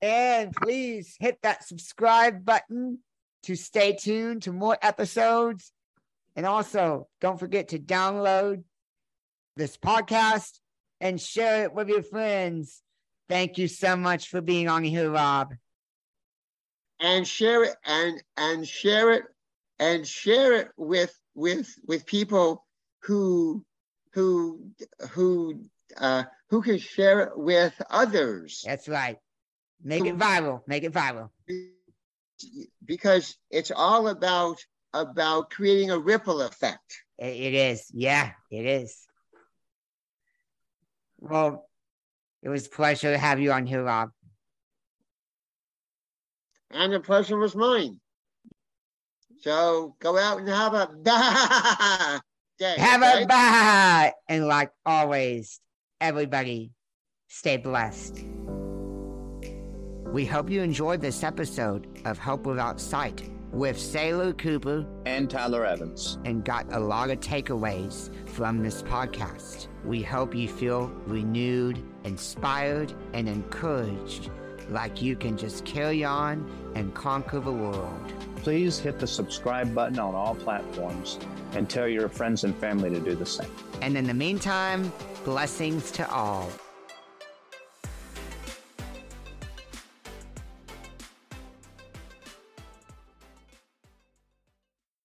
And 0.00 0.54
please 0.54 1.18
hit 1.20 1.36
that 1.42 1.64
subscribe 1.68 2.46
button 2.46 3.00
to 3.42 3.56
stay 3.56 3.92
tuned 3.92 4.44
to 4.44 4.54
more 4.54 4.78
episodes. 4.80 5.70
And 6.34 6.46
also, 6.46 7.08
don't 7.20 7.38
forget 7.38 7.68
to 7.68 7.78
download 7.78 8.62
this 9.56 9.76
podcast 9.76 10.58
and 11.00 11.20
share 11.20 11.64
it 11.64 11.74
with 11.74 11.88
your 11.88 12.02
friends. 12.02 12.82
Thank 13.28 13.58
you 13.58 13.68
so 13.68 13.96
much 13.96 14.28
for 14.28 14.40
being 14.40 14.68
on 14.68 14.82
here, 14.84 15.10
Rob. 15.10 15.54
and 17.00 17.26
share 17.26 17.64
it 17.64 17.76
and 17.86 18.22
and 18.36 18.66
share 18.66 19.12
it 19.12 19.24
and 19.78 20.06
share 20.06 20.52
it 20.54 20.68
with 20.76 21.18
with 21.34 21.68
with 21.86 22.04
people 22.06 22.66
who 23.02 23.64
who 24.12 24.60
who 25.10 25.60
uh 25.98 26.24
who 26.50 26.60
can 26.60 26.78
share 26.78 27.20
it 27.20 27.38
with 27.38 27.80
others 27.90 28.62
That's 28.66 28.88
right. 28.88 29.16
Make 29.82 30.04
it 30.04 30.18
viral. 30.18 30.60
Make 30.66 30.84
it 30.84 30.92
viral. 30.92 31.30
because 32.84 33.36
it's 33.50 33.70
all 33.74 34.08
about 34.08 34.58
about 34.92 35.50
creating 35.50 35.90
a 35.90 35.98
ripple 35.98 36.42
effect 36.42 37.04
It, 37.18 37.36
it 37.36 37.54
is. 37.54 37.90
Yeah, 37.94 38.32
it 38.50 38.66
is. 38.66 39.06
Well, 41.20 41.68
it 42.42 42.48
was 42.48 42.66
a 42.66 42.70
pleasure 42.70 43.12
to 43.12 43.18
have 43.18 43.38
you 43.40 43.52
on 43.52 43.66
here, 43.66 43.84
Rob. 43.84 44.10
and 46.72 46.92
the 46.92 47.00
pleasure 47.00 47.36
was 47.36 47.54
mine 47.56 48.00
so 49.40 49.96
go 50.00 50.16
out 50.18 50.38
and 50.38 50.48
have 50.48 50.74
a 50.74 50.86
day 52.58 52.74
Have 52.78 53.02
okay? 53.02 53.22
a 53.22 53.26
bye. 53.28 54.12
And 54.28 54.46
like 54.46 54.70
always, 54.84 55.60
everybody, 56.00 56.72
stay 57.28 57.56
blessed. 57.56 58.22
We 60.12 60.26
hope 60.26 60.50
you 60.50 60.60
enjoyed 60.62 61.00
this 61.00 61.22
episode 61.24 61.86
of 62.04 62.18
Hope 62.18 62.44
Without 62.44 62.80
Sight 62.80 63.22
with 63.52 63.78
Sailor 63.78 64.32
Cooper 64.32 64.86
And 65.06 65.28
Tyler 65.28 65.64
Evans. 65.64 66.18
and 66.24 66.44
got 66.44 66.72
a 66.72 66.78
lot 66.78 67.10
of 67.10 67.20
takeaways 67.20 68.10
from 68.28 68.62
this 68.62 68.82
podcast. 68.82 69.66
We 69.84 70.02
hope 70.02 70.34
you 70.34 70.48
feel 70.48 70.88
renewed, 71.06 71.82
inspired, 72.04 72.92
and 73.12 73.28
encouraged 73.28 74.30
like 74.70 75.02
you 75.02 75.16
can 75.16 75.36
just 75.36 75.64
carry 75.64 76.04
on 76.04 76.48
and 76.76 76.94
conquer 76.94 77.40
the 77.40 77.52
world. 77.52 78.12
Please 78.36 78.78
hit 78.78 78.98
the 78.98 79.06
subscribe 79.06 79.74
button 79.74 79.98
on 79.98 80.14
all 80.14 80.34
platforms 80.34 81.18
and 81.52 81.68
tell 81.68 81.88
your 81.88 82.08
friends 82.08 82.44
and 82.44 82.56
family 82.56 82.88
to 82.90 83.00
do 83.00 83.14
the 83.14 83.26
same. 83.26 83.50
And 83.82 83.96
in 83.96 84.06
the 84.06 84.14
meantime, 84.14 84.92
blessings 85.24 85.90
to 85.92 86.08
all. 86.10 86.48